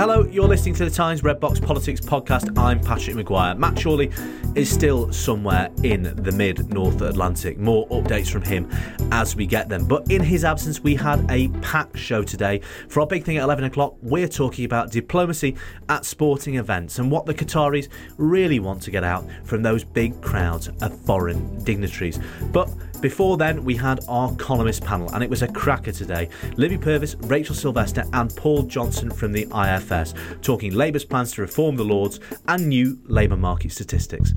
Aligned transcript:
Hello, 0.00 0.24
you're 0.24 0.48
listening 0.48 0.74
to 0.76 0.86
the 0.86 0.90
Times 0.90 1.22
Red 1.22 1.40
Box 1.40 1.60
Politics 1.60 2.00
podcast. 2.00 2.58
I'm 2.58 2.80
Patrick 2.80 3.16
Maguire. 3.16 3.54
Matt 3.54 3.76
Chorley 3.76 4.10
is 4.54 4.70
still 4.70 5.12
somewhere 5.12 5.68
in 5.82 6.14
the 6.16 6.32
mid 6.32 6.72
North 6.72 7.02
Atlantic. 7.02 7.58
More 7.58 7.86
updates 7.88 8.30
from 8.30 8.40
him 8.40 8.66
as 9.12 9.36
we 9.36 9.44
get 9.44 9.68
them. 9.68 9.84
But 9.84 10.10
in 10.10 10.22
his 10.22 10.42
absence, 10.42 10.80
we 10.80 10.94
had 10.94 11.30
a 11.30 11.48
packed 11.60 11.98
show 11.98 12.22
today. 12.22 12.62
For 12.88 13.00
our 13.00 13.06
big 13.06 13.24
thing 13.24 13.36
at 13.36 13.44
11 13.44 13.64
o'clock, 13.64 13.96
we're 14.00 14.26
talking 14.26 14.64
about 14.64 14.90
diplomacy 14.90 15.54
at 15.90 16.06
sporting 16.06 16.54
events 16.54 16.98
and 16.98 17.10
what 17.10 17.26
the 17.26 17.34
Qataris 17.34 17.90
really 18.16 18.58
want 18.58 18.80
to 18.84 18.90
get 18.90 19.04
out 19.04 19.26
from 19.44 19.62
those 19.62 19.84
big 19.84 20.18
crowds 20.22 20.68
of 20.80 20.98
foreign 21.02 21.62
dignitaries. 21.62 22.18
But 22.52 22.70
before 23.00 23.36
then, 23.36 23.64
we 23.64 23.76
had 23.76 24.00
our 24.08 24.34
columnist 24.36 24.84
panel, 24.84 25.10
and 25.14 25.24
it 25.24 25.30
was 25.30 25.42
a 25.42 25.48
cracker 25.48 25.92
today. 25.92 26.28
Libby 26.56 26.76
Purves, 26.78 27.16
Rachel 27.30 27.54
Sylvester, 27.54 28.04
and 28.12 28.34
Paul 28.36 28.64
Johnson 28.64 29.10
from 29.10 29.32
the 29.32 29.46
IFS 29.54 30.14
talking 30.42 30.74
Labour's 30.74 31.04
plans 31.04 31.32
to 31.32 31.42
reform 31.42 31.76
the 31.76 31.84
Lords 31.84 32.20
and 32.48 32.68
new 32.68 32.98
labour 33.06 33.36
market 33.36 33.72
statistics. 33.72 34.34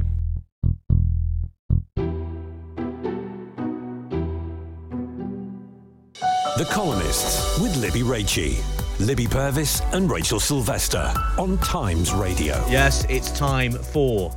The 6.56 6.70
Columnists 6.70 7.60
with 7.60 7.76
Libby 7.78 8.02
Raichie. 8.02 8.64
Libby 9.00 9.26
Purves 9.26 9.82
and 9.92 10.10
Rachel 10.10 10.40
Sylvester 10.40 11.12
on 11.38 11.58
Times 11.58 12.14
Radio. 12.14 12.64
Yes, 12.70 13.06
it's 13.10 13.32
time 13.32 13.72
for 13.72 14.32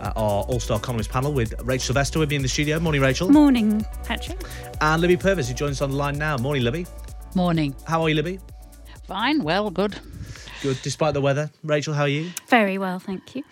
uh, 0.00 0.12
our 0.16 0.42
All 0.44 0.60
Star 0.60 0.80
Columnist 0.80 1.10
panel 1.10 1.32
with 1.32 1.54
Rachel 1.62 1.86
Sylvester 1.86 2.18
with 2.18 2.30
me 2.30 2.36
in 2.36 2.42
the 2.42 2.48
studio. 2.48 2.80
Morning, 2.80 3.00
Rachel. 3.00 3.30
Morning, 3.30 3.84
Patrick. 4.04 4.40
And 4.80 5.00
Libby 5.00 5.16
Purves, 5.16 5.48
who 5.48 5.54
joins 5.54 5.78
us 5.78 5.82
on 5.82 5.90
the 5.90 5.96
line 5.96 6.18
now. 6.18 6.36
Morning, 6.36 6.62
Libby. 6.62 6.86
Morning. 7.34 7.74
How 7.86 8.02
are 8.02 8.08
you, 8.08 8.14
Libby? 8.14 8.40
Fine, 9.06 9.42
well, 9.42 9.70
good. 9.70 9.98
Good, 10.62 10.78
despite 10.82 11.14
the 11.14 11.20
weather. 11.20 11.50
Rachel, 11.64 11.94
how 11.94 12.02
are 12.02 12.08
you? 12.08 12.30
Very 12.48 12.78
well, 12.78 12.98
thank 12.98 13.34
you. 13.34 13.44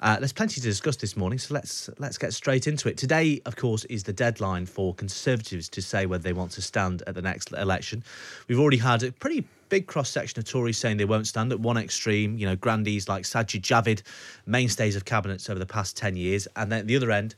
Uh, 0.00 0.18
there's 0.18 0.32
plenty 0.32 0.60
to 0.60 0.66
discuss 0.66 0.96
this 0.96 1.16
morning, 1.16 1.38
so 1.38 1.54
let's 1.54 1.88
let's 1.98 2.18
get 2.18 2.34
straight 2.34 2.66
into 2.66 2.88
it. 2.88 2.98
Today, 2.98 3.40
of 3.46 3.56
course, 3.56 3.84
is 3.86 4.02
the 4.02 4.12
deadline 4.12 4.66
for 4.66 4.94
Conservatives 4.94 5.68
to 5.70 5.80
say 5.80 6.04
whether 6.04 6.22
they 6.22 6.34
want 6.34 6.50
to 6.52 6.62
stand 6.62 7.02
at 7.06 7.14
the 7.14 7.22
next 7.22 7.52
election. 7.52 8.04
We've 8.46 8.60
already 8.60 8.76
had 8.76 9.02
a 9.02 9.12
pretty 9.12 9.46
big 9.74 9.88
cross 9.88 10.08
section 10.08 10.38
of 10.38 10.44
Tories 10.44 10.78
saying 10.78 10.98
they 10.98 11.04
won't 11.04 11.26
stand 11.26 11.50
at 11.50 11.58
one 11.58 11.76
extreme. 11.76 12.38
You 12.38 12.46
know, 12.46 12.54
grandees 12.54 13.08
like 13.08 13.24
Sajid 13.24 13.62
Javid, 13.62 14.02
mainstays 14.46 14.94
of 14.94 15.04
cabinets 15.04 15.50
over 15.50 15.58
the 15.58 15.66
past 15.66 15.96
ten 15.96 16.14
years, 16.14 16.46
and 16.54 16.70
then 16.70 16.78
at 16.78 16.86
the 16.86 16.94
other 16.94 17.10
end, 17.10 17.34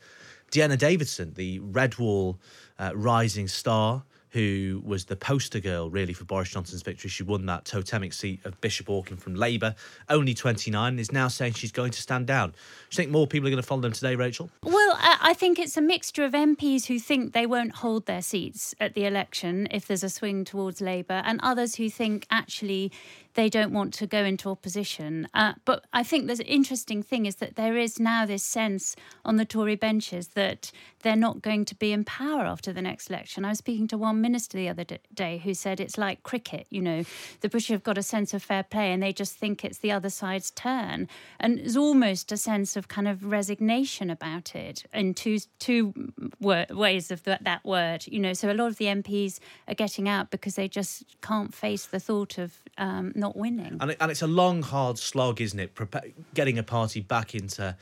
Dehenna 0.52 0.76
Davison, 0.76 1.32
the 1.32 1.60
red 1.60 1.96
wall 1.96 2.38
uh, 2.78 2.92
rising 2.94 3.48
star 3.48 4.02
who 4.36 4.82
was 4.84 5.06
the 5.06 5.16
poster 5.16 5.60
girl 5.60 5.88
really 5.88 6.12
for 6.12 6.24
Boris 6.24 6.50
Johnson's 6.50 6.82
victory. 6.82 7.08
She 7.08 7.22
won 7.22 7.46
that 7.46 7.64
totemic 7.64 8.12
seat 8.12 8.44
of 8.44 8.60
Bishop 8.60 8.90
Auckland 8.90 9.22
from 9.22 9.34
Labour, 9.34 9.74
only 10.10 10.34
29, 10.34 10.98
is 10.98 11.10
now 11.10 11.28
saying 11.28 11.54
she's 11.54 11.72
going 11.72 11.92
to 11.92 12.02
stand 12.02 12.26
down. 12.26 12.50
Do 12.50 12.56
you 12.90 12.96
think 12.96 13.10
more 13.10 13.26
people 13.26 13.46
are 13.46 13.50
going 13.50 13.62
to 13.62 13.66
follow 13.66 13.80
them 13.80 13.92
today, 13.92 14.14
Rachel? 14.14 14.50
Well, 14.62 14.98
I 15.26 15.34
think 15.34 15.58
it's 15.58 15.76
a 15.76 15.80
mixture 15.80 16.24
of 16.24 16.34
MPs 16.34 16.86
who 16.86 17.00
think 17.00 17.32
they 17.32 17.46
won't 17.46 17.74
hold 17.74 18.06
their 18.06 18.22
seats 18.22 18.76
at 18.78 18.94
the 18.94 19.06
election 19.06 19.66
if 19.72 19.84
there's 19.84 20.04
a 20.04 20.08
swing 20.08 20.44
towards 20.44 20.80
Labour, 20.80 21.20
and 21.24 21.40
others 21.42 21.74
who 21.74 21.90
think 21.90 22.28
actually 22.30 22.92
they 23.36 23.48
don't 23.48 23.72
want 23.72 23.92
to 23.94 24.06
go 24.06 24.24
into 24.24 24.48
opposition. 24.48 25.28
Uh, 25.34 25.52
but 25.64 25.84
I 25.92 26.02
think 26.02 26.26
the 26.26 26.42
interesting 26.46 27.02
thing 27.02 27.26
is 27.26 27.36
that 27.36 27.56
there 27.56 27.76
is 27.76 28.00
now 28.00 28.24
this 28.24 28.42
sense 28.42 28.96
on 29.24 29.36
the 29.36 29.44
Tory 29.44 29.76
benches 29.76 30.28
that 30.28 30.72
they're 31.02 31.14
not 31.14 31.42
going 31.42 31.64
to 31.66 31.74
be 31.74 31.92
in 31.92 32.04
power 32.04 32.44
after 32.44 32.72
the 32.72 32.80
next 32.80 33.10
election. 33.10 33.44
I 33.44 33.50
was 33.50 33.58
speaking 33.58 33.86
to 33.88 33.98
one 33.98 34.20
minister 34.20 34.56
the 34.56 34.68
other 34.68 34.84
day 35.14 35.38
who 35.38 35.54
said 35.54 35.80
it's 35.80 35.98
like 35.98 36.22
cricket, 36.22 36.66
you 36.70 36.80
know, 36.80 37.04
the 37.40 37.48
British 37.48 37.68
have 37.68 37.82
got 37.82 37.98
a 37.98 38.02
sense 38.02 38.32
of 38.32 38.42
fair 38.42 38.62
play 38.62 38.92
and 38.92 39.02
they 39.02 39.12
just 39.12 39.34
think 39.34 39.64
it's 39.64 39.78
the 39.78 39.92
other 39.92 40.10
side's 40.10 40.50
turn. 40.50 41.06
And 41.38 41.58
there's 41.58 41.76
almost 41.76 42.32
a 42.32 42.36
sense 42.36 42.76
of 42.76 42.88
kind 42.88 43.06
of 43.06 43.24
resignation 43.24 44.08
about 44.08 44.54
it 44.54 44.84
in 44.94 45.14
two, 45.16 45.38
two 45.58 45.92
ways 46.40 47.10
of 47.10 47.22
that, 47.24 47.44
that 47.44 47.64
word, 47.64 48.06
you 48.06 48.18
know. 48.18 48.32
So 48.32 48.50
a 48.50 48.54
lot 48.54 48.68
of 48.68 48.78
the 48.78 48.86
MPs 48.86 49.40
are 49.68 49.74
getting 49.74 50.08
out 50.08 50.30
because 50.30 50.54
they 50.54 50.68
just 50.68 51.04
can't 51.20 51.54
face 51.54 51.86
the 51.86 52.00
thought 52.00 52.38
of 52.38 52.62
um, 52.78 53.12
not 53.14 53.26
not 53.26 53.36
winning. 53.36 53.76
And, 53.80 53.90
it, 53.90 53.96
and 54.00 54.10
it's 54.10 54.22
a 54.22 54.26
long, 54.26 54.62
hard 54.62 54.98
slog, 54.98 55.40
isn't 55.40 55.58
it? 55.58 55.74
Prepa- 55.74 56.12
getting 56.34 56.58
a 56.58 56.62
party 56.62 57.00
back 57.00 57.34
into 57.34 57.76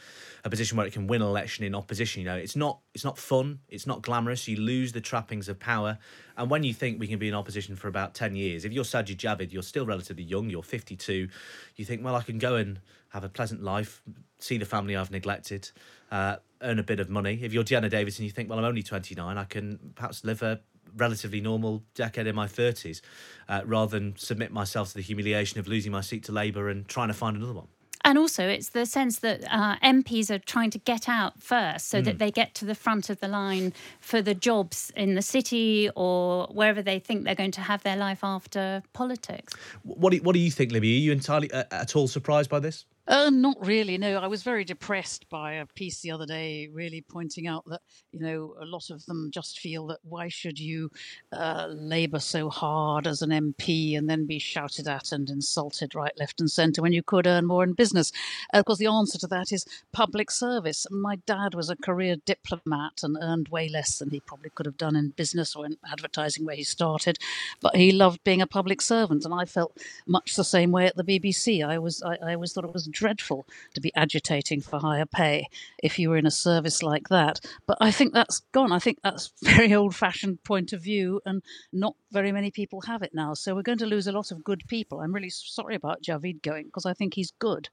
a 0.45 0.51
position 0.51 0.77
where 0.77 0.87
it 0.87 0.93
can 0.93 1.07
win 1.07 1.21
an 1.23 1.29
election 1.29 1.65
in 1.65 1.75
opposition. 1.75 2.23
You 2.23 2.29
know, 2.29 2.37
it's 2.37 2.57
not 2.57 2.79
it's 2.95 3.05
not 3.05 3.19
fun. 3.19 3.61
It's 3.69 3.87
not 3.87 4.03
glamorous. 4.03 4.49
You 4.49 4.57
lose 4.57 4.93
the 4.93 5.01
trappings 5.01 5.49
of 5.49 5.59
power. 5.59 5.99
And 6.37 6.51
when 6.51 6.65
you 6.65 6.73
think 6.75 6.99
we 6.99 7.07
can 7.07 7.19
be 7.19 7.29
in 7.29 7.35
opposition 7.35 7.77
for 7.77 7.89
about 7.89 8.15
ten 8.15 8.35
years, 8.35 8.65
if 8.65 8.73
you're 8.73 8.85
Sajid 8.85 9.17
Javid, 9.17 9.53
you're 9.53 9.63
still 9.63 9.87
relatively 9.87 10.25
young. 10.25 10.49
You're 10.49 10.63
52. 10.63 11.29
You 11.77 11.85
think, 11.85 12.05
well, 12.05 12.17
I 12.17 12.23
can 12.23 12.39
go 12.39 12.57
and 12.57 12.81
have 13.11 13.25
a 13.25 13.29
pleasant 13.29 13.63
life, 13.63 14.03
see 14.39 14.59
the 14.59 14.65
family 14.65 14.97
I've 14.97 15.11
neglected, 15.11 15.71
uh, 16.11 16.37
earn 16.65 16.79
a 16.79 16.83
bit 16.83 17.01
of 17.01 17.09
money. 17.09 17.39
If 17.43 17.53
you're 17.53 17.65
Dehenna 17.65 17.91
Davison, 17.91 18.25
you 18.25 18.31
think, 18.31 18.49
well, 18.49 18.59
I'm 18.59 18.65
only 18.65 18.83
29. 18.83 19.39
I 19.39 19.45
can 19.45 19.93
perhaps 19.95 20.25
live 20.25 20.43
a 20.43 20.61
relatively 20.97 21.41
normal 21.41 21.83
decade 21.95 22.27
in 22.27 22.35
my 22.35 22.47
30s 22.47 23.01
uh, 23.49 23.63
rather 23.65 23.99
than 23.99 24.17
submit 24.17 24.53
myself 24.53 24.89
to 24.89 24.95
the 24.95 25.03
humiliation 25.03 25.59
of 25.59 25.69
losing 25.69 25.93
my 25.93 26.01
seat 26.01 26.25
to 26.25 26.33
Labour 26.33 26.69
and 26.69 26.89
trying 26.89 27.09
to 27.09 27.15
find 27.15 27.37
another 27.37 27.53
one. 27.53 27.69
And 28.07 28.19
also, 28.19 28.47
it's 28.47 28.69
the 28.69 28.85
sense 28.85 29.21
that 29.21 29.45
uh, 29.51 29.77
MPs 29.77 30.31
are 30.31 30.39
trying 30.39 30.69
to 30.71 30.79
get 30.79 31.09
out 31.09 31.43
first 31.43 31.89
so 31.89 32.03
mm. 32.03 32.05
that 32.05 32.19
they 32.19 32.31
get 32.31 32.55
to 32.57 32.67
the 32.67 32.75
front 32.75 33.09
of 33.09 33.19
the 33.21 33.29
line 33.29 33.73
for 33.99 34.21
the 34.21 34.35
jobs 34.35 34.93
in 34.95 35.15
the 35.15 35.23
city 35.23 35.89
or 35.97 36.47
wherever 36.53 36.83
they 36.83 36.99
think 36.99 37.25
they're 37.25 37.35
going 37.35 37.51
to 37.53 37.63
have 37.63 37.83
their 37.83 37.97
life 37.97 38.23
after 38.23 38.83
politics. 38.93 39.55
What 39.85 40.13
do, 40.13 40.19
what 40.19 40.35
do 40.35 40.39
you 40.39 40.51
think, 40.51 40.71
Libby? 40.71 40.95
Are 40.97 41.01
you 41.01 41.13
entirely 41.13 41.51
uh, 41.51 41.65
at 41.71 41.97
all 41.97 42.07
surprised 42.07 42.51
by 42.51 42.61
this? 42.61 42.85
Uh, 43.07 43.29
not 43.29 43.57
really. 43.61 43.99
No, 43.99 44.17
I 44.17 44.27
was 44.29 44.43
very 44.43 44.65
depressed 44.65 45.29
by 45.29 45.55
a 45.55 45.67
piece 45.67 46.01
the 46.01 46.11
other 46.11 46.25
day, 46.25 46.69
really 46.73 47.03
pointing 47.03 47.47
out 47.47 47.63
that 47.67 47.83
you 48.13 48.21
know 48.21 48.55
a 48.59 48.65
lot 48.65 48.89
of 48.89 49.05
them 49.05 49.31
just 49.31 49.59
feel 49.59 49.87
that 49.89 49.99
why 50.05 50.29
should 50.29 50.59
you 50.59 50.91
uh, 51.31 51.67
labour 51.71 52.19
so 52.19 52.49
hard 52.49 53.07
as 53.07 53.21
an 53.21 53.29
MP 53.29 53.99
and 53.99 54.09
then 54.09 54.25
be 54.25 54.39
shouted 54.39 54.89
at 54.89 55.13
and 55.13 55.29
insulted 55.29 55.95
right, 55.95 56.19
left, 56.19 56.41
and 56.41 56.51
centre 56.51 56.81
when 56.81 56.95
you 56.95 57.03
could 57.03 57.27
earn 57.27 57.45
more 57.45 57.63
in 57.63 57.75
business? 57.75 58.11
Uh, 58.55 58.59
of 58.59 58.65
course, 58.65 58.79
the 58.79 58.87
answer 58.87 59.19
to 59.19 59.27
that 59.27 59.53
is 59.53 59.67
public 59.93 60.31
service. 60.31 60.87
My 60.91 61.17
dad 61.27 61.55
was 61.55 61.69
a 61.69 61.77
career 61.77 62.17
diplomat 62.25 63.03
and 63.03 63.19
earned 63.21 63.49
way 63.49 63.69
less 63.69 63.99
than 63.99 64.11
he 64.11 64.21
probably 64.21 64.49
could 64.49 64.65
have 64.65 64.79
done 64.79 64.97
in 64.97 65.11
business 65.11 65.55
or 65.55 65.67
in 65.67 65.77
advertising 65.93 66.47
where 66.47 66.57
he 66.57 66.65
started, 66.65 67.19
but 67.61 67.77
he 67.77 67.93
loved 67.93 68.25
being 68.25 68.41
a 68.41 68.47
public 68.47 68.81
servant, 68.81 69.27
and 69.27 69.35
I 69.35 69.45
felt 69.45 69.77
much 70.07 70.37
the 70.37 70.45
same 70.45 70.73
way 70.73 70.87
at 70.87 70.97
the 70.97 71.05
BBC. 71.05 71.63
I 71.63 71.79
was 71.79 72.03
I, 72.03 72.17
I 72.23 72.35
always 72.35 72.55
thought 72.55 72.65
it 72.65 72.73
was 72.73 72.94
dreadful 72.95 73.47
to 73.75 73.81
be 73.81 73.93
agitating 73.95 74.63
for 74.63 74.79
higher 74.79 75.05
pay 75.05 75.49
if 75.83 75.99
you 75.99 76.09
were 76.09 76.17
in 76.17 76.27
a 76.27 76.31
service 76.31 76.83
like 76.83 77.09
that. 77.09 77.41
But 77.67 77.77
I 77.81 77.91
think 77.91 78.15
that's 78.15 78.41
gone. 78.53 78.73
I 78.73 78.79
think 78.79 78.99
that's 79.03 79.33
very 79.43 79.75
old 79.75 79.95
fashioned 79.95 80.43
point 80.45 80.73
of 80.73 80.83
view, 80.83 81.21
and 81.27 81.43
not 81.73 81.97
very 82.13 82.33
many 82.33 82.51
people 82.51 82.81
have 82.83 83.03
it 83.03 83.13
now. 83.13 83.35
So 83.35 83.55
we're 83.55 83.63
going 83.63 83.79
to 83.79 83.87
lose 83.87 84.07
a 84.07 84.13
lot 84.13 84.31
of 84.31 84.45
good 84.45 84.63
people. 84.69 85.01
I'm 85.01 85.13
really 85.13 85.31
sorry 85.31 85.75
about 85.75 86.03
Javid 86.03 86.43
going 86.43 86.67
because 86.67 86.87
I 86.87 86.95
think 86.95 87.15
he's 87.15 87.33
good, 87.39 87.69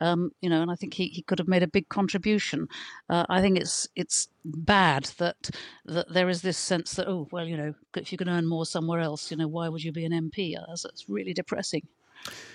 um, 0.00 0.32
you 0.40 0.50
know, 0.50 0.62
and 0.62 0.70
I 0.70 0.74
think 0.74 0.94
he, 0.94 1.08
he 1.08 1.22
could 1.22 1.38
have 1.38 1.48
made 1.48 1.62
a 1.62 1.68
big 1.68 1.88
contribution. 1.88 2.68
Uh, 3.08 3.24
I 3.28 3.40
think 3.40 3.58
it's 3.58 3.88
it's 3.94 4.28
bad 4.44 5.04
that 5.18 5.50
that 5.84 6.12
there 6.12 6.28
is 6.28 6.42
this 6.42 6.58
sense 6.58 6.94
that 6.94 7.06
oh 7.06 7.28
well 7.30 7.46
you 7.46 7.56
know 7.56 7.74
if 7.96 8.10
you 8.10 8.18
can 8.18 8.28
earn 8.28 8.48
more 8.48 8.66
somewhere 8.66 8.98
else 8.98 9.30
you 9.30 9.36
know 9.36 9.46
why 9.46 9.68
would 9.68 9.84
you 9.84 9.92
be 9.92 10.04
an 10.04 10.12
MP? 10.12 10.54
That's, 10.66 10.82
that's 10.82 11.08
really 11.08 11.32
depressing. 11.32 11.86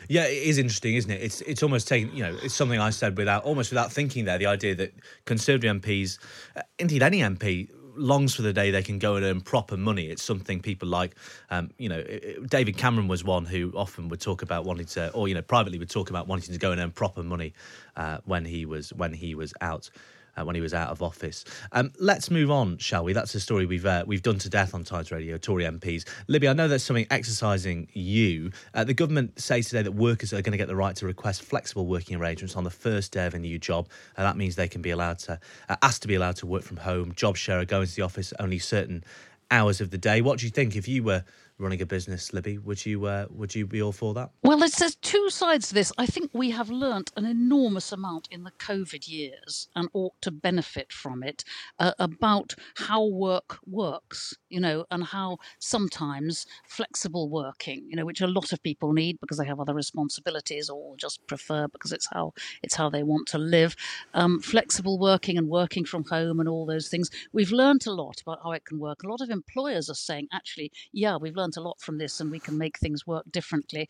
Yeah, 0.10 0.26
it 0.26 0.44
is 0.44 0.58
interesting, 0.58 0.96
isn't 0.96 1.12
it? 1.12 1.22
It's 1.22 1.42
it's 1.42 1.64
almost 1.64 1.88
taken, 1.88 2.16
you 2.16 2.24
know, 2.24 2.38
it's 2.42 2.54
something 2.54 2.80
I 2.80 2.92
said 2.92 3.18
without 3.18 3.44
almost 3.44 3.72
without 3.72 3.92
thinking 3.92 4.26
there. 4.26 4.38
The 4.38 4.46
idea 4.46 4.74
that 4.76 4.94
Conservative 5.26 5.82
MPs, 5.82 6.18
uh, 6.56 6.62
indeed 6.80 7.04
any 7.04 7.20
MP, 7.20 7.70
longs 7.98 8.36
for 8.36 8.42
the 8.42 8.54
day 8.54 8.72
they 8.72 8.84
can 8.84 9.00
go 9.00 9.16
and 9.16 9.26
earn 9.26 9.42
proper 9.42 9.76
money. 9.76 10.08
It's 10.08 10.24
something 10.24 10.62
people 10.62 10.88
like, 10.88 11.16
um, 11.50 11.72
you 11.78 11.90
know, 11.90 12.04
David 12.48 12.78
Cameron 12.78 13.08
was 13.08 13.24
one 13.24 13.46
who 13.46 13.72
often 13.76 14.08
would 14.10 14.22
talk 14.22 14.42
about 14.42 14.66
wanting 14.66 14.86
to, 14.88 15.12
or 15.12 15.28
you 15.28 15.36
know, 15.36 15.42
privately 15.42 15.80
would 15.80 15.90
talk 15.90 16.10
about 16.10 16.28
wanting 16.28 16.54
to 16.54 16.60
go 16.60 16.72
and 16.72 16.80
earn 16.80 16.92
proper 16.92 17.24
money 17.24 17.54
uh, 17.96 18.20
when 18.26 18.46
he 18.46 18.66
was 18.66 18.94
when 18.94 19.14
he 19.14 19.36
was 19.36 19.54
out 19.62 19.90
uh, 20.38 20.46
when 20.46 20.56
he 20.56 20.62
was 20.62 20.74
out 20.74 20.90
of 20.90 21.02
office. 21.02 21.44
Um, 21.72 21.92
let's 22.00 22.32
move 22.32 22.52
on, 22.52 22.78
shall 22.78 23.04
we? 23.04 23.14
That's 23.14 23.36
a 23.36 23.40
story 23.40 23.66
we've 23.66 23.86
uh, 23.86 24.04
we've 24.08 24.22
done 24.22 24.40
to 24.40 24.50
death 24.50 24.74
on 24.74 24.84
Times 24.84 25.12
Radio, 25.12 25.38
Tory 25.38 25.64
MPs. 25.64 26.08
Libby, 26.28 26.48
I 26.48 26.54
know 26.54 26.68
there's 26.68 26.84
something 26.84 27.08
exercising 27.10 27.88
you. 27.94 28.52
Uh, 28.74 28.84
the 28.84 28.94
government 28.94 29.40
says 29.40 29.68
today 29.68 29.82
that 29.82 29.94
workers 29.94 30.34
are 30.34 30.42
going 30.42 30.52
to 30.52 30.58
get 30.58 30.68
the 30.68 30.76
right 30.76 30.96
to 30.98 31.06
request 31.06 31.42
flexible 31.42 31.88
working 31.88 32.16
arrangements 32.18 32.56
on 32.56 32.64
the 32.64 32.70
first 32.70 33.12
day 33.12 33.26
of 33.26 33.34
a 33.34 33.40
new 33.40 33.58
job. 33.58 33.90
and 34.16 34.26
that 34.26 34.38
means 34.38 34.56
they 34.56 34.68
can 34.68 34.82
be 34.82 34.92
allowed 34.92 35.20
to, 35.20 35.40
uh, 35.70 35.76
asked 35.82 36.02
to 36.04 36.08
be 36.08 36.16
allowed 36.16 36.36
to 36.38 36.46
work 36.46 36.64
from 36.64 36.78
home, 36.78 37.14
job 37.16 37.36
share, 37.36 37.64
go 37.66 37.82
into 37.82 37.96
the 37.96 38.02
office 38.02 38.34
only 38.40 38.60
certain 38.60 39.04
hours 39.50 39.82
of 39.82 39.92
the 39.92 39.98
day. 39.98 40.22
What 40.22 40.40
do 40.40 40.46
you 40.46 40.52
think 40.52 40.76
if 40.76 40.88
you 40.88 41.04
were 41.04 41.24
running 41.60 41.82
a 41.82 41.86
business, 41.86 42.34
Libby. 42.34 42.58
Would 42.58 42.86
you 42.86 43.06
uh, 43.06 43.26
would 43.30 43.56
you 43.56 43.66
be 43.66 43.82
all 43.82 43.92
for 43.92 44.14
that? 44.14 44.30
Well, 44.44 44.58
there's, 44.58 44.96
two 45.02 45.30
sides 45.30 45.70
to 45.70 45.74
this. 45.74 45.92
I 45.98 46.06
think 46.06 46.32
we 46.34 46.52
have 46.52 46.70
learnt 46.70 47.12
an 47.16 47.26
enormous 47.26 47.92
amount 47.92 48.28
in 48.32 48.44
the 48.44 48.52
COVID 48.52 49.08
years 49.08 49.68
and 49.76 49.90
ought 49.94 50.14
to 50.22 50.32
benefit 50.32 50.92
from 50.92 51.24
it 51.24 51.44
uh, 51.80 51.94
about 52.00 52.56
how 52.76 53.06
work 53.06 53.60
works, 53.66 54.34
you 54.50 54.60
know, 54.60 54.86
and 54.92 55.04
how 55.04 55.38
sometimes 55.60 56.46
flexible 56.68 57.30
working, 57.30 57.86
you 57.90 57.96
know, 57.96 58.06
which 58.06 58.22
a 58.22 58.28
lot 58.28 58.52
of 58.52 58.62
people 58.64 58.94
need 58.94 59.20
because 59.20 59.38
they 59.38 59.46
have 59.46 59.60
other 59.60 59.74
responsibilities 59.74 60.70
or 60.70 60.96
just 60.98 61.26
prefer 61.28 61.68
because 61.68 61.92
it's 61.92 62.08
how 62.12 62.34
it's 62.64 62.76
how 62.76 62.90
they 62.90 63.04
want 63.04 63.28
to 63.30 63.38
live. 63.38 63.76
Um, 64.14 64.40
flexible 64.40 65.00
working 65.00 65.38
and 65.38 65.48
working 65.48 65.86
from 65.86 66.04
home 66.06 66.40
and 66.40 66.50
all 66.50 66.66
those 66.66 66.90
things. 66.90 67.10
We've 67.32 67.52
learnt 67.52 67.86
a 67.86 67.92
lot 67.92 68.22
about 68.22 68.40
how 68.44 68.52
it 68.52 68.66
can 68.66 68.80
work. 68.80 69.04
A 69.04 69.08
lot 69.08 69.22
of 69.22 69.30
employers 69.30 69.90
are 69.90 69.96
saying, 69.96 70.28
actually, 70.34 70.72
yeah, 70.92 71.18
we've 71.18 71.36
learned 71.36 71.47
learned 71.48 71.58
a 71.58 71.68
lot 71.68 71.80
from 71.80 71.98
this 71.98 72.20
and 72.20 72.32
we 72.32 72.40
can 72.40 72.58
make 72.58 72.78
things 72.78 73.08
work 73.08 73.26
differently. 73.32 73.88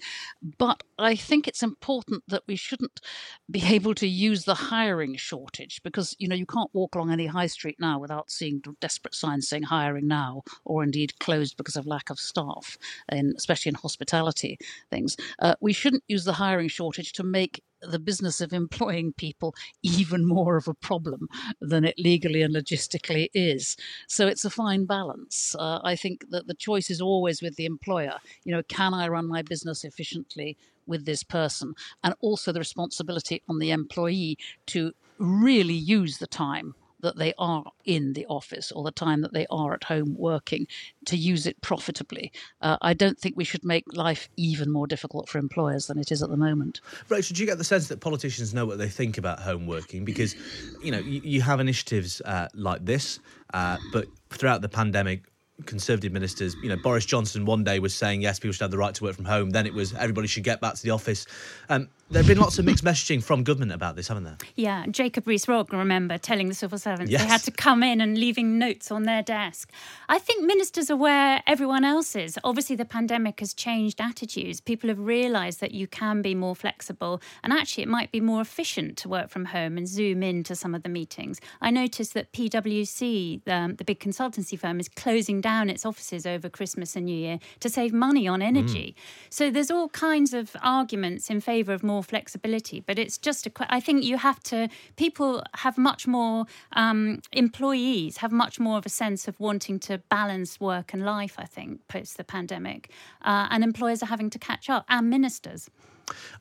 But 0.58 0.84
I 1.00 1.16
think 1.16 1.48
it's 1.48 1.64
important 1.64 2.24
that 2.28 2.44
we 2.48 2.56
shouldn't 2.56 3.02
be 3.50 3.64
able 3.66 3.96
to 3.96 4.08
use 4.08 4.46
the 4.46 4.56
hiring 4.56 5.16
shortage 5.16 5.82
because, 5.84 6.16
you 6.20 6.28
know, 6.28 6.36
you 6.36 6.46
can't 6.46 6.70
walk 6.74 6.96
along 6.96 7.12
any 7.12 7.26
high 7.26 7.48
street 7.48 7.78
now 7.80 8.00
without 8.00 8.30
seeing 8.30 8.62
desperate 8.82 9.16
signs 9.16 9.48
saying 9.48 9.64
hiring 9.64 10.08
now 10.08 10.44
or 10.66 10.84
indeed 10.84 11.18
closed 11.20 11.58
because 11.58 11.76
of 11.76 11.88
lack 11.88 12.10
of 12.10 12.20
staff, 12.20 12.78
in, 13.12 13.34
especially 13.38 13.70
in 13.70 13.76
hospitality 13.76 14.58
things. 14.92 15.18
Uh, 15.40 15.56
we 15.62 15.74
shouldn't 15.74 16.04
use 16.08 16.24
the 16.24 16.34
hiring 16.34 16.68
shortage 16.68 17.14
to 17.14 17.24
make 17.24 17.64
the 17.82 18.00
business 18.00 18.42
of 18.42 18.54
employing 18.54 19.14
people 19.14 19.56
even 19.84 20.26
more 20.26 20.58
of 20.58 20.68
a 20.68 20.74
problem 20.74 21.28
than 21.62 21.86
it 21.86 21.98
legally 21.98 22.42
and 22.42 22.56
logistically 22.56 23.30
is. 23.34 23.78
So 24.08 24.28
it's 24.28 24.46
a 24.46 24.50
fine 24.50 24.86
balance. 24.86 25.56
Uh, 25.58 25.80
I 25.84 25.96
think 25.96 26.30
that 26.30 26.48
the 26.48 26.54
choice 26.54 26.90
is 26.90 27.02
always 27.02 27.42
with 27.42 27.56
the 27.56 27.66
employer. 27.66 28.18
You 28.44 28.54
know, 28.54 28.64
can 28.64 28.94
I 28.94 29.08
run 29.08 29.28
my 29.28 29.42
business 29.42 29.84
efficiently 29.84 30.58
with 30.86 31.06
this 31.06 31.24
person? 31.24 31.74
And 32.04 32.16
also 32.22 32.52
the 32.52 32.60
responsibility 32.60 33.42
on 33.48 33.60
the 33.60 33.72
employee 33.72 34.38
to 34.68 34.94
really 35.20 35.74
use 35.74 36.18
the 36.18 36.28
time 36.28 36.76
that 37.02 37.18
they 37.18 37.34
are 37.38 37.64
in 37.86 38.14
the 38.14 38.26
office 38.28 38.72
or 38.72 38.84
the 38.84 38.92
time 38.92 39.22
that 39.22 39.34
they 39.34 39.46
are 39.50 39.74
at 39.74 39.84
home 39.84 40.16
working 40.18 40.68
to 41.06 41.18
use 41.18 41.46
it 41.46 41.60
profitably. 41.62 42.32
Uh, 42.62 42.78
I 42.82 42.94
don't 42.94 43.20
think 43.20 43.38
we 43.38 43.44
should 43.44 43.64
make 43.64 43.86
life 43.94 44.30
even 44.38 44.72
more 44.72 44.88
difficult 44.88 45.30
for 45.30 45.38
employers 45.38 45.88
than 45.88 45.98
it 45.98 46.12
is 46.12 46.24
at 46.24 46.30
the 46.30 46.38
moment. 46.38 46.82
Rachel, 47.10 47.36
do 47.36 47.42
you 47.42 47.48
get 47.48 47.58
the 47.58 47.64
sense 47.64 47.88
that 47.88 48.00
politicians 48.00 48.54
know 48.54 48.66
what 48.66 48.78
they 48.78 48.90
think 48.90 49.18
about 49.18 49.40
home 49.40 49.68
working? 49.68 50.06
Because, 50.06 50.36
you 50.82 50.92
know, 50.92 51.00
you, 51.00 51.22
you 51.24 51.42
have 51.42 51.60
initiatives 51.60 52.22
uh, 52.22 52.48
like 52.54 52.86
this, 52.86 53.20
uh, 53.54 53.78
but 53.94 54.08
throughout 54.30 54.62
the 54.62 54.70
pandemic, 54.70 55.24
Conservative 55.66 56.14
ministers, 56.14 56.56
you 56.62 56.70
know, 56.70 56.76
Boris 56.76 57.04
Johnson 57.04 57.44
one 57.44 57.64
day 57.64 57.80
was 57.80 57.96
saying 57.96 58.22
yes, 58.22 58.38
people 58.38 58.54
should 58.54 58.62
have 58.62 58.70
the 58.70 58.78
right 58.78 58.94
to 58.94 59.04
work 59.04 59.16
from 59.16 59.26
home. 59.26 59.50
Then 59.50 59.66
it 59.66 59.74
was 59.74 59.92
everybody 59.96 60.28
should 60.28 60.44
get 60.44 60.62
back 60.62 60.76
to 60.76 60.84
the 60.84 60.92
office. 60.92 61.26
Um, 61.68 61.90
there 62.10 62.22
have 62.22 62.28
been 62.28 62.40
lots 62.40 62.58
of 62.58 62.64
mixed 62.64 62.86
messaging 62.86 63.22
from 63.22 63.44
government 63.44 63.74
about 63.74 63.98
this, 63.98 64.08
haven't 64.08 64.24
there? 64.24 64.38
Yeah, 64.56 64.86
Jacob 64.90 65.28
Rees-Mogg, 65.28 65.74
remember, 65.74 66.18
telling 66.18 66.48
the 66.48 66.54
civil 66.54 66.78
servants 66.78 67.12
yes. 67.12 67.22
they 67.22 67.28
had 67.28 67.42
to 67.42 67.52
come 67.52 67.84
in 67.84 68.00
and 68.00 68.18
leaving 68.18 68.58
notes 68.58 68.92
on 68.92 69.04
their 69.04 69.22
desk. 69.22 69.70
I 70.08 70.18
think 70.18 70.46
ministers 70.46 70.90
are 70.90 70.96
where 70.96 71.44
everyone 71.46 71.84
else 71.84 72.16
is. 72.16 72.40
Obviously, 72.46 72.78
the 72.78 72.86
pandemic 72.86 73.42
has 73.42 73.54
changed 73.54 74.00
attitudes. 74.00 74.62
People 74.62 74.88
have 74.88 75.00
realised 75.00 75.60
that 75.60 75.72
you 75.72 75.86
can 75.86 76.22
be 76.22 76.34
more 76.34 76.56
flexible, 76.56 77.22
and 77.44 77.52
actually, 77.52 77.84
it 77.84 77.90
might 77.90 78.12
be 78.12 78.22
more 78.22 78.40
efficient 78.40 78.96
to 79.00 79.10
work 79.10 79.30
from 79.30 79.46
home 79.46 79.78
and 79.78 79.86
zoom 79.86 80.24
into 80.24 80.56
some 80.56 80.74
of 80.74 80.84
the 80.84 80.90
meetings. 80.90 81.42
I 81.60 81.72
noticed 81.72 82.14
that 82.14 82.32
PwC, 82.32 83.46
um, 83.50 83.76
the 83.76 83.84
big 83.84 84.00
consultancy 84.00 84.58
firm, 84.58 84.80
is 84.80 84.88
closing 84.88 85.42
down 85.42 85.70
its 85.70 85.86
offices 85.86 86.26
over 86.26 86.48
Christmas 86.48 86.96
and 86.96 87.06
New 87.06 87.18
Year 87.18 87.40
to 87.60 87.70
save 87.70 87.92
money 87.92 88.30
on 88.30 88.42
energy. 88.42 88.96
Mm. 88.98 89.34
So 89.34 89.52
there's 89.52 89.70
all 89.70 89.90
kinds 89.90 90.34
of 90.34 90.56
arguments 90.62 91.30
in 91.30 91.42
favour 91.42 91.74
of 91.74 91.84
more 91.84 91.97
more 91.98 92.04
flexibility. 92.04 92.80
But 92.80 93.00
it's 93.00 93.18
just 93.18 93.48
a. 93.48 93.52
I 93.78 93.80
think 93.80 94.04
you 94.04 94.18
have 94.18 94.40
to. 94.52 94.70
People 94.96 95.44
have 95.56 95.78
much 95.78 96.08
more. 96.08 96.46
Um, 96.74 97.22
employees 97.32 98.18
have 98.18 98.32
much 98.32 98.60
more 98.60 98.78
of 98.78 98.86
a 98.86 98.94
sense 99.04 99.28
of 99.28 99.40
wanting 99.40 99.80
to 99.88 99.94
balance 100.10 100.60
work 100.60 100.94
and 100.94 101.02
life. 101.04 101.36
I 101.46 101.48
think 101.56 101.88
post 101.88 102.18
the 102.18 102.24
pandemic, 102.24 102.82
uh, 103.24 103.48
and 103.52 103.64
employers 103.64 104.04
are 104.04 104.12
having 104.16 104.30
to 104.36 104.40
catch 104.40 104.70
up, 104.70 104.86
and 104.88 105.10
ministers. 105.10 105.70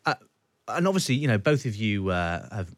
Uh, 0.04 0.14
and 0.68 0.86
obviously, 0.86 1.14
you 1.14 1.28
know, 1.28 1.38
both 1.38 1.64
of 1.64 1.74
you 1.76 2.10
uh, 2.10 2.54
have 2.54 2.74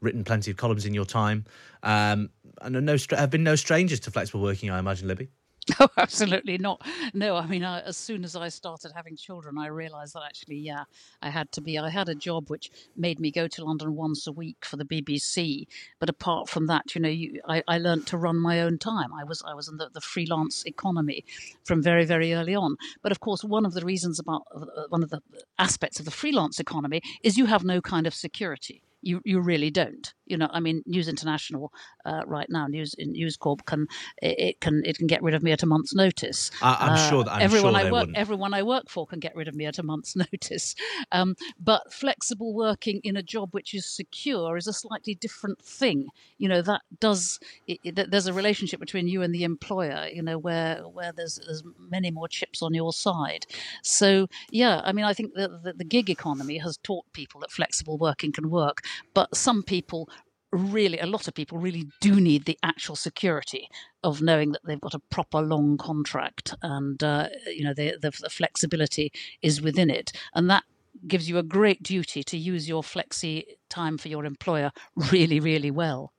written 0.00 0.24
plenty 0.24 0.50
of 0.50 0.56
columns 0.56 0.86
in 0.86 0.94
your 0.94 1.04
time, 1.04 1.44
um, 1.82 2.30
and 2.62 2.86
no 2.86 2.96
have 3.10 3.30
been 3.30 3.44
no 3.44 3.56
strangers 3.56 4.00
to 4.00 4.10
flexible 4.10 4.40
working. 4.40 4.70
I 4.70 4.78
imagine, 4.78 5.08
Libby. 5.08 5.28
No, 5.80 5.88
absolutely 5.96 6.58
not. 6.58 6.80
No, 7.12 7.36
I 7.36 7.46
mean, 7.46 7.64
I, 7.64 7.80
as 7.80 7.96
soon 7.96 8.24
as 8.24 8.36
I 8.36 8.48
started 8.48 8.92
having 8.94 9.16
children, 9.16 9.58
I 9.58 9.66
realised 9.66 10.14
that 10.14 10.22
actually, 10.24 10.58
yeah, 10.58 10.84
I 11.22 11.30
had 11.30 11.50
to 11.52 11.60
be. 11.60 11.78
I 11.78 11.90
had 11.90 12.08
a 12.08 12.14
job 12.14 12.48
which 12.50 12.70
made 12.96 13.18
me 13.18 13.30
go 13.30 13.48
to 13.48 13.64
London 13.64 13.94
once 13.96 14.26
a 14.26 14.32
week 14.32 14.64
for 14.64 14.76
the 14.76 14.84
BBC, 14.84 15.66
but 15.98 16.08
apart 16.08 16.48
from 16.48 16.66
that, 16.68 16.94
you 16.94 17.00
know, 17.00 17.08
you, 17.08 17.40
I, 17.48 17.62
I 17.66 17.78
learned 17.78 18.06
to 18.08 18.16
run 18.16 18.36
my 18.38 18.60
own 18.60 18.78
time. 18.78 19.12
I 19.12 19.24
was 19.24 19.42
I 19.46 19.54
was 19.54 19.68
in 19.68 19.76
the, 19.76 19.88
the 19.92 20.00
freelance 20.00 20.64
economy 20.66 21.24
from 21.64 21.82
very 21.82 22.04
very 22.04 22.32
early 22.32 22.54
on. 22.54 22.76
But 23.02 23.12
of 23.12 23.20
course, 23.20 23.42
one 23.42 23.66
of 23.66 23.74
the 23.74 23.84
reasons 23.84 24.20
about 24.20 24.42
uh, 24.54 24.84
one 24.88 25.02
of 25.02 25.10
the 25.10 25.20
aspects 25.58 25.98
of 25.98 26.04
the 26.04 26.12
freelance 26.12 26.60
economy 26.60 27.00
is 27.22 27.36
you 27.36 27.46
have 27.46 27.64
no 27.64 27.80
kind 27.80 28.06
of 28.06 28.14
security 28.14 28.82
you 29.02 29.20
you 29.24 29.40
really 29.40 29.70
don't. 29.70 30.14
You 30.26 30.36
know, 30.36 30.48
I 30.50 30.60
mean, 30.60 30.82
News 30.86 31.08
International 31.08 31.72
uh, 32.04 32.22
right 32.26 32.48
now, 32.48 32.66
News 32.66 32.94
News 32.98 33.36
Corp 33.36 33.64
can 33.66 33.86
it, 34.22 34.60
can 34.60 34.82
it 34.84 34.98
can 34.98 35.06
get 35.06 35.22
rid 35.22 35.34
of 35.34 35.42
me 35.42 35.52
at 35.52 35.62
a 35.62 35.66
month's 35.66 35.94
notice. 35.94 36.50
I, 36.62 36.86
am 36.86 36.92
uh, 36.92 37.08
sure 37.08 37.24
that 37.24 37.32
I'm 37.32 37.42
everyone 37.42 37.74
sure 37.74 37.80
I 37.80 37.84
work 37.84 37.92
wouldn't. 37.92 38.18
everyone 38.18 38.54
I 38.54 38.62
work 38.62 38.88
for 38.88 39.06
can 39.06 39.20
get 39.20 39.34
rid 39.34 39.48
of 39.48 39.54
me 39.54 39.66
at 39.66 39.78
a 39.78 39.82
month's 39.82 40.16
notice. 40.32 40.74
Um, 41.12 41.36
but 41.58 41.92
flexible 41.92 42.54
working 42.54 43.00
in 43.04 43.16
a 43.16 43.22
job 43.22 43.50
which 43.52 43.74
is 43.74 43.86
secure 43.86 44.56
is 44.56 44.66
a 44.66 44.72
slightly 44.72 45.14
different 45.14 45.62
thing. 45.62 46.08
You 46.38 46.48
know, 46.48 46.62
that 46.62 46.82
does 47.00 47.38
it, 47.66 47.78
it, 47.84 48.10
there's 48.10 48.26
a 48.26 48.32
relationship 48.32 48.80
between 48.80 49.08
you 49.08 49.22
and 49.22 49.34
the 49.34 49.44
employer. 49.44 50.08
You 50.12 50.22
know, 50.22 50.38
where 50.38 50.82
where 50.82 51.12
there's 51.12 51.40
there's 51.46 51.62
many 51.78 52.10
more 52.10 52.28
chips 52.28 52.62
on 52.62 52.74
your 52.74 52.92
side. 52.92 53.46
So 53.82 54.28
yeah, 54.50 54.80
I 54.84 54.92
mean, 54.92 55.04
I 55.04 55.14
think 55.14 55.34
that 55.34 55.62
the, 55.62 55.72
the 55.72 55.84
gig 55.84 56.10
economy 56.10 56.58
has 56.58 56.76
taught 56.78 57.04
people 57.12 57.40
that 57.40 57.50
flexible 57.50 57.98
working 57.98 58.32
can 58.32 58.50
work. 58.50 58.82
But 59.14 59.36
some 59.36 59.62
people 59.62 60.08
really, 60.56 60.98
a 60.98 61.06
lot 61.06 61.28
of 61.28 61.34
people 61.34 61.58
really 61.58 61.86
do 62.00 62.20
need 62.20 62.44
the 62.44 62.58
actual 62.62 62.96
security 62.96 63.68
of 64.02 64.22
knowing 64.22 64.52
that 64.52 64.60
they've 64.64 64.80
got 64.80 64.94
a 64.94 64.98
proper 65.10 65.40
long 65.40 65.76
contract 65.76 66.54
and, 66.62 67.02
uh, 67.02 67.28
you 67.46 67.64
know, 67.64 67.74
the, 67.74 67.96
the, 68.00 68.10
the 68.20 68.30
flexibility 68.30 69.12
is 69.42 69.60
within 69.60 69.90
it. 69.90 70.12
And 70.34 70.48
that 70.50 70.64
gives 71.06 71.28
you 71.28 71.38
a 71.38 71.42
great 71.42 71.82
duty 71.82 72.22
to 72.24 72.36
use 72.36 72.68
your 72.68 72.82
flexi 72.82 73.44
time 73.68 73.98
for 73.98 74.08
your 74.08 74.24
employer 74.24 74.72
really, 75.12 75.40
really 75.40 75.70
well. 75.70 76.12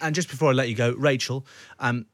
And 0.00 0.14
just 0.14 0.28
before 0.28 0.50
I 0.50 0.52
let 0.52 0.68
you 0.68 0.74
go, 0.74 0.92
Rachel, 0.92 1.46
um, 1.78 2.06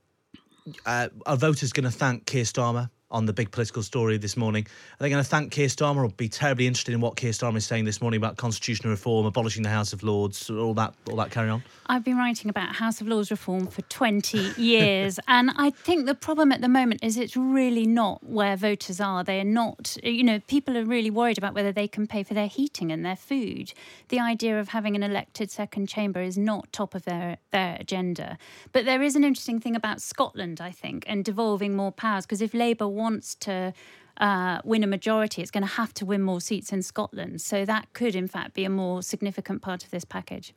uh, 0.85 1.09
are 1.27 1.37
voters 1.37 1.73
going 1.73 1.85
to 1.85 1.91
thank 1.91 2.27
Keir 2.27 2.45
Starmer 2.45 2.91
on 3.11 3.27
the 3.27 3.33
big 3.33 3.51
political 3.51 3.83
story 3.83 4.19
this 4.19 4.37
morning. 4.37 4.67
Are 4.95 5.05
they 5.05 5.11
going 5.11 5.23
to 5.23 5.29
thank 5.29 5.53
Keir 5.53 5.69
Starmer 5.69 6.05
or 6.05 6.09
be 6.09 6.29
terribly 6.29 6.67
interested 6.67 6.93
in 6.93 7.01
what 7.01 7.17
Keir 7.17 7.31
Starmer 7.31 7.57
is 7.57 7.67
saying 7.67 7.85
this 7.85 8.01
morning 8.01 8.19
about 8.19 8.37
constitutional 8.37 8.91
reform, 8.91 9.27
abolishing 9.27 9.63
the 9.63 9.69
House 9.69 9.93
of 9.93 10.03
Lords, 10.03 10.51
all 10.51 10.75
that, 10.75 10.95
all 11.09 11.17
that 11.17 11.31
carry 11.31 11.49
on? 11.49 11.63
I've 11.87 12.05
been 12.05 12.17
writing 12.17 12.51
about 12.51 12.75
House 12.75 13.01
of 13.01 13.07
Lords 13.07 13.31
reform 13.31 13.69
for 13.69 13.83
20 13.83 14.55
years, 14.57 15.21
and 15.29 15.53
I 15.57 15.71
think 15.71 16.07
the 16.07 16.15
problem 16.15 16.51
at 16.51 16.61
the 16.61 16.69
moment 16.69 17.05
is 17.05 17.17
it's 17.17 17.37
really 17.37 17.87
not 17.87 18.25
where 18.25 18.57
voters 18.57 19.01
are. 19.01 19.23
They 19.23 19.41
are 19.41 19.45
not, 19.45 19.97
you 20.03 20.25
know, 20.25 20.41
people 20.41 20.77
are 20.77 20.85
really 20.85 21.11
worried 21.11 21.39
about 21.39 21.55
whether 21.55 21.73
they 21.73 21.87
can 21.87 22.07
pay 22.07 22.25
for 22.25 22.35
their 22.35 22.49
heating 22.49 22.91
and 22.91 23.05
their 23.05 23.17
food. 23.17 23.73
The 24.09 24.19
idea 24.19 24.59
of 24.59 24.71
having 24.71 24.97
an 24.97 25.03
elected 25.05 25.51
second 25.51 25.89
chamber 25.89 26.23
is 26.23 26.37
not 26.37 26.73
top 26.73 26.95
of 26.95 27.05
their, 27.05 27.39
their 27.53 27.77
agenda. 27.79 28.37
But 28.73 28.85
there 28.85 29.03
is 29.03 29.15
an 29.15 29.23
interesting 29.23 29.61
thing 29.61 29.77
about 29.77 30.01
Scotland, 30.01 30.61
I 30.61 30.73
think, 30.73 31.05
and 31.07 31.25
devolving 31.25 31.77
more 31.77 31.93
powers, 31.93 32.27
because 32.27 32.43
if 32.43 32.53
Labour 32.53 32.89
wants 32.97 33.35
to 33.37 33.73
uh, 34.19 34.61
win 34.65 34.83
a 34.83 34.87
majority, 34.87 35.43
it's 35.43 35.51
going 35.51 35.63
to 35.63 35.75
have 35.75 35.93
to 35.95 36.07
win 36.07 36.23
more 36.23 36.41
seats 36.41 36.73
in 36.73 36.83
Scotland. 36.83 37.41
So 37.41 37.65
that 37.65 37.93
could, 37.93 38.15
in 38.15 38.27
fact, 38.27 38.55
be 38.55 38.65
a 38.65 38.71
more 38.71 39.03
significant 39.03 39.63
part 39.63 39.85
of 39.85 39.91
this 39.91 40.05
package. 40.05 40.55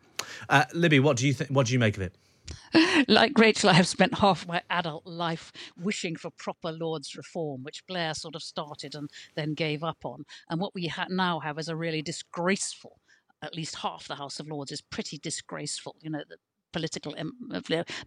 Uh, 0.49 0.65
Libby, 0.73 0.99
what 0.99 1.17
do 1.17 1.27
you 1.27 1.33
think? 1.33 1.49
What 1.49 1.67
do 1.67 1.73
you 1.73 1.79
make 1.79 1.97
of 1.97 2.03
it? 2.03 2.15
like 3.07 3.37
Rachel, 3.37 3.69
I 3.69 3.73
have 3.73 3.87
spent 3.87 4.17
half 4.17 4.47
my 4.47 4.61
adult 4.69 5.05
life 5.05 5.51
wishing 5.77 6.15
for 6.15 6.31
proper 6.31 6.71
Lords 6.71 7.15
reform, 7.15 7.63
which 7.63 7.85
Blair 7.87 8.13
sort 8.13 8.35
of 8.35 8.43
started 8.43 8.95
and 8.95 9.09
then 9.35 9.53
gave 9.53 9.83
up 9.83 10.03
on. 10.03 10.25
And 10.49 10.59
what 10.59 10.73
we 10.73 10.87
ha- 10.87 11.07
now 11.09 11.39
have 11.39 11.59
is 11.59 11.69
a 11.69 11.75
really 11.75 12.01
disgraceful, 12.01 12.99
at 13.41 13.55
least 13.55 13.75
half 13.77 14.07
the 14.07 14.15
House 14.15 14.39
of 14.39 14.47
Lords 14.47 14.71
is 14.71 14.81
pretty 14.81 15.17
disgraceful. 15.17 15.95
You 16.01 16.11
know, 16.11 16.23
the 16.27 16.37
political 16.71 17.15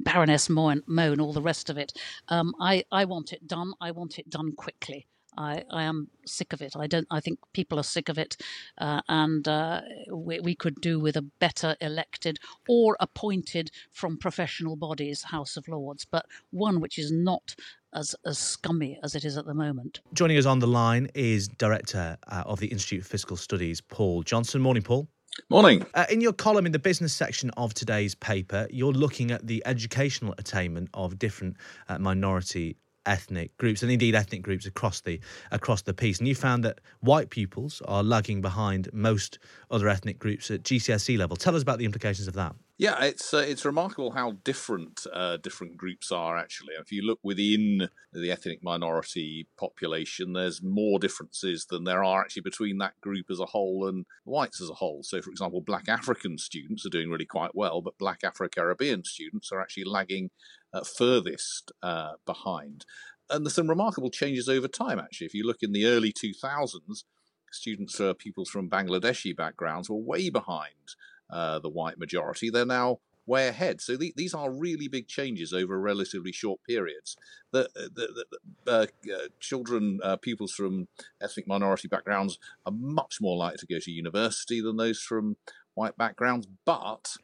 Baroness 0.01 0.49
Moe 0.49 0.69
and 0.69 1.21
all 1.21 1.33
the 1.33 1.43
rest 1.43 1.71
of 1.71 1.79
it. 1.79 1.93
Um, 2.29 2.55
I, 2.61 2.85
I 2.91 3.05
want 3.05 3.33
it 3.33 3.47
done. 3.47 3.73
I 3.81 3.91
want 3.91 4.19
it 4.19 4.29
done 4.31 4.53
quickly. 4.53 5.07
I, 5.37 5.65
I 5.71 5.85
am 5.85 6.09
sick 6.27 6.53
of 6.53 6.61
it. 6.61 6.75
I 6.77 6.87
don't. 6.87 7.07
I 7.11 7.21
think 7.21 7.39
people 7.55 7.79
are 7.79 7.85
sick 7.85 8.09
of 8.09 8.19
it, 8.19 8.37
uh, 8.79 9.01
and 9.09 9.47
uh, 9.49 9.81
we, 10.11 10.41
we, 10.41 10.55
could 10.55 10.81
do 10.81 11.01
with 11.01 11.17
a 11.17 11.23
better 11.23 11.77
elected 11.81 12.39
or 12.69 12.97
appointed 13.01 13.71
from 13.93 14.19
professional 14.19 14.77
bodies 14.77 15.23
House 15.23 15.57
of 15.57 15.69
Lords, 15.69 16.05
but 16.05 16.27
one 16.51 16.81
which 16.81 16.99
is 16.99 17.11
not 17.11 17.55
as, 17.95 18.15
as 18.27 18.39
scummy 18.39 18.99
as 19.03 19.15
it 19.15 19.25
is 19.25 19.37
at 19.37 19.47
the 19.47 19.55
moment. 19.55 20.01
Joining 20.13 20.37
us 20.37 20.47
on 20.47 20.59
the 20.59 20.67
line 20.67 21.09
is 21.15 21.49
director 21.49 22.17
uh, 22.29 22.43
of 22.47 22.61
the 22.61 22.69
Institute 22.69 23.01
of 23.01 23.07
Fiscal 23.07 23.37
Studies, 23.37 23.81
Paul 23.81 24.23
Johnson. 24.23 24.61
Morning, 24.61 24.83
Paul. 24.83 25.09
Morning. 25.49 25.87
Uh, 25.95 26.05
in 26.11 26.21
your 26.21 26.35
column 26.35 26.67
in 26.67 26.73
the 26.73 26.79
business 26.79 27.13
section 27.13 27.51
of 27.57 27.73
today's 27.73 28.15
paper, 28.15 28.67
you're 28.71 28.93
looking 28.93 29.31
at 29.31 29.47
the 29.47 29.63
educational 29.65 30.35
attainment 30.37 30.91
of 30.93 31.19
different 31.19 31.57
uh, 31.89 31.99
minority 31.99 32.77
ethnic 33.07 33.57
groups 33.57 33.83
and 33.83 33.91
indeed 33.91 34.15
ethnic 34.15 34.43
groups 34.43 34.67
across 34.67 35.01
the 35.01 35.19
across 35.51 35.83
the 35.83 35.95
piece. 35.95 36.19
And 36.19 36.29
you 36.29 36.35
found 36.35 36.65
that 36.65 36.81
white 37.01 37.31
pupils 37.31 37.83
are 37.87 38.03
lagging 38.03 38.43
behind 38.43 38.91
most 38.93 39.39
other 39.71 39.89
ethnic 39.89 40.19
groups 40.19 40.51
at 40.51 40.63
GCSE 40.65 41.17
level. 41.19 41.37
Tell 41.37 41.57
us 41.57 41.63
about 41.63 41.79
the 41.79 41.87
implications 41.87 42.29
of 42.29 42.35
that 42.35 42.55
yeah 42.83 43.03
it's 43.05 43.33
uh, 43.33 43.39
it's 43.39 43.65
remarkable 43.65 44.11
how 44.11 44.33
different 44.45 45.07
uh, 45.13 45.37
different 45.37 45.77
groups 45.77 46.11
are 46.11 46.37
actually 46.37 46.75
if 46.81 46.91
you 46.91 47.03
look 47.03 47.21
within 47.23 47.89
the 48.13 48.31
ethnic 48.31 48.63
minority 48.63 49.47
population 49.57 50.33
there's 50.33 50.63
more 50.63 50.99
differences 50.99 51.67
than 51.67 51.85
there 51.85 52.03
are 52.03 52.21
actually 52.21 52.43
between 52.43 52.79
that 52.79 53.01
group 53.01 53.27
as 53.31 53.39
a 53.39 53.47
whole 53.47 53.89
and 53.89 54.05
whites 54.25 54.61
as 54.61 54.69
a 54.69 54.75
whole 54.75 55.03
so 55.03 55.23
for 55.23 55.31
example 55.31 55.61
black 55.61 55.89
african 55.89 56.37
students 56.37 56.85
are 56.85 56.91
doing 56.91 57.09
really 57.09 57.25
quite 57.25 57.55
well 57.55 57.81
but 57.81 57.97
black 57.99 58.25
afro-caribbean 58.25 59.05
students 59.05 59.53
are 59.53 59.61
actually 59.61 59.85
lagging 59.85 60.31
uh, 60.73 60.83
furthest 60.85 61.73
uh, 61.83 62.13
behind. 62.27 62.85
And 63.31 63.45
there's 63.45 63.55
some 63.55 63.69
remarkable 63.69 64.11
changes 64.11 64.49
over 64.49 64.69
time, 64.69 64.99
actually. 64.99 65.27
If 65.27 65.35
you 65.35 65.47
look 65.47 65.63
in 65.63 65.73
the 65.73 65.87
early 65.87 66.13
2000s, 66.13 67.05
students, 67.51 68.01
uh, 68.01 68.15
pupils 68.15 68.49
from 68.49 68.71
Bangladeshi 68.71 69.37
backgrounds 69.37 69.89
were 69.89 69.97
way 69.97 70.31
behind 70.31 70.97
uh, 71.33 71.59
the 71.59 71.69
white 71.69 71.99
majority. 71.99 72.51
They're 72.51 72.67
now 72.67 73.01
way 73.27 73.49
ahead. 73.49 73.81
So 73.81 73.97
the, 73.97 74.13
these 74.17 74.35
are 74.35 74.51
really 74.51 74.89
big 74.89 75.07
changes 75.09 75.53
over 75.53 75.81
relatively 75.81 76.33
short 76.33 76.61
periods. 76.65 77.17
The, 77.53 77.63
uh, 77.77 77.89
the, 77.95 78.25
the 78.67 78.73
uh, 78.73 78.87
uh, 79.13 79.29
children, 79.41 80.01
uh, 80.03 80.17
pupils 80.17 80.53
from 80.53 80.89
ethnic 81.21 81.47
minority 81.47 81.89
backgrounds 81.89 82.39
are 82.67 82.73
much 82.73 83.19
more 83.21 83.37
likely 83.37 83.59
to 83.59 83.67
go 83.67 83.79
to 83.81 83.91
university 83.91 84.61
than 84.61 84.77
those 84.77 85.01
from 85.01 85.37
white 85.75 85.97
backgrounds, 85.97 86.47
but 86.65 87.17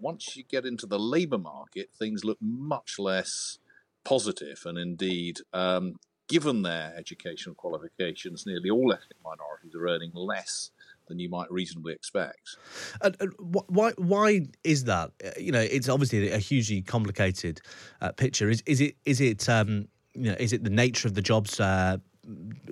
once 0.00 0.36
you 0.36 0.42
get 0.42 0.66
into 0.66 0.86
the 0.86 0.98
labour 0.98 1.38
market, 1.38 1.90
things 1.98 2.24
look 2.24 2.38
much 2.40 2.98
less 2.98 3.58
positive. 4.04 4.58
positive, 4.58 4.66
and 4.66 4.78
indeed, 4.78 5.38
um, 5.52 5.98
given 6.28 6.62
their 6.62 6.94
educational 6.96 7.54
qualifications, 7.54 8.46
nearly 8.46 8.70
all 8.70 8.92
ethnic 8.92 9.18
minorities 9.22 9.74
are 9.74 9.86
earning 9.86 10.12
less 10.14 10.70
than 11.08 11.18
you 11.18 11.28
might 11.28 11.50
reasonably 11.50 11.92
expect. 11.92 12.56
And, 13.00 13.16
and 13.20 13.32
why 13.38 13.92
why 13.96 14.48
is 14.64 14.84
that? 14.84 15.10
Uh, 15.24 15.30
you 15.38 15.52
know, 15.52 15.60
it's 15.60 15.88
obviously 15.88 16.30
a 16.30 16.38
hugely 16.38 16.82
complicated 16.82 17.60
uh, 18.00 18.12
picture. 18.12 18.48
Is 18.48 18.62
is 18.66 18.80
it 18.80 18.96
is 19.04 19.20
it 19.20 19.48
um, 19.48 19.88
you 20.14 20.30
know 20.30 20.36
is 20.38 20.52
it 20.52 20.64
the 20.64 20.70
nature 20.70 21.08
of 21.08 21.14
the 21.14 21.22
jobs? 21.22 21.60
Uh, 21.60 21.98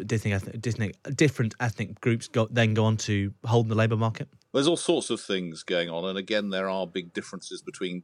different, 0.04 1.16
different 1.16 1.54
ethnic 1.60 1.98
groups 2.00 2.28
go, 2.28 2.46
then 2.50 2.74
go 2.74 2.84
on 2.84 2.96
to 2.98 3.32
hold 3.46 3.68
the 3.68 3.74
labour 3.74 3.96
market? 3.96 4.28
There's 4.52 4.66
all 4.66 4.76
sorts 4.76 5.08
of 5.10 5.20
things 5.20 5.62
going 5.62 5.90
on, 5.90 6.04
and 6.04 6.18
again, 6.18 6.50
there 6.50 6.68
are 6.68 6.86
big 6.86 7.12
differences 7.12 7.62
between 7.62 8.02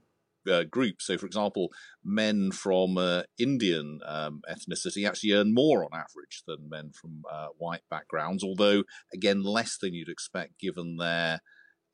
uh, 0.51 0.65
groups. 0.65 1.07
So, 1.07 1.19
for 1.19 1.27
example, 1.27 1.69
men 2.05 2.51
from 2.53 2.99
uh, 2.99 3.23
Indian 3.39 4.01
um, 4.07 4.43
ethnicity 4.51 5.07
actually 5.07 5.33
earn 5.33 5.55
more 5.55 5.85
on 5.85 5.91
average 5.93 6.43
than 6.47 6.69
men 6.69 6.93
from 6.93 7.23
uh, 7.31 7.49
white 7.59 7.83
backgrounds, 7.91 8.43
although, 8.43 8.85
again, 9.13 9.43
less 9.43 9.79
than 9.79 9.95
you'd 9.95 10.09
expect 10.09 10.59
given 10.59 10.97
their 10.97 11.41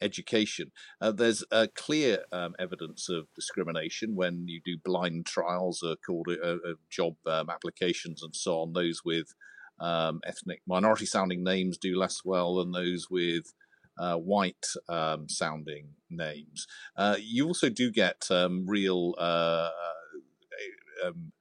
education. 0.00 0.70
Uh, 1.00 1.12
there's 1.12 1.44
clear 1.74 2.24
um, 2.32 2.54
evidence 2.58 3.08
of 3.08 3.26
discrimination 3.34 4.14
when 4.14 4.46
you 4.46 4.60
do 4.64 4.76
blind 4.84 5.26
trials, 5.26 5.82
uh, 5.82 5.96
called 6.06 6.28
uh, 6.28 6.56
job 6.90 7.14
um, 7.26 7.50
applications, 7.50 8.22
and 8.22 8.34
so 8.34 8.60
on. 8.60 8.72
Those 8.72 9.00
with 9.04 9.34
um, 9.80 10.20
ethnic 10.24 10.62
minority 10.66 11.06
sounding 11.06 11.42
names 11.44 11.78
do 11.78 11.98
less 11.98 12.22
well 12.24 12.56
than 12.56 12.72
those 12.72 13.08
with 13.10 13.52
uh, 13.98 14.16
white 14.16 14.66
um, 14.88 15.28
sounding 15.28 15.88
names. 16.10 16.66
Uh, 16.96 17.16
you 17.20 17.46
also 17.46 17.68
do 17.68 17.90
get 17.90 18.26
um, 18.30 18.64
real 18.66 19.14
uh, 19.18 19.68
um, 21.04 21.32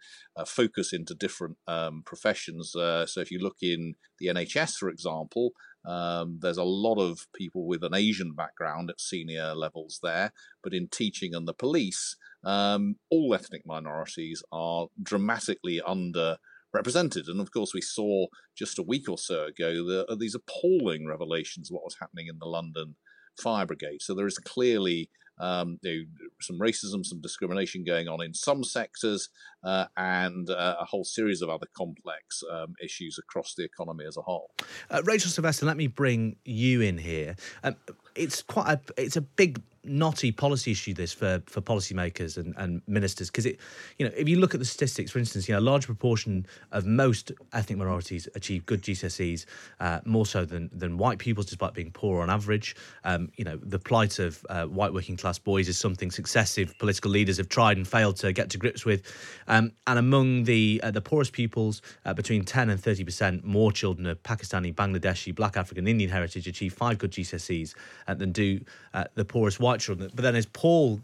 focus 0.45 0.93
into 0.93 1.15
different 1.15 1.57
um, 1.67 2.03
professions. 2.05 2.75
Uh, 2.75 3.05
so 3.05 3.21
if 3.21 3.31
you 3.31 3.39
look 3.39 3.57
in 3.61 3.95
the 4.19 4.27
NHS, 4.27 4.75
for 4.75 4.89
example, 4.89 5.51
um, 5.85 6.39
there's 6.41 6.57
a 6.57 6.63
lot 6.63 6.99
of 6.99 7.27
people 7.33 7.65
with 7.65 7.83
an 7.83 7.93
Asian 7.93 8.33
background 8.33 8.89
at 8.89 8.99
senior 8.99 9.55
levels 9.55 9.99
there, 10.03 10.33
but 10.61 10.73
in 10.73 10.89
teaching 10.89 11.33
and 11.33 11.47
the 11.47 11.53
police, 11.53 12.17
um, 12.43 12.97
all 13.09 13.33
ethnic 13.33 13.65
minorities 13.65 14.43
are 14.51 14.87
dramatically 15.01 15.81
under 15.81 16.37
represented. 16.73 17.27
And 17.27 17.39
of 17.39 17.51
course, 17.51 17.73
we 17.73 17.81
saw 17.81 18.27
just 18.55 18.79
a 18.79 18.83
week 18.83 19.09
or 19.09 19.17
so 19.17 19.45
ago 19.45 19.85
the, 19.85 20.05
uh, 20.09 20.15
these 20.15 20.35
appalling 20.35 21.07
revelations 21.07 21.69
of 21.69 21.75
what 21.75 21.83
was 21.83 21.97
happening 21.99 22.27
in 22.27 22.39
the 22.39 22.45
London 22.45 22.95
fire 23.41 23.65
brigade. 23.65 24.01
So 24.01 24.13
there 24.13 24.27
is 24.27 24.37
clearly 24.37 25.09
um, 25.39 25.77
you 25.81 25.91
know, 25.91 26.05
some 26.41 26.59
racism, 26.59 27.05
some 27.05 27.21
discrimination 27.21 27.83
going 27.83 28.07
on 28.07 28.23
in 28.23 28.33
some 28.33 28.63
sectors, 28.63 29.29
uh, 29.63 29.85
and 29.95 30.49
uh, 30.49 30.77
a 30.79 30.85
whole 30.85 31.03
series 31.03 31.41
of 31.41 31.49
other 31.49 31.67
complex 31.75 32.41
um, 32.51 32.73
issues 32.83 33.19
across 33.19 33.53
the 33.55 33.63
economy 33.63 34.05
as 34.05 34.17
a 34.17 34.21
whole. 34.21 34.51
Uh, 34.89 35.01
Rachel 35.05 35.29
Sylvester, 35.29 35.65
let 35.65 35.77
me 35.77 35.87
bring 35.87 36.37
you 36.43 36.81
in 36.81 36.97
here. 36.97 37.35
Um, 37.63 37.75
it's 38.15 38.41
quite 38.41 38.67
a 38.71 38.79
it's 38.97 39.15
a 39.15 39.21
big 39.21 39.61
knotty 39.87 40.31
policy 40.31 40.71
issue 40.71 40.93
this 40.93 41.13
for 41.13 41.41
for 41.47 41.61
policymakers 41.61 42.37
and, 42.37 42.53
and 42.57 42.81
ministers 42.87 43.29
because 43.29 43.45
it 43.45 43.59
you 43.97 44.05
know 44.05 44.11
if 44.15 44.27
you 44.27 44.39
look 44.39 44.53
at 44.53 44.59
the 44.59 44.65
statistics 44.65 45.11
for 45.11 45.19
instance 45.19 45.47
you 45.47 45.53
know 45.53 45.59
a 45.59 45.61
large 45.61 45.85
proportion 45.85 46.45
of 46.71 46.85
most 46.85 47.31
ethnic 47.53 47.77
minorities 47.77 48.27
achieve 48.35 48.65
good 48.65 48.81
GCSEs 48.81 49.45
uh, 49.79 49.99
more 50.05 50.25
so 50.25 50.45
than 50.45 50.69
than 50.73 50.97
white 50.97 51.19
pupils 51.19 51.45
despite 51.45 51.73
being 51.73 51.91
poor 51.91 52.21
on 52.21 52.29
average. 52.29 52.75
Um, 53.03 53.31
you 53.35 53.45
know 53.45 53.57
the 53.57 53.79
plight 53.79 54.19
of 54.19 54.45
uh, 54.49 54.65
white 54.65 54.93
working 54.93 55.17
class 55.17 55.39
boys 55.39 55.67
is 55.67 55.77
something 55.77 56.11
successive 56.11 56.77
political 56.79 57.11
leaders 57.11 57.37
have 57.37 57.49
tried 57.49 57.77
and 57.77 57.87
failed 57.87 58.17
to 58.17 58.33
get 58.33 58.49
to 58.51 58.57
grips 58.57 58.85
with. 58.85 59.03
Um, 59.47 59.71
and 59.85 59.99
among 59.99 60.43
the 60.43 60.79
uh, 60.83 60.91
the 60.91 61.01
poorest 61.01 61.33
pupils 61.33 61.81
uh, 62.05 62.13
between 62.13 62.43
10 62.43 62.69
and 62.69 62.81
30 62.81 63.03
percent 63.03 63.43
more 63.43 63.71
children 63.71 64.05
of 64.05 64.21
Pakistani 64.23 64.73
Bangladeshi 64.73 65.33
black 65.33 65.57
African 65.57 65.87
Indian 65.87 66.09
heritage 66.09 66.47
achieve 66.47 66.73
five 66.73 66.97
good 66.97 67.11
GCSEs 67.11 67.73
uh, 68.07 68.13
than 68.13 68.31
do 68.31 68.59
uh, 68.93 69.05
the 69.15 69.25
poorest 69.25 69.59
white 69.59 69.76
children. 69.79 70.11
But 70.13 70.23
then, 70.23 70.35
as 70.35 70.45
Paul 70.45 71.01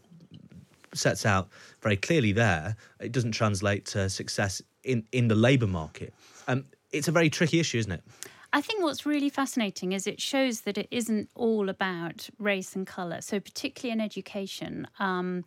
sets 0.93 1.25
out 1.25 1.49
very 1.81 1.97
clearly 1.97 2.31
there, 2.31 2.75
it 2.99 3.11
doesn't 3.11 3.31
translate 3.31 3.85
to 3.85 4.09
success 4.09 4.61
in, 4.83 5.05
in 5.11 5.27
the 5.27 5.35
labour 5.35 5.67
market. 5.67 6.13
Um, 6.47 6.65
it's 6.91 7.07
a 7.07 7.11
very 7.11 7.29
tricky 7.29 7.59
issue, 7.59 7.79
isn't 7.79 7.91
it? 7.91 8.03
I 8.55 8.61
think 8.61 8.83
what's 8.83 9.05
really 9.05 9.29
fascinating 9.29 9.93
is 9.93 10.05
it 10.05 10.21
shows 10.21 10.61
that 10.61 10.77
it 10.77 10.87
isn't 10.91 11.29
all 11.33 11.69
about 11.69 12.29
race 12.37 12.75
and 12.75 12.85
colour. 12.85 13.21
So, 13.21 13.39
particularly 13.39 13.93
in 13.93 13.99
education, 13.99 14.87
um, 14.99 15.43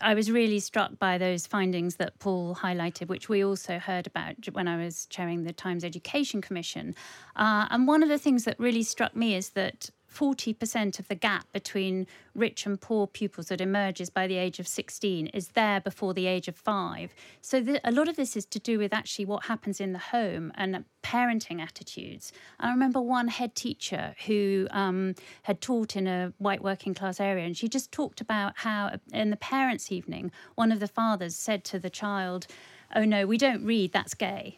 I 0.00 0.14
was 0.14 0.30
really 0.30 0.60
struck 0.60 0.98
by 0.98 1.18
those 1.18 1.46
findings 1.46 1.96
that 1.96 2.18
Paul 2.18 2.54
highlighted, 2.54 3.08
which 3.08 3.28
we 3.28 3.44
also 3.44 3.78
heard 3.78 4.06
about 4.06 4.36
when 4.52 4.68
I 4.68 4.82
was 4.82 5.06
chairing 5.06 5.44
the 5.44 5.52
Times 5.52 5.84
Education 5.84 6.40
Commission. 6.40 6.94
Uh, 7.36 7.66
and 7.70 7.86
one 7.86 8.02
of 8.02 8.08
the 8.08 8.18
things 8.18 8.44
that 8.44 8.58
really 8.58 8.82
struck 8.82 9.14
me 9.14 9.34
is 9.34 9.50
that 9.50 9.90
40% 10.14 10.98
of 10.98 11.08
the 11.08 11.14
gap 11.14 11.46
between 11.52 12.06
rich 12.34 12.66
and 12.66 12.80
poor 12.80 13.06
pupils 13.06 13.48
that 13.48 13.60
emerges 13.60 14.10
by 14.10 14.26
the 14.26 14.36
age 14.36 14.60
of 14.60 14.68
16 14.68 15.26
is 15.28 15.48
there 15.48 15.80
before 15.80 16.14
the 16.14 16.26
age 16.26 16.48
of 16.48 16.56
five. 16.56 17.14
So 17.40 17.60
the, 17.60 17.80
a 17.84 17.90
lot 17.92 18.08
of 18.08 18.16
this 18.16 18.36
is 18.36 18.46
to 18.46 18.58
do 18.58 18.78
with 18.78 18.92
actually 18.92 19.24
what 19.24 19.44
happens 19.44 19.80
in 19.80 19.92
the 19.92 19.98
home 19.98 20.52
and 20.54 20.84
parenting 21.02 21.60
attitudes. 21.60 22.32
I 22.60 22.70
remember 22.70 23.00
one 23.00 23.28
head 23.28 23.54
teacher 23.54 24.14
who 24.26 24.68
um, 24.70 25.14
had 25.42 25.60
taught 25.60 25.96
in 25.96 26.06
a 26.06 26.32
white 26.38 26.62
working 26.62 26.94
class 26.94 27.20
area, 27.20 27.44
and 27.44 27.56
she 27.56 27.68
just 27.68 27.90
talked 27.92 28.20
about 28.20 28.52
how 28.56 28.98
in 29.12 29.30
the 29.30 29.36
parents' 29.36 29.90
evening, 29.90 30.30
one 30.54 30.72
of 30.72 30.80
the 30.80 30.88
fathers 30.88 31.34
said 31.36 31.64
to 31.64 31.78
the 31.78 31.90
child, 31.90 32.46
Oh 32.94 33.04
no, 33.04 33.26
we 33.26 33.38
don't 33.38 33.64
read, 33.64 33.92
that's 33.92 34.14
gay. 34.14 34.56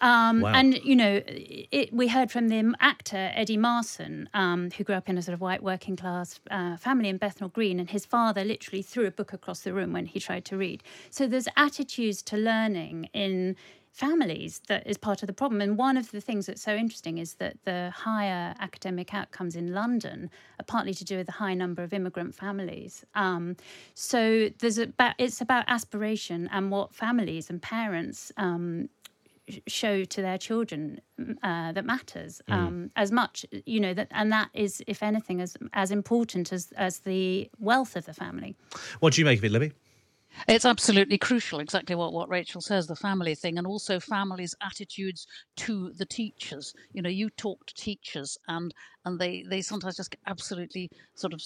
Um, 0.00 0.40
wow. 0.40 0.52
And, 0.54 0.74
you 0.84 0.96
know, 0.96 1.22
it, 1.26 1.92
we 1.92 2.08
heard 2.08 2.30
from 2.30 2.48
the 2.48 2.74
actor 2.80 3.30
Eddie 3.34 3.56
Marsan, 3.56 4.26
um, 4.34 4.70
who 4.70 4.84
grew 4.84 4.94
up 4.94 5.08
in 5.08 5.18
a 5.18 5.22
sort 5.22 5.34
of 5.34 5.40
white 5.40 5.62
working 5.62 5.96
class 5.96 6.40
uh, 6.50 6.76
family 6.76 7.08
in 7.08 7.16
Bethnal 7.16 7.48
Green, 7.50 7.80
and 7.80 7.90
his 7.90 8.04
father 8.04 8.44
literally 8.44 8.82
threw 8.82 9.06
a 9.06 9.10
book 9.10 9.32
across 9.32 9.60
the 9.60 9.72
room 9.72 9.92
when 9.92 10.06
he 10.06 10.20
tried 10.20 10.44
to 10.46 10.56
read. 10.56 10.82
So 11.10 11.26
there's 11.26 11.48
attitudes 11.56 12.22
to 12.22 12.36
learning 12.36 13.08
in 13.12 13.56
families 13.96 14.60
that 14.68 14.86
is 14.86 14.98
part 14.98 15.22
of 15.22 15.26
the 15.26 15.32
problem. 15.32 15.62
And 15.62 15.78
one 15.78 15.96
of 15.96 16.10
the 16.10 16.20
things 16.20 16.44
that's 16.44 16.60
so 16.60 16.74
interesting 16.74 17.16
is 17.16 17.34
that 17.34 17.56
the 17.64 17.90
higher 17.96 18.54
academic 18.60 19.14
outcomes 19.14 19.56
in 19.56 19.72
London 19.72 20.30
are 20.60 20.64
partly 20.64 20.92
to 20.92 21.04
do 21.04 21.16
with 21.16 21.24
the 21.24 21.32
high 21.32 21.54
number 21.54 21.82
of 21.82 21.94
immigrant 21.94 22.34
families. 22.34 23.06
Um, 23.14 23.56
so 23.94 24.50
there's 24.58 24.76
about 24.76 25.14
it's 25.16 25.40
about 25.40 25.64
aspiration 25.66 26.46
and 26.52 26.70
what 26.70 26.94
families 26.94 27.48
and 27.48 27.62
parents 27.62 28.30
um, 28.36 28.90
show 29.66 30.04
to 30.04 30.22
their 30.22 30.38
children 30.38 31.00
uh, 31.42 31.72
that 31.72 31.84
matters 31.84 32.40
mm. 32.48 32.54
um, 32.54 32.90
as 32.96 33.12
much 33.12 33.46
you 33.64 33.80
know 33.80 33.94
that 33.94 34.08
and 34.10 34.32
that 34.32 34.48
is 34.54 34.82
if 34.86 35.02
anything 35.02 35.40
as 35.40 35.56
as 35.72 35.90
important 35.90 36.52
as 36.52 36.72
as 36.76 37.00
the 37.00 37.48
wealth 37.58 37.96
of 37.96 38.06
the 38.06 38.14
family 38.14 38.56
what 39.00 39.12
do 39.12 39.20
you 39.20 39.24
make 39.24 39.38
of 39.38 39.44
it 39.44 39.52
libby 39.52 39.72
it's 40.48 40.64
absolutely 40.64 41.18
crucial, 41.18 41.60
exactly 41.60 41.96
what, 41.96 42.12
what 42.12 42.28
Rachel 42.28 42.60
says, 42.60 42.86
the 42.86 42.96
family 42.96 43.34
thing, 43.34 43.58
and 43.58 43.66
also 43.66 43.98
families' 43.98 44.54
attitudes 44.62 45.26
to 45.56 45.92
the 45.94 46.04
teachers. 46.04 46.74
You 46.92 47.02
know, 47.02 47.08
you 47.08 47.30
talk 47.30 47.66
to 47.66 47.74
teachers, 47.74 48.36
and 48.48 48.74
and 49.04 49.18
they, 49.18 49.44
they 49.48 49.62
sometimes 49.62 49.96
just 49.96 50.10
get 50.10 50.20
absolutely 50.26 50.90
sort 51.14 51.32
of 51.32 51.40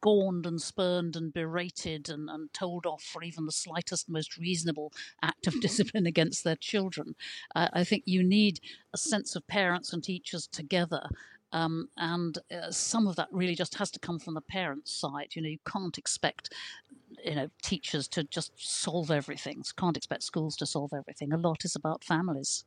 scorned 0.00 0.46
and 0.46 0.60
spurned 0.60 1.16
and 1.16 1.32
berated 1.32 2.08
and, 2.08 2.30
and 2.30 2.52
told 2.52 2.86
off 2.86 3.02
for 3.02 3.22
even 3.22 3.46
the 3.46 3.52
slightest, 3.52 4.08
most 4.08 4.36
reasonable 4.36 4.92
act 5.22 5.46
of 5.46 5.60
discipline 5.60 6.06
against 6.06 6.44
their 6.44 6.56
children. 6.56 7.14
Uh, 7.54 7.68
I 7.72 7.84
think 7.84 8.04
you 8.06 8.22
need 8.22 8.60
a 8.94 8.98
sense 8.98 9.34
of 9.34 9.46
parents 9.48 9.92
and 9.92 10.02
teachers 10.02 10.46
together 10.46 11.08
um, 11.52 11.88
and 11.96 12.36
uh, 12.52 12.70
some 12.70 13.06
of 13.06 13.16
that 13.16 13.28
really 13.32 13.54
just 13.54 13.76
has 13.76 13.90
to 13.92 13.98
come 13.98 14.18
from 14.18 14.34
the 14.34 14.40
parents' 14.40 14.92
side. 14.92 15.28
You 15.32 15.42
know, 15.42 15.48
you 15.48 15.58
can't 15.66 15.96
expect, 15.96 16.52
you 17.24 17.34
know, 17.34 17.48
teachers 17.62 18.06
to 18.08 18.24
just 18.24 18.52
solve 18.56 19.10
everything. 19.10 19.62
Can't 19.76 19.96
expect 19.96 20.24
schools 20.24 20.56
to 20.56 20.66
solve 20.66 20.92
everything. 20.92 21.32
A 21.32 21.38
lot 21.38 21.64
is 21.64 21.74
about 21.74 22.04
families. 22.04 22.64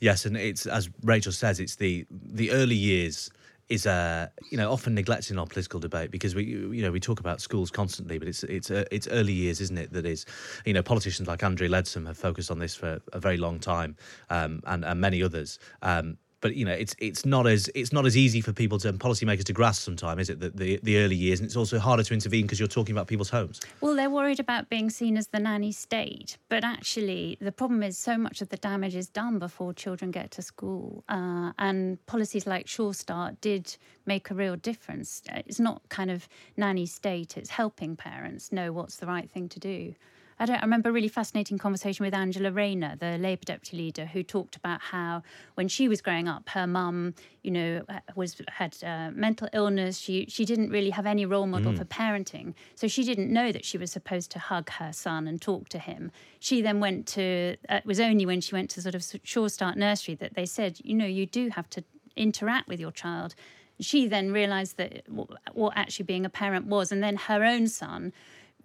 Yes, 0.00 0.24
and 0.24 0.36
it's 0.36 0.66
as 0.66 0.90
Rachel 1.02 1.32
says, 1.32 1.60
it's 1.60 1.76
the 1.76 2.06
the 2.10 2.50
early 2.50 2.74
years 2.74 3.30
is 3.70 3.86
uh, 3.86 4.26
you 4.50 4.58
know 4.58 4.70
often 4.70 4.94
neglected 4.94 5.30
in 5.30 5.38
our 5.38 5.46
political 5.46 5.80
debate 5.80 6.10
because 6.10 6.34
we 6.34 6.44
you 6.44 6.82
know 6.82 6.90
we 6.90 7.00
talk 7.00 7.20
about 7.20 7.40
schools 7.40 7.70
constantly, 7.70 8.18
but 8.18 8.28
it's 8.28 8.42
it's 8.44 8.70
uh, 8.70 8.84
it's 8.90 9.08
early 9.08 9.32
years, 9.32 9.60
isn't 9.60 9.78
it? 9.78 9.92
That 9.92 10.04
is, 10.04 10.26
you 10.66 10.74
know, 10.74 10.82
politicians 10.82 11.28
like 11.28 11.42
Andrea 11.42 11.70
Leadsom 11.70 12.06
have 12.06 12.18
focused 12.18 12.50
on 12.50 12.58
this 12.58 12.74
for 12.74 13.00
a 13.12 13.20
very 13.20 13.36
long 13.36 13.60
time, 13.60 13.96
um, 14.28 14.60
and 14.66 14.84
and 14.84 15.00
many 15.00 15.22
others. 15.22 15.58
Um, 15.82 16.18
but 16.40 16.56
you 16.56 16.64
know 16.64 16.72
it's 16.72 16.94
it's 16.98 17.24
not 17.24 17.46
as 17.46 17.70
it's 17.74 17.92
not 17.92 18.06
as 18.06 18.16
easy 18.16 18.40
for 18.40 18.52
people 18.52 18.78
to 18.78 18.92
policymakers 18.92 19.44
to 19.44 19.52
grasp 19.52 19.82
sometimes 19.82 20.22
is 20.22 20.30
it 20.30 20.40
the, 20.40 20.50
the, 20.50 20.80
the 20.82 20.98
early 20.98 21.16
years? 21.16 21.40
And 21.40 21.46
it's 21.46 21.56
also 21.56 21.78
harder 21.78 22.02
to 22.02 22.14
intervene 22.14 22.42
because 22.42 22.58
you're 22.58 22.68
talking 22.68 22.94
about 22.94 23.06
people's 23.06 23.30
homes. 23.30 23.60
Well 23.80 23.94
they're 23.94 24.10
worried 24.10 24.40
about 24.40 24.68
being 24.68 24.90
seen 24.90 25.16
as 25.16 25.28
the 25.28 25.38
nanny 25.38 25.72
state 25.72 26.38
but 26.48 26.64
actually 26.64 27.38
the 27.40 27.52
problem 27.52 27.82
is 27.82 27.98
so 27.98 28.16
much 28.16 28.40
of 28.40 28.48
the 28.48 28.56
damage 28.56 28.94
is 28.94 29.08
done 29.08 29.38
before 29.38 29.72
children 29.72 30.10
get 30.10 30.30
to 30.32 30.42
school 30.42 31.04
uh, 31.08 31.52
and 31.58 32.04
policies 32.06 32.46
like 32.46 32.66
sure 32.66 32.94
start 32.94 33.40
did 33.40 33.76
make 34.06 34.30
a 34.30 34.34
real 34.34 34.56
difference. 34.56 35.22
It's 35.28 35.60
not 35.60 35.82
kind 35.88 36.10
of 36.10 36.28
nanny 36.56 36.86
state 36.86 37.36
it's 37.36 37.50
helping 37.50 37.96
parents 37.96 38.52
know 38.52 38.72
what's 38.72 38.96
the 38.96 39.06
right 39.06 39.30
thing 39.30 39.48
to 39.48 39.60
do 39.60 39.94
I, 40.40 40.46
don't, 40.46 40.56
I 40.56 40.62
remember 40.62 40.88
a 40.88 40.92
really 40.92 41.08
fascinating 41.08 41.58
conversation 41.58 42.02
with 42.02 42.14
Angela 42.14 42.50
Rayner, 42.50 42.96
the 42.96 43.18
Labour 43.18 43.44
deputy 43.44 43.76
leader, 43.76 44.06
who 44.06 44.22
talked 44.22 44.56
about 44.56 44.80
how 44.80 45.22
when 45.54 45.68
she 45.68 45.86
was 45.86 46.00
growing 46.00 46.28
up, 46.28 46.48
her 46.48 46.66
mum, 46.66 47.14
you 47.42 47.50
know, 47.50 47.82
was 48.16 48.40
had 48.48 48.74
uh, 48.82 49.10
mental 49.12 49.48
illness. 49.52 49.98
She 49.98 50.24
she 50.30 50.46
didn't 50.46 50.70
really 50.70 50.90
have 50.90 51.04
any 51.04 51.26
role 51.26 51.46
model 51.46 51.72
mm. 51.72 51.78
for 51.78 51.84
parenting, 51.84 52.54
so 52.74 52.88
she 52.88 53.04
didn't 53.04 53.30
know 53.30 53.52
that 53.52 53.66
she 53.66 53.76
was 53.76 53.92
supposed 53.92 54.30
to 54.30 54.38
hug 54.38 54.70
her 54.70 54.94
son 54.94 55.28
and 55.28 55.42
talk 55.42 55.68
to 55.68 55.78
him. 55.78 56.10
She 56.38 56.62
then 56.62 56.80
went 56.80 57.06
to. 57.08 57.56
Uh, 57.68 57.74
it 57.76 57.86
was 57.86 58.00
only 58.00 58.24
when 58.24 58.40
she 58.40 58.54
went 58.54 58.70
to 58.70 58.82
sort 58.82 58.94
of 58.94 59.04
Sure 59.22 59.50
Start 59.50 59.76
Nursery 59.76 60.14
that 60.16 60.34
they 60.34 60.46
said, 60.46 60.80
you 60.82 60.94
know, 60.94 61.06
you 61.06 61.26
do 61.26 61.50
have 61.50 61.68
to 61.70 61.84
interact 62.16 62.66
with 62.66 62.80
your 62.80 62.90
child 62.90 63.34
she 63.78 64.06
then 64.06 64.30
realized 64.30 64.76
that 64.76 65.04
what 65.52 65.72
actually 65.74 66.04
being 66.04 66.26
a 66.26 66.28
parent 66.28 66.66
was 66.66 66.92
and 66.92 67.02
then 67.02 67.16
her 67.16 67.44
own 67.44 67.66
son 67.66 68.12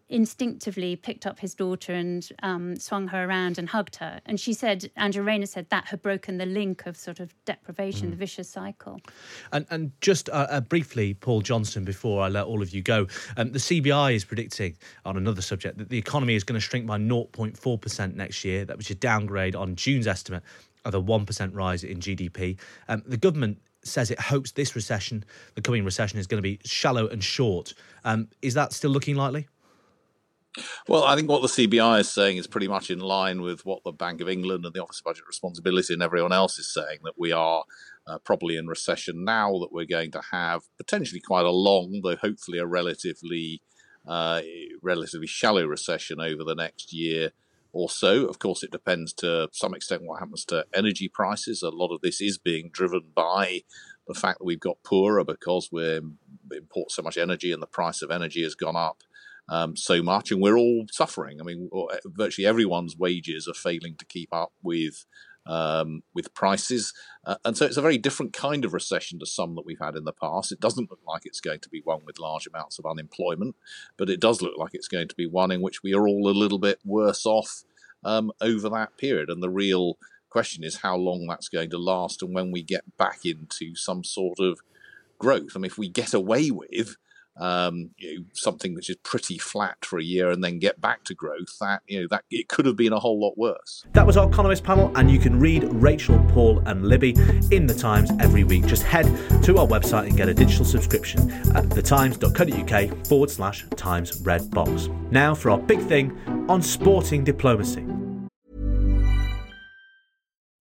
instinctively 0.08 0.96
picked 0.96 1.26
up 1.26 1.40
his 1.40 1.56
daughter 1.56 1.94
and 1.94 2.30
um, 2.44 2.76
swung 2.76 3.08
her 3.08 3.26
around 3.26 3.58
and 3.58 3.70
hugged 3.70 3.96
her. 3.96 4.22
And 4.26 4.40
she 4.40 4.54
said, 4.54 4.92
Andrea 4.96 5.24
Rayner 5.24 5.48
said 5.48 5.70
that 5.70 5.86
had 5.86 6.02
broken 6.02 6.38
the 6.38 6.46
link 6.46 6.86
of 6.86 6.96
sort 6.96 7.20
of 7.20 7.34
deprivation, 7.46 8.08
mm. 8.08 8.12
the 8.12 8.18
vicious 8.18 8.48
cycle. 8.48 9.02
And, 9.52 9.66
and 9.72 9.92
just 10.02 10.30
uh, 10.30 10.48
uh, 10.50 10.62
briefly, 10.62 11.16
Paul 11.16 11.42
Johnson, 11.42 11.84
before 11.84 12.22
I 12.22 12.30
let 12.30 12.46
all 12.46 12.62
of 12.62 12.70
you 12.70 12.84
go, 12.84 13.08
um, 13.38 13.52
the 13.52 13.60
CBI 13.60 14.16
is 14.16 14.26
predicting 14.26 14.78
on 15.06 15.18
another 15.18 15.42
subject 15.42 15.78
that 15.80 15.90
the 15.90 15.98
economy 15.98 16.36
is 16.36 16.44
going 16.44 16.60
to 16.60 16.66
shrink 16.66 16.86
by 16.86 17.00
0.4% 17.00 18.16
next 18.16 18.46
year, 18.46 18.64
that 18.66 18.78
was 18.78 18.90
a 18.90 18.96
downgrade 18.96 19.56
on 19.56 19.76
June's 19.76 20.08
estimate 20.08 20.44
of 20.86 20.94
a 20.94 21.02
1% 21.02 21.50
rise 21.54 21.84
in 21.84 22.00
GDP. 22.00 22.60
Um, 22.88 23.02
the 23.08 23.18
government 23.18 23.60
says 23.84 24.12
it 24.12 24.20
hopes 24.20 24.52
this 24.52 24.76
recession, 24.76 25.24
the 25.56 25.62
coming 25.62 25.84
recession, 25.84 26.20
is 26.20 26.28
going 26.28 26.38
to 26.38 26.44
be 26.44 26.60
shallow 26.64 27.08
and 27.08 27.24
short. 27.24 27.74
Um, 28.04 28.28
is 28.42 28.54
that 28.54 28.74
still 28.74 28.92
looking 28.92 29.16
likely? 29.16 29.48
Well, 30.88 31.04
I 31.04 31.16
think 31.16 31.30
what 31.30 31.42
the 31.42 31.48
CBI 31.48 32.00
is 32.00 32.10
saying 32.10 32.38
is 32.38 32.48
pretty 32.48 32.68
much 32.68 32.90
in 32.90 33.00
line 33.00 33.42
with 33.42 33.66
what 33.66 33.84
the 33.84 33.92
Bank 33.92 34.22
of 34.22 34.30
England 34.30 34.66
and 34.66 34.74
the 34.74 34.82
Office 34.82 35.00
of 35.00 35.06
Budget 35.06 35.26
Responsibility 35.28 35.94
and 35.94 36.04
everyone 36.04 36.32
else 36.32 36.58
is 36.60 36.74
saying 36.74 37.00
that 37.04 37.18
we 37.18 37.32
are 37.32 37.66
uh, 38.08 38.20
probably 38.20 38.56
in 38.56 38.68
recession 38.68 39.26
now, 39.26 39.60
that 39.60 39.72
we're 39.72 39.86
going 39.86 40.12
to 40.12 40.22
have 40.32 40.64
potentially 40.78 41.20
quite 41.20 41.46
a 41.46 41.52
long, 41.52 42.02
though 42.04 42.16
hopefully 42.16 42.60
a 42.60 42.66
relatively 42.66 43.62
uh, 44.08 44.42
relatively 44.84 45.28
shallow 45.28 45.66
recession 45.66 46.22
over 46.22 46.44
the 46.44 46.56
next 46.56 46.94
year 46.94 47.32
or 47.74 47.90
so. 47.90 48.26
Of 48.26 48.40
course, 48.40 48.64
it 48.64 48.72
depends 48.72 49.12
to 49.14 49.50
some 49.52 49.74
extent 49.74 50.04
what 50.04 50.20
happens 50.20 50.46
to 50.46 50.66
energy 50.74 51.08
prices. 51.08 51.62
A 51.62 51.70
lot 51.70 51.94
of 51.94 52.02
this 52.02 52.22
is 52.22 52.38
being 52.38 52.70
driven 52.72 53.12
by 53.14 53.64
the 54.08 54.14
fact 54.14 54.40
that 54.40 54.46
we've 54.46 54.60
got 54.60 54.84
poorer 54.84 55.24
because 55.24 55.70
we 55.72 56.00
import 56.52 56.92
so 56.92 57.02
much 57.02 57.18
energy 57.18 57.52
and 57.52 57.62
the 57.62 57.68
price 57.68 58.02
of 58.02 58.12
energy 58.12 58.44
has 58.44 58.56
gone 58.56 58.76
up 58.76 59.02
um, 59.50 59.76
so 59.76 60.02
much, 60.02 60.32
and 60.32 60.42
we're 60.42 60.58
all 60.58 60.86
suffering. 60.92 61.40
I 61.40 61.44
mean, 61.44 61.70
virtually 62.06 62.48
everyone's 62.48 62.98
wages 62.98 63.48
are 63.48 63.54
failing 63.54 63.96
to 63.98 64.06
keep 64.06 64.34
up 64.34 64.52
with 64.64 65.06
um, 65.48 66.02
with 66.16 66.34
prices, 66.34 66.94
uh, 67.26 67.36
and 67.46 67.56
so 67.56 67.66
it's 67.66 67.78
a 67.78 67.82
very 67.82 68.00
different 68.00 68.34
kind 68.34 68.66
of 68.66 68.74
recession 68.74 69.20
to 69.20 69.28
some 69.28 69.54
that 69.56 69.66
we've 69.66 69.80
had 69.80 69.96
in 69.96 70.04
the 70.04 70.14
past. 70.14 70.52
It 70.52 70.60
doesn't 70.60 70.90
look 70.90 71.02
like 71.08 71.22
it's 71.26 71.42
going 71.42 71.60
to 71.60 71.70
be 71.70 71.82
one 71.84 72.02
with 72.06 72.20
large 72.20 72.48
amounts 72.48 72.80
of 72.80 72.86
unemployment, 72.86 73.56
but 73.96 74.10
it 74.10 74.20
does 74.20 74.42
look 74.42 74.58
like 74.58 74.72
it's 74.74 74.88
going 74.88 75.08
to 75.08 75.16
be 75.16 75.28
one 75.28 75.52
in 75.52 75.62
which 75.62 75.84
we 75.84 75.94
are 75.94 76.08
all 76.08 76.28
a 76.28 76.32
little 76.32 76.58
bit 76.58 76.80
worse 76.84 77.28
off 77.28 77.64
um, 78.04 78.32
over 78.42 78.70
that 78.70 78.98
period. 78.98 79.30
And 79.30 79.44
the 79.44 79.50
real 79.50 80.00
question 80.32 80.64
is 80.64 80.78
how 80.78 80.96
long 80.96 81.28
that's 81.28 81.50
going 81.50 81.70
to 81.70 81.78
last, 81.78 82.24
and 82.24 82.34
when 82.34 82.52
we 82.52 82.64
get 82.64 82.98
back 82.98 83.20
into 83.24 83.76
some 83.76 84.04
sort 84.04 84.40
of 84.40 84.60
growth. 85.20 85.52
I 85.56 85.60
mean, 85.60 85.66
if 85.66 85.78
we 85.78 85.90
get 85.90 86.14
away 86.14 86.52
with 86.52 86.98
um, 87.38 87.92
you 87.98 88.20
know, 88.20 88.26
something 88.34 88.74
which 88.74 88.90
is 88.90 88.96
pretty 88.98 89.38
flat 89.38 89.84
for 89.84 90.00
a 90.00 90.04
year 90.04 90.30
and 90.30 90.44
then 90.44 90.60
get 90.60 90.80
back 90.80 91.04
to 91.06 91.14
growth, 91.14 91.58
that 91.60 91.82
you 91.88 92.02
know 92.02 92.08
that 92.10 92.24
it 92.30 92.48
could 92.48 92.66
have 92.66 92.76
been 92.76 92.94
a 92.94 93.00
whole 93.00 93.20
lot 93.20 93.38
worse. 93.38 93.86
That 93.94 94.06
was 94.06 94.18
our 94.18 94.30
economist 94.30 94.64
panel, 94.64 94.92
and 94.96 95.10
you 95.10 95.20
can 95.20 95.40
read 95.40 95.64
Rachel, 95.72 96.24
Paul, 96.30 96.60
and 96.66 96.86
Libby 96.88 97.16
in 97.52 97.68
the 97.68 97.76
Times 97.76 98.12
every 98.20 98.44
week. 98.44 98.66
Just 98.66 98.84
head 98.84 99.06
to 99.44 99.58
our 99.58 99.68
website 99.68 100.08
and 100.08 100.18
get 100.18 100.30
a 100.30 100.34
digital 100.34 100.66
subscription 100.66 101.32
at 101.56 101.66
thetimes.co.uk 101.66 103.08
forward 103.08 103.30
slash 103.30 103.66
Times 103.76 104.22
Red 104.22 104.50
Box. 104.52 104.90
Now 105.12 105.36
for 105.36 105.52
our 105.52 105.60
big 105.60 105.82
thing 105.82 106.18
on 106.50 106.62
sporting 106.62 107.24
diplomacy. 107.24 107.86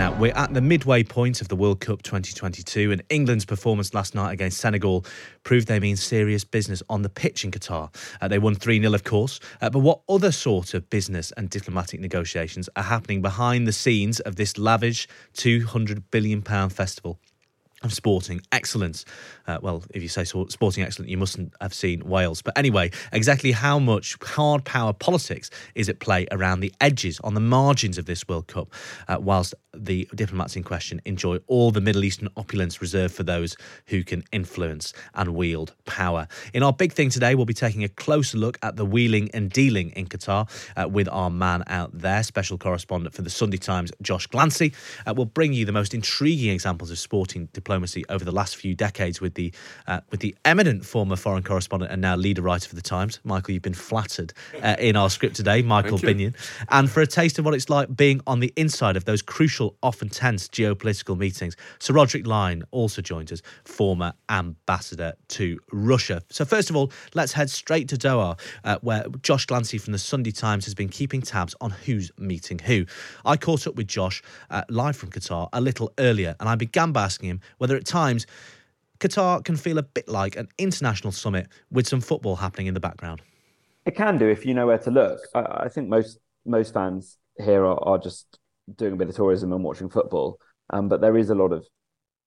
Now, 0.00 0.18
we're 0.18 0.32
at 0.32 0.54
the 0.54 0.62
midway 0.62 1.02
point 1.02 1.42
of 1.42 1.48
the 1.48 1.56
World 1.56 1.80
Cup 1.80 2.00
2022, 2.00 2.90
and 2.90 3.02
England's 3.10 3.44
performance 3.44 3.92
last 3.92 4.14
night 4.14 4.32
against 4.32 4.56
Senegal 4.56 5.04
proved 5.42 5.68
they 5.68 5.78
mean 5.78 5.94
serious 5.96 6.42
business 6.42 6.82
on 6.88 7.02
the 7.02 7.10
pitch 7.10 7.44
in 7.44 7.50
Qatar. 7.50 7.94
Uh, 8.18 8.26
they 8.26 8.38
won 8.38 8.54
3 8.54 8.80
0, 8.80 8.94
of 8.94 9.04
course. 9.04 9.40
Uh, 9.60 9.68
but 9.68 9.80
what 9.80 10.00
other 10.08 10.32
sort 10.32 10.72
of 10.72 10.88
business 10.88 11.34
and 11.36 11.50
diplomatic 11.50 12.00
negotiations 12.00 12.66
are 12.76 12.84
happening 12.84 13.20
behind 13.20 13.66
the 13.66 13.74
scenes 13.74 14.20
of 14.20 14.36
this 14.36 14.56
lavish 14.56 15.06
£200 15.34 16.04
billion 16.10 16.40
festival? 16.40 17.18
Of 17.82 17.92
sporting 17.92 18.40
excellence. 18.52 19.04
Uh, 19.46 19.58
well, 19.62 19.82
if 19.94 20.02
you 20.02 20.08
say 20.08 20.24
sporting 20.24 20.84
excellence, 20.84 21.10
you 21.10 21.16
mustn't 21.16 21.54
have 21.60 21.72
seen 21.72 22.06
Wales. 22.06 22.42
But 22.42 22.56
anyway, 22.58 22.90
exactly 23.12 23.52
how 23.52 23.78
much 23.78 24.16
hard 24.22 24.64
power 24.64 24.92
politics 24.92 25.50
is 25.74 25.88
at 25.88 25.98
play 25.98 26.26
around 26.30 26.60
the 26.60 26.72
edges, 26.80 27.20
on 27.20 27.34
the 27.34 27.40
margins 27.40 27.96
of 27.96 28.04
this 28.04 28.26
World 28.28 28.48
Cup, 28.48 28.72
uh, 29.08 29.16
whilst 29.20 29.54
the 29.74 30.08
diplomats 30.14 30.56
in 30.56 30.62
question 30.62 31.00
enjoy 31.04 31.38
all 31.46 31.70
the 31.70 31.80
Middle 31.80 32.04
Eastern 32.04 32.28
opulence 32.36 32.82
reserved 32.82 33.14
for 33.14 33.22
those 33.22 33.56
who 33.86 34.04
can 34.04 34.22
influence 34.32 34.92
and 35.14 35.34
wield 35.34 35.74
power. 35.86 36.28
In 36.52 36.62
our 36.62 36.72
big 36.72 36.92
thing 36.92 37.08
today, 37.08 37.34
we'll 37.34 37.46
be 37.46 37.54
taking 37.54 37.84
a 37.84 37.88
closer 37.88 38.36
look 38.36 38.58
at 38.62 38.76
the 38.76 38.84
wheeling 38.84 39.30
and 39.32 39.50
dealing 39.50 39.90
in 39.90 40.06
Qatar 40.06 40.50
uh, 40.76 40.88
with 40.88 41.08
our 41.08 41.30
man 41.30 41.62
out 41.66 41.96
there, 41.96 42.22
special 42.22 42.58
correspondent 42.58 43.14
for 43.14 43.22
the 43.22 43.30
Sunday 43.30 43.56
Times, 43.56 43.90
Josh 44.02 44.28
Glancy. 44.28 44.74
Uh, 45.06 45.14
we'll 45.14 45.24
bring 45.24 45.52
you 45.52 45.64
the 45.64 45.72
most 45.72 45.94
intriguing 45.94 46.50
examples 46.50 46.90
of 46.90 46.98
sporting 46.98 47.46
diplomacy 47.52 47.69
over 47.70 48.24
the 48.24 48.32
last 48.32 48.56
few 48.56 48.74
decades 48.74 49.20
with 49.20 49.34
the 49.34 49.52
uh, 49.86 50.00
with 50.10 50.20
the 50.20 50.34
eminent 50.44 50.84
former 50.84 51.16
foreign 51.16 51.42
correspondent 51.42 51.92
and 51.92 52.00
now 52.00 52.16
leader 52.16 52.42
writer 52.42 52.68
for 52.68 52.76
the 52.76 52.82
Times, 52.82 53.20
Michael. 53.24 53.54
You've 53.54 53.62
been 53.62 53.74
flattered 53.74 54.32
uh, 54.62 54.76
in 54.78 54.96
our 54.96 55.10
script 55.10 55.36
today, 55.36 55.62
Michael 55.62 55.98
Binyon, 55.98 56.34
and 56.70 56.90
for 56.90 57.00
a 57.00 57.06
taste 57.06 57.38
of 57.38 57.44
what 57.44 57.54
it's 57.54 57.68
like 57.68 57.94
being 57.94 58.20
on 58.26 58.40
the 58.40 58.52
inside 58.56 58.96
of 58.96 59.04
those 59.04 59.22
crucial 59.22 59.50
crucial, 59.50 59.76
often 59.82 60.08
tense 60.08 60.48
geopolitical 60.48 61.16
meetings. 61.16 61.56
Sir 61.78 61.92
Roderick 61.94 62.26
Lyne 62.26 62.62
also 62.70 63.02
joins 63.02 63.32
us, 63.32 63.42
former 63.64 64.12
ambassador 64.28 65.14
to 65.28 65.58
Russia. 65.72 66.22
So, 66.30 66.44
first 66.44 66.70
of 66.70 66.76
all, 66.76 66.92
let's 67.14 67.32
head 67.32 67.50
straight 67.50 67.88
to 67.88 67.96
Doha, 67.96 68.38
uh, 68.64 68.78
where 68.82 69.04
Josh 69.22 69.46
Glancy 69.46 69.80
from 69.80 69.92
the 69.92 69.98
Sunday 69.98 70.30
Times 70.30 70.66
has 70.66 70.74
been 70.74 70.88
keeping 70.88 71.20
tabs 71.20 71.54
on 71.60 71.70
who's 71.70 72.10
meeting 72.18 72.58
who. 72.58 72.86
I 73.24 73.36
caught 73.36 73.66
up 73.66 73.74
with 73.74 73.88
Josh 73.88 74.22
uh, 74.50 74.62
live 74.68 74.96
from 74.96 75.10
Qatar 75.10 75.48
a 75.52 75.60
little 75.60 75.92
earlier, 75.98 76.36
and 76.38 76.48
I 76.48 76.54
began 76.54 76.92
by 76.92 77.04
asking 77.04 77.30
him 77.30 77.40
whether 77.60 77.76
at 77.76 77.84
times 77.84 78.26
Qatar 79.00 79.44
can 79.44 79.56
feel 79.56 79.78
a 79.78 79.82
bit 79.82 80.08
like 80.08 80.36
an 80.36 80.48
international 80.58 81.12
summit 81.12 81.46
with 81.70 81.86
some 81.86 82.00
football 82.00 82.36
happening 82.36 82.66
in 82.66 82.74
the 82.74 82.80
background. 82.80 83.20
It 83.84 83.96
can 83.96 84.18
do 84.18 84.28
if 84.28 84.46
you 84.46 84.54
know 84.54 84.66
where 84.66 84.78
to 84.78 84.90
look. 84.90 85.20
I, 85.34 85.64
I 85.64 85.68
think 85.68 85.88
most 85.88 86.18
most 86.46 86.72
fans 86.72 87.18
here 87.36 87.64
are, 87.64 87.82
are 87.84 87.98
just 87.98 88.38
doing 88.76 88.94
a 88.94 88.96
bit 88.96 89.08
of 89.08 89.14
tourism 89.14 89.52
and 89.52 89.62
watching 89.62 89.90
football. 89.90 90.38
Um, 90.70 90.88
but 90.88 91.00
there 91.00 91.16
is 91.16 91.30
a 91.30 91.34
lot 91.34 91.52
of 91.52 91.66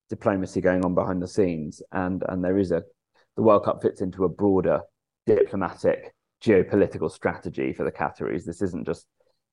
diplomacy 0.10 0.62
going 0.62 0.86
on 0.86 0.94
behind 0.94 1.22
the 1.22 1.28
scenes, 1.28 1.82
and 1.92 2.24
and 2.30 2.44
there 2.44 2.58
is 2.58 2.72
a 2.72 2.84
the 3.36 3.44
World 3.44 3.66
Cup 3.66 3.82
fits 3.82 4.02
into 4.02 4.26
a 4.26 4.30
broader 4.30 4.82
diplomatic 5.26 6.14
geopolitical 6.44 7.10
strategy 7.10 7.74
for 7.74 7.84
the 7.84 7.92
Qataris. 7.92 8.46
This 8.46 8.62
isn't 8.62 8.86
just 8.86 9.08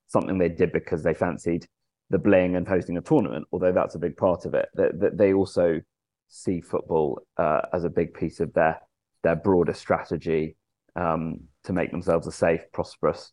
something 0.08 0.38
they 0.38 0.48
did 0.48 0.72
because 0.72 1.02
they 1.02 1.14
fancied 1.14 1.66
the 2.10 2.18
bling 2.18 2.56
and 2.56 2.66
hosting 2.66 2.96
a 2.96 3.00
tournament, 3.00 3.46
although 3.52 3.72
that's 3.72 3.94
a 3.94 3.98
big 3.98 4.16
part 4.16 4.44
of 4.44 4.54
it. 4.54 4.68
That, 4.74 5.00
that 5.00 5.16
they 5.16 5.32
also 5.32 5.80
see 6.28 6.60
football 6.60 7.22
uh, 7.36 7.62
as 7.72 7.84
a 7.84 7.90
big 7.90 8.14
piece 8.14 8.40
of 8.40 8.52
their 8.52 8.80
their 9.22 9.36
broader 9.36 9.74
strategy 9.74 10.56
um, 10.96 11.40
to 11.64 11.72
make 11.72 11.90
themselves 11.90 12.26
a 12.26 12.32
safe, 12.32 12.62
prosperous, 12.72 13.32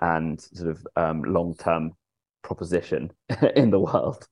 and 0.00 0.40
sort 0.40 0.70
of 0.70 0.86
um, 0.96 1.22
long 1.22 1.54
term 1.54 1.92
proposition 2.42 3.10
in 3.56 3.70
the 3.70 3.80
world. 3.80 4.26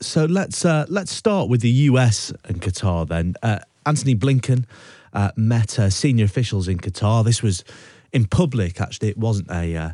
So 0.00 0.26
let's 0.26 0.64
uh, 0.64 0.86
let's 0.88 1.12
start 1.12 1.48
with 1.48 1.60
the 1.60 1.70
US 1.70 2.32
and 2.44 2.60
Qatar 2.60 3.08
then. 3.08 3.34
Uh, 3.42 3.60
Antony 3.86 4.14
Blinken 4.14 4.66
uh, 5.12 5.30
met 5.36 5.78
uh, 5.78 5.90
senior 5.90 6.24
officials 6.24 6.68
in 6.68 6.78
Qatar. 6.78 7.24
This 7.24 7.42
was 7.42 7.64
in 8.12 8.26
public. 8.26 8.80
Actually, 8.80 9.08
it 9.08 9.18
wasn't 9.18 9.50
a, 9.50 9.76
uh, 9.76 9.90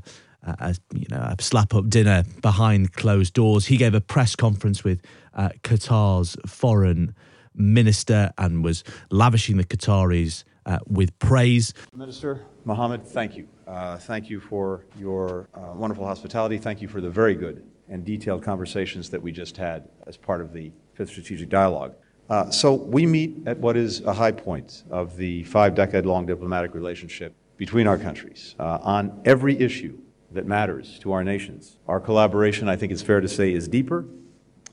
a 0.46 0.74
you 0.92 1.06
know 1.10 1.34
a 1.38 1.42
slap 1.42 1.74
up 1.74 1.88
dinner 1.88 2.24
behind 2.42 2.92
closed 2.92 3.34
doors. 3.34 3.66
He 3.66 3.76
gave 3.76 3.94
a 3.94 4.00
press 4.00 4.36
conference 4.36 4.84
with 4.84 5.00
uh, 5.34 5.50
Qatar's 5.62 6.36
foreign 6.46 7.14
minister 7.54 8.32
and 8.38 8.64
was 8.64 8.84
lavishing 9.10 9.56
the 9.56 9.64
Qataris 9.64 10.44
with 10.86 11.16
praise. 11.18 11.74
Minister 11.94 12.40
Mohammed, 12.64 13.06
thank 13.06 13.36
you. 13.36 13.46
Uh, 13.66 13.96
thank 13.96 14.30
you 14.30 14.40
for 14.40 14.86
your 14.98 15.48
uh, 15.54 15.72
wonderful 15.74 16.06
hospitality. 16.06 16.58
Thank 16.58 16.80
you 16.82 16.88
for 16.88 17.00
the 17.00 17.10
very 17.10 17.34
good 17.34 17.64
and 17.88 18.04
detailed 18.04 18.42
conversations 18.42 19.10
that 19.10 19.22
we 19.22 19.32
just 19.32 19.56
had 19.56 19.88
as 20.06 20.16
part 20.16 20.40
of 20.40 20.52
the 20.52 20.72
Fifth 20.94 21.10
Strategic 21.10 21.48
Dialogue. 21.48 21.94
Uh, 22.30 22.50
so 22.50 22.72
we 22.72 23.04
meet 23.04 23.36
at 23.46 23.58
what 23.58 23.76
is 23.76 24.00
a 24.02 24.12
high 24.12 24.32
point 24.32 24.84
of 24.90 25.16
the 25.16 25.44
five 25.44 25.74
decade 25.74 26.06
long 26.06 26.24
diplomatic 26.24 26.74
relationship 26.74 27.34
between 27.56 27.86
our 27.86 27.98
countries 27.98 28.54
uh, 28.58 28.78
on 28.82 29.20
every 29.24 29.58
issue 29.60 29.98
that 30.34 30.46
matters 30.46 30.98
to 31.00 31.12
our 31.12 31.24
nations. 31.24 31.78
Our 31.88 32.00
collaboration, 32.00 32.68
I 32.68 32.76
think 32.76 32.92
it's 32.92 33.02
fair 33.02 33.20
to 33.20 33.28
say, 33.28 33.52
is 33.52 33.68
deeper, 33.68 34.04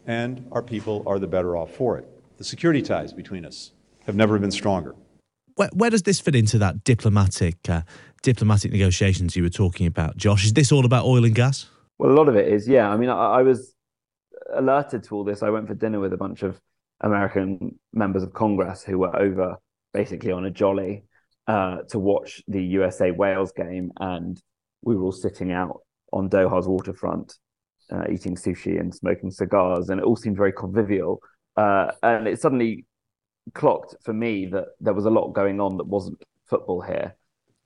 and 0.06 0.48
our 0.52 0.62
people 0.62 1.04
are 1.06 1.20
the 1.20 1.28
better 1.28 1.56
off 1.56 1.74
for 1.74 1.98
it. 1.98 2.08
The 2.38 2.44
security 2.44 2.82
ties 2.82 3.14
between 3.14 3.46
us 3.46 3.72
have 4.06 4.16
never 4.16 4.38
been 4.40 4.52
stronger. 4.52 4.96
Where, 5.56 5.70
where 5.74 5.90
does 5.90 6.04
this 6.04 6.20
fit 6.20 6.36
into 6.36 6.58
that 6.60 6.84
diplomatic 6.84 7.58
uh, 7.70 7.82
diplomatic 8.22 8.72
negotiations 8.72 9.36
you 9.36 9.44
were 9.44 9.50
talking 9.50 9.88
about, 9.88 10.18
Josh. 10.18 10.46
Is 10.46 10.54
this 10.54 10.72
all 10.72 10.86
about 10.86 11.06
oil 11.06 11.26
and 11.26 11.36
gas? 11.36 11.68
Well, 11.98 12.12
a 12.12 12.14
lot 12.14 12.30
of 12.30 12.36
it 12.36 12.48
is, 12.48 12.68
yeah. 12.68 12.90
I 12.90 12.98
mean, 12.98 13.10
I, 13.10 13.40
I 13.40 13.42
was 13.44 13.74
alerted 14.54 15.04
to 15.04 15.16
all 15.16 15.24
this. 15.24 15.44
I 15.44 15.50
went 15.50 15.68
for 15.68 15.74
dinner 15.74 16.00
with 16.00 16.14
a 16.14 16.18
bunch 16.18 16.44
of 16.44 16.60
American 17.02 17.80
members 17.94 18.24
of 18.24 18.34
Congress 18.34 18.84
who 18.84 19.00
were 19.00 19.16
over 19.16 19.58
basically 19.94 20.32
on 20.32 20.46
a 20.46 20.52
jolly 20.52 21.04
uh, 21.48 21.78
to 21.90 22.00
watch 22.00 22.42
the 22.48 22.64
USA 22.64 23.12
Wales 23.12 23.52
game, 23.52 23.92
and 24.00 24.42
we 24.82 24.96
were 24.96 25.04
all 25.04 25.12
sitting 25.12 25.52
out 25.52 25.82
on 26.14 26.30
Doha's 26.30 26.68
waterfront, 26.68 27.36
uh, 27.92 28.06
eating 28.12 28.36
sushi 28.36 28.80
and 28.80 28.94
smoking 28.94 29.32
cigars, 29.32 29.90
and 29.90 30.00
it 30.00 30.04
all 30.04 30.16
seemed 30.16 30.38
very 30.38 30.54
convivial. 30.54 31.22
Uh, 31.56 31.92
and 32.04 32.28
it 32.28 32.40
suddenly 32.40 32.86
clocked 33.54 33.96
for 34.04 34.14
me 34.14 34.46
that 34.48 34.66
there 34.80 34.94
was 34.94 35.06
a 35.06 35.10
lot 35.10 35.30
going 35.34 35.60
on 35.60 35.78
that 35.78 35.88
wasn't 35.88 36.22
football 36.46 36.82
here, 36.82 37.16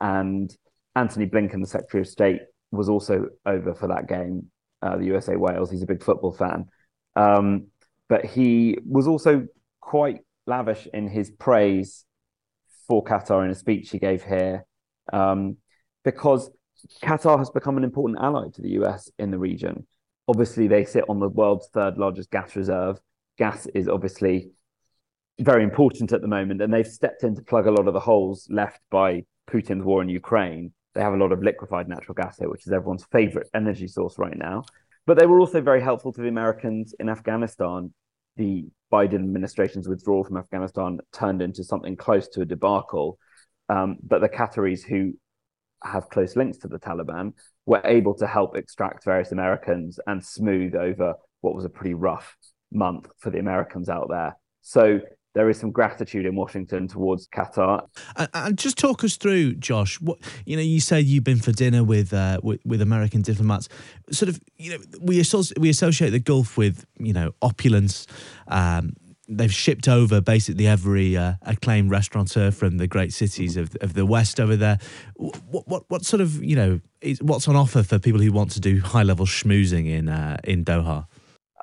and 0.01 0.56
Antony 0.95 1.25
Blinken, 1.25 1.62
the 1.62 1.67
Secretary 1.67 2.01
of 2.01 2.08
State, 2.08 2.41
was 2.71 2.89
also 2.89 3.28
over 3.45 3.73
for 3.73 3.88
that 3.88 4.08
game, 4.08 4.49
uh, 4.82 4.97
the 4.97 5.06
USA 5.06 5.36
Wales. 5.36 5.69
He's 5.69 5.84
a 5.84 5.88
big 5.88 6.04
football 6.04 6.32
fan. 6.32 6.65
Um, 7.15 7.67
but 8.08 8.25
he 8.25 8.78
was 8.86 9.08
also 9.08 9.47
quite 9.82 10.19
lavish 10.45 10.88
in 10.93 11.08
his 11.08 11.32
praise 11.32 12.06
for 12.88 13.04
Qatar 13.04 13.43
in 13.43 13.51
a 13.51 13.56
speech 13.56 13.89
he 13.89 13.99
gave 13.99 14.23
here, 14.23 14.65
um, 15.12 15.58
because 16.04 16.49
Qatar 17.02 17.38
has 17.38 17.50
become 17.50 17.78
an 17.78 17.84
important 17.84 18.20
ally 18.22 18.50
to 18.54 18.62
the 18.62 18.72
US 18.82 19.10
in 19.18 19.32
the 19.32 19.40
region. 19.40 19.86
Obviously, 20.28 20.68
they 20.68 20.86
sit 20.86 21.06
on 21.08 21.20
the 21.20 21.30
world's 21.30 21.68
third 21.68 21.98
largest 21.98 22.32
gas 22.32 22.56
reserve. 22.56 23.00
Gas 23.38 23.68
is 23.68 23.88
obviously 23.88 24.52
very 25.40 25.64
important 25.64 26.12
at 26.14 26.22
the 26.22 26.28
moment, 26.28 26.62
and 26.62 26.74
they've 26.74 26.88
stepped 26.88 27.24
in 27.24 27.36
to 27.36 27.42
plug 27.42 27.68
a 27.68 27.72
lot 27.72 27.88
of 27.88 27.94
the 27.94 28.00
holes 28.00 28.48
left 28.50 28.80
by 28.90 29.24
Putin's 29.50 29.84
war 29.84 30.02
in 30.02 30.10
Ukraine. 30.10 30.74
They 30.94 31.02
have 31.02 31.14
a 31.14 31.18
lot 31.18 31.32
of 31.32 31.44
liquefied 31.44 31.90
natural 31.90 32.16
gas 32.16 32.38
here, 32.38 32.50
which 32.50 32.66
is 32.66 32.72
everyone's 32.72 33.06
favorite 33.12 33.50
energy 33.54 33.88
source 33.88 34.18
right 34.18 34.38
now. 34.38 34.64
But 35.06 35.20
they 35.20 35.26
were 35.26 35.40
also 35.40 35.62
very 35.62 35.82
helpful 35.82 36.14
to 36.14 36.22
the 36.22 36.30
Americans 36.30 36.96
in 37.00 37.10
Afghanistan. 37.10 37.94
The 38.38 38.66
Biden 38.92 39.16
administration's 39.16 39.88
withdrawal 39.88 40.24
from 40.24 40.38
Afghanistan 40.38 41.00
turned 41.14 41.42
into 41.42 41.64
something 41.64 41.96
close 41.96 42.28
to 42.30 42.42
a 42.42 42.46
debacle. 42.46 43.20
Um, 43.70 43.98
but 44.02 44.22
the 44.22 44.30
Qataris, 44.30 44.84
who 44.84 45.14
have 45.86 46.10
close 46.10 46.36
links 46.36 46.58
to 46.60 46.67
the 46.67 46.80
Taliban, 46.80 47.34
were 47.65 47.82
able 47.86 48.13
to 48.15 48.28
help 48.28 48.56
extract 48.58 49.06
various 49.06 49.32
Americans 49.32 50.00
and 50.08 50.24
smooth 50.24 50.76
over 50.76 51.15
what 51.41 51.56
was 51.56 51.65
a 51.65 51.69
pretty 51.69 51.93
rough 51.93 52.36
month 52.71 53.08
for 53.19 53.30
the 53.30 53.39
Americans 53.39 53.89
out 53.89 54.08
there. 54.10 54.38
So 54.62 55.00
there 55.36 55.50
is 55.50 55.60
some 55.60 55.69
gratitude 55.69 56.26
in 56.26 56.36
Washington 56.36 56.88
towards 56.88 57.28
Qatar. 57.28 57.86
And, 58.15 58.30
and, 58.34 58.58
just 58.58 58.78
talk 58.78 59.04
us 59.04 59.17
through, 59.17 59.56
Josh. 59.56 60.00
What 60.02 60.17
you 60.45 60.56
know, 60.56 60.63
you 60.63 60.80
said 60.80 61.06
you've 61.06 61.26
been 61.26 61.39
for 61.39 61.52
dinner 61.52 61.84
with 61.84 62.13
uh, 62.13 62.39
with, 62.41 62.62
with, 62.65 62.82
American 62.82 63.21
diplomats. 63.21 63.67
Sort 64.12 64.30
of, 64.30 64.39
you 64.58 64.71
know, 64.71 64.78
we 65.02 65.19
associate, 65.19 65.60
we 65.60 65.69
associate 65.69 66.12
the 66.12 66.19
Gulf 66.19 66.58
with 66.58 66.86
you 66.98 67.13
know 67.13 67.34
opulence. 67.41 68.08
Um, 68.48 68.93
they've 69.28 69.54
shipped 69.54 69.88
over 69.88 70.22
basically 70.22 70.68
every 70.68 71.18
uh, 71.18 71.34
acclaimed 71.44 71.92
restaurateur 71.92 72.52
from 72.52 72.78
the 72.78 72.88
great 72.88 73.14
cities 73.14 73.58
of, 73.58 73.76
of 73.82 73.94
the 73.94 74.06
West 74.06 74.40
over 74.40 74.56
there. 74.56 74.80
What, 75.16 75.68
what 75.68 75.84
what 75.90 76.06
sort 76.06 76.22
of 76.22 76.44
you 76.44 76.56
know 76.56 76.80
is, 77.02 77.22
what's 77.22 77.48
on 77.48 77.56
offer 77.56 77.84
for 77.84 78.00
people 78.00 78.22
who 78.22 78.32
want 78.32 78.52
to 78.52 78.60
do 78.60 78.82
high 78.82 79.04
level 79.04 79.26
schmoozing 79.26 79.88
in 79.88 80.10
uh, 80.10 80.38
in 80.44 80.64
Doha? 80.64 81.08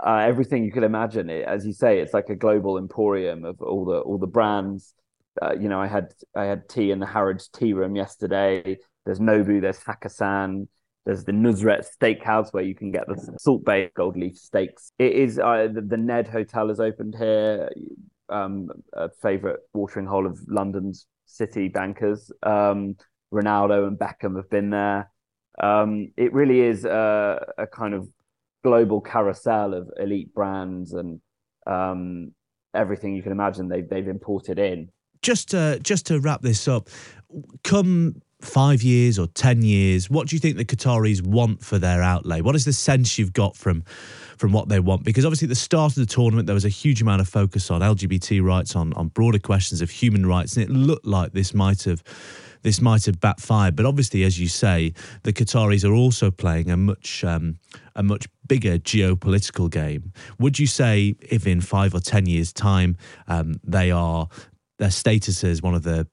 uh, 0.03 0.17
everything 0.17 0.65
you 0.65 0.73
could 0.73 0.83
imagine. 0.83 1.31
It, 1.31 1.47
as 1.47 1.65
you 1.65 1.73
say, 1.73 2.01
it's 2.01 2.13
like 2.13 2.29
a 2.29 2.35
global 2.35 2.77
emporium 2.77 3.45
of 3.45 3.61
all 3.63 3.85
the 3.85 3.99
all 3.99 4.19
the 4.19 4.27
brands. 4.27 4.95
Uh, 5.41 5.55
you 5.55 5.69
know, 5.69 5.81
I 5.81 5.87
had 5.87 6.13
I 6.35 6.45
had 6.45 6.69
tea 6.69 6.91
in 6.91 6.99
the 6.99 7.07
Harrods 7.07 7.49
Tea 7.49 7.73
Room 7.73 7.95
yesterday. 7.95 8.79
There's 9.05 9.21
Nobu, 9.21 9.61
there's 9.61 9.81
Hakkasan, 9.81 10.69
there's 11.05 11.25
the 11.25 11.33
Nusret 11.33 11.85
Steakhouse 11.85 12.53
where 12.53 12.63
you 12.63 12.75
can 12.75 12.93
get 12.93 13.07
the 13.09 13.37
Salt 13.39 13.65
Bae 13.65 13.91
gold 13.95 14.17
leaf 14.17 14.39
steaks. 14.39 14.93
It 14.99 15.13
is 15.13 15.39
uh, 15.39 15.69
the, 15.73 15.81
the, 15.81 15.97
Ned 15.97 16.29
Hotel 16.29 16.69
has 16.69 16.79
opened 16.79 17.17
here, 17.19 17.71
um, 18.29 18.71
a 18.93 19.11
favorite 19.21 19.61
watering 19.73 20.07
hole 20.07 20.27
of 20.27 20.39
London's 20.47 21.07
city 21.27 21.69
bankers. 21.69 22.31
Um, 22.43 22.97
Ronaldo 23.33 23.89
and 23.89 23.99
Beckham 23.99 24.37
have 24.37 24.51
been 24.51 24.71
there. 24.71 25.11
Um, 25.61 26.13
it 26.17 26.33
really 26.33 26.61
is 26.61 26.85
a, 26.85 27.53
a 27.59 27.67
kind 27.67 27.95
of 27.95 28.09
global 28.63 29.01
carousel 29.01 29.75
of 29.75 29.91
elite 29.99 30.33
brands 30.33 30.93
and 30.93 31.21
um, 31.67 32.33
everything 32.75 33.15
you 33.15 33.23
can 33.23 33.33
imagine 33.33 33.69
they've 33.69 33.89
they've 33.89 34.09
imported 34.09 34.59
in. 34.59 34.89
Just 35.21 35.51
to, 35.51 35.79
just 35.81 36.07
to 36.07 36.19
wrap 36.19 36.43
this 36.43 36.67
up, 36.67 36.89
come 37.63 38.23
five 38.45 38.83
years 38.83 39.19
or 39.19 39.27
ten 39.29 39.63
years, 39.63 40.11
what 40.11 40.29
do 40.29 40.37
you 40.37 40.41
think 40.41 40.57
the 40.57 40.65
Qataris 40.65 41.23
want 41.23 41.63
for 41.63 41.79
their 41.79 42.03
outlay? 42.03 42.41
What 42.41 42.55
is 42.55 42.65
the 42.65 42.73
sense 42.73 43.19
you've 43.19 43.33
got 43.33 43.57
from 43.57 43.85
from 44.37 44.53
what 44.53 44.69
they 44.69 44.81
want? 44.81 45.05
Because 45.05 45.25
obviously 45.25 45.47
at 45.47 45.51
the 45.51 45.55
start 45.55 45.93
of 45.93 45.97
the 45.97 46.07
tournament 46.07 46.47
there 46.47 46.55
was 46.55 46.65
a 46.65 46.71
huge 46.71 47.01
amount 47.03 47.21
of 47.21 47.29
focus 47.29 47.71
on 47.71 47.81
LGBT 47.81 48.43
rights, 48.43 48.77
on 48.77 48.93
on 48.95 49.09
broader 49.09 49.39
questions 49.39 49.81
of 49.81 49.91
human 49.91 50.27
rights, 50.27 50.57
and 50.57 50.65
it 50.65 50.71
looked 50.71 51.07
like 51.07 51.33
this 51.33 51.55
might 51.55 51.83
have 51.85 52.03
this 52.63 52.81
might 52.81 53.05
have 53.07 53.21
backfired. 53.21 53.77
But 53.77 53.87
obviously, 53.87 54.25
as 54.25 54.39
you 54.39 54.49
say, 54.49 54.95
the 55.23 55.33
Qataris 55.33 55.89
are 55.89 55.95
also 55.95 56.31
playing 56.31 56.71
a 56.71 56.77
much 56.77 57.25
um, 57.25 57.59
a 57.95 58.03
much 58.03 58.27
bigger 58.47 58.79
geopolitical 58.79 59.71
game. 59.71 60.13
Would 60.39 60.59
you 60.59 60.67
say 60.67 61.17
if 61.21 61.47
in 61.47 61.61
five 61.61 61.95
or 61.95 62.01
ten 62.01 62.27
years' 62.27 62.53
time 62.53 62.97
um, 63.29 63.55
they 63.65 63.91
are 63.91 64.29
their 64.79 64.91
status 64.91 65.45
as 65.45 65.63
one 65.63 65.75
of 65.75 65.83
the 65.83 66.09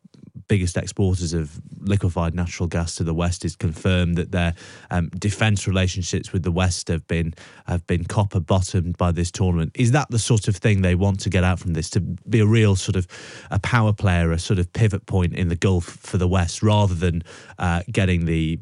biggest 0.50 0.76
exporters 0.76 1.32
of 1.34 1.62
liquefied 1.80 2.36
natural 2.36 2.68
gas 2.68 2.96
to 2.96 3.04
the 3.06 3.14
West 3.14 3.46
is 3.46 3.56
confirmed 3.56 4.18
that 4.18 4.32
their 4.32 4.54
um, 4.92 5.08
defence 5.10 5.68
relationships 5.68 6.34
with 6.34 6.44
the 6.44 6.52
West 6.52 6.90
have 6.90 7.08
been 7.08 7.34
have 7.68 7.88
been 7.88 8.04
copper 8.04 8.42
bottomed 8.42 8.98
by 8.98 9.14
this 9.14 9.32
tournament. 9.32 9.72
Is 9.76 9.92
that 9.92 10.10
the 10.10 10.20
sort 10.20 10.50
of 10.50 10.58
thing 10.58 10.82
they 10.82 10.96
want 10.96 11.22
to 11.22 11.30
get 11.30 11.46
out 11.46 11.60
from 11.60 11.74
this? 11.74 11.90
To 11.92 12.02
be 12.02 12.42
a 12.42 12.46
real 12.46 12.76
sort 12.76 12.98
of 12.98 13.08
a 13.50 13.60
power 13.60 13.94
player, 13.94 14.32
a 14.32 14.40
sort 14.40 14.60
of 14.60 14.74
pivot 14.74 15.06
point 15.06 15.34
in 15.34 15.48
the 15.48 15.56
Gulf 15.56 15.86
for 15.86 16.18
the 16.18 16.28
West, 16.28 16.62
rather 16.62 16.96
than 16.96 17.24
uh, 17.60 17.84
getting 17.90 18.26
the 18.26 18.60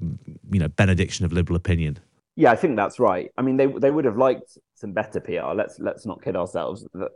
you 0.51 0.59
know 0.59 0.67
benediction 0.67 1.25
of 1.25 1.33
liberal 1.33 1.55
opinion. 1.55 1.97
Yeah, 2.35 2.51
I 2.51 2.55
think 2.55 2.75
that's 2.75 2.99
right. 2.99 3.31
I 3.37 3.41
mean, 3.41 3.57
they 3.57 3.65
they 3.65 3.89
would 3.89 4.05
have 4.05 4.17
liked 4.17 4.57
some 4.75 4.91
better 4.91 5.19
PR. 5.19 5.55
Let's 5.55 5.79
let's 5.79 6.05
not 6.05 6.21
kid 6.21 6.35
ourselves. 6.35 6.85
That 6.93 7.11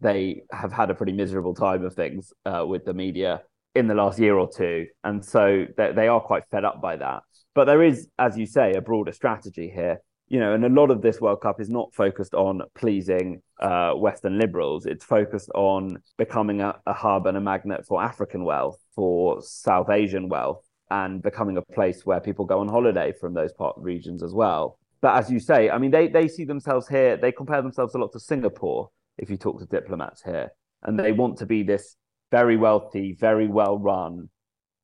they 0.00 0.42
have 0.50 0.72
had 0.72 0.90
a 0.90 0.94
pretty 0.94 1.12
miserable 1.12 1.54
time 1.54 1.84
of 1.84 1.94
things 1.94 2.32
uh, 2.44 2.64
with 2.66 2.84
the 2.84 2.92
media 2.92 3.42
in 3.76 3.86
the 3.86 3.94
last 3.94 4.18
year 4.18 4.36
or 4.36 4.50
two. 4.50 4.86
And 5.04 5.24
so 5.24 5.66
they, 5.76 6.08
are 6.08 6.20
quite 6.20 6.44
fed 6.50 6.64
up 6.64 6.80
by 6.80 6.96
that. 6.96 7.22
But 7.54 7.66
there 7.66 7.82
is, 7.82 8.08
as 8.18 8.36
you 8.36 8.46
say, 8.46 8.72
a 8.72 8.80
broader 8.80 9.12
strategy 9.12 9.70
here. 9.74 10.00
You 10.28 10.40
know, 10.40 10.54
and 10.54 10.64
a 10.64 10.68
lot 10.68 10.90
of 10.90 11.02
this 11.02 11.20
World 11.20 11.40
Cup 11.40 11.60
is 11.60 11.70
not 11.70 11.94
focused 11.94 12.34
on 12.34 12.62
pleasing 12.74 13.42
uh, 13.60 13.92
Western 13.92 14.38
liberals. 14.38 14.84
It's 14.84 15.04
focused 15.04 15.50
on 15.54 15.98
becoming 16.18 16.60
a, 16.60 16.74
a 16.84 16.92
hub 16.92 17.26
and 17.26 17.36
a 17.36 17.40
magnet 17.40 17.86
for 17.86 18.02
African 18.02 18.42
wealth, 18.42 18.78
for 18.96 19.40
South 19.40 19.88
Asian 19.88 20.28
wealth, 20.28 20.64
and 20.90 21.22
becoming 21.22 21.56
a 21.56 21.62
place 21.62 22.04
where 22.04 22.18
people 22.18 22.44
go 22.44 22.58
on 22.58 22.68
holiday 22.68 23.12
from 23.20 23.34
those 23.34 23.52
part 23.52 23.76
regions 23.78 24.22
as 24.22 24.32
well. 24.32 24.80
But 25.00 25.16
as 25.16 25.30
you 25.30 25.38
say, 25.38 25.70
I 25.70 25.78
mean, 25.78 25.92
they 25.92 26.08
they 26.08 26.26
see 26.26 26.44
themselves 26.44 26.88
here. 26.88 27.16
They 27.16 27.30
compare 27.30 27.62
themselves 27.62 27.94
a 27.94 27.98
lot 27.98 28.12
to 28.12 28.20
Singapore. 28.20 28.90
If 29.18 29.30
you 29.30 29.36
talk 29.36 29.60
to 29.60 29.66
diplomats 29.66 30.22
here, 30.22 30.50
and 30.82 30.98
they 30.98 31.12
want 31.12 31.38
to 31.38 31.46
be 31.46 31.62
this 31.62 31.96
very 32.30 32.56
wealthy, 32.56 33.16
very 33.18 33.46
well 33.48 33.78
run, 33.78 34.28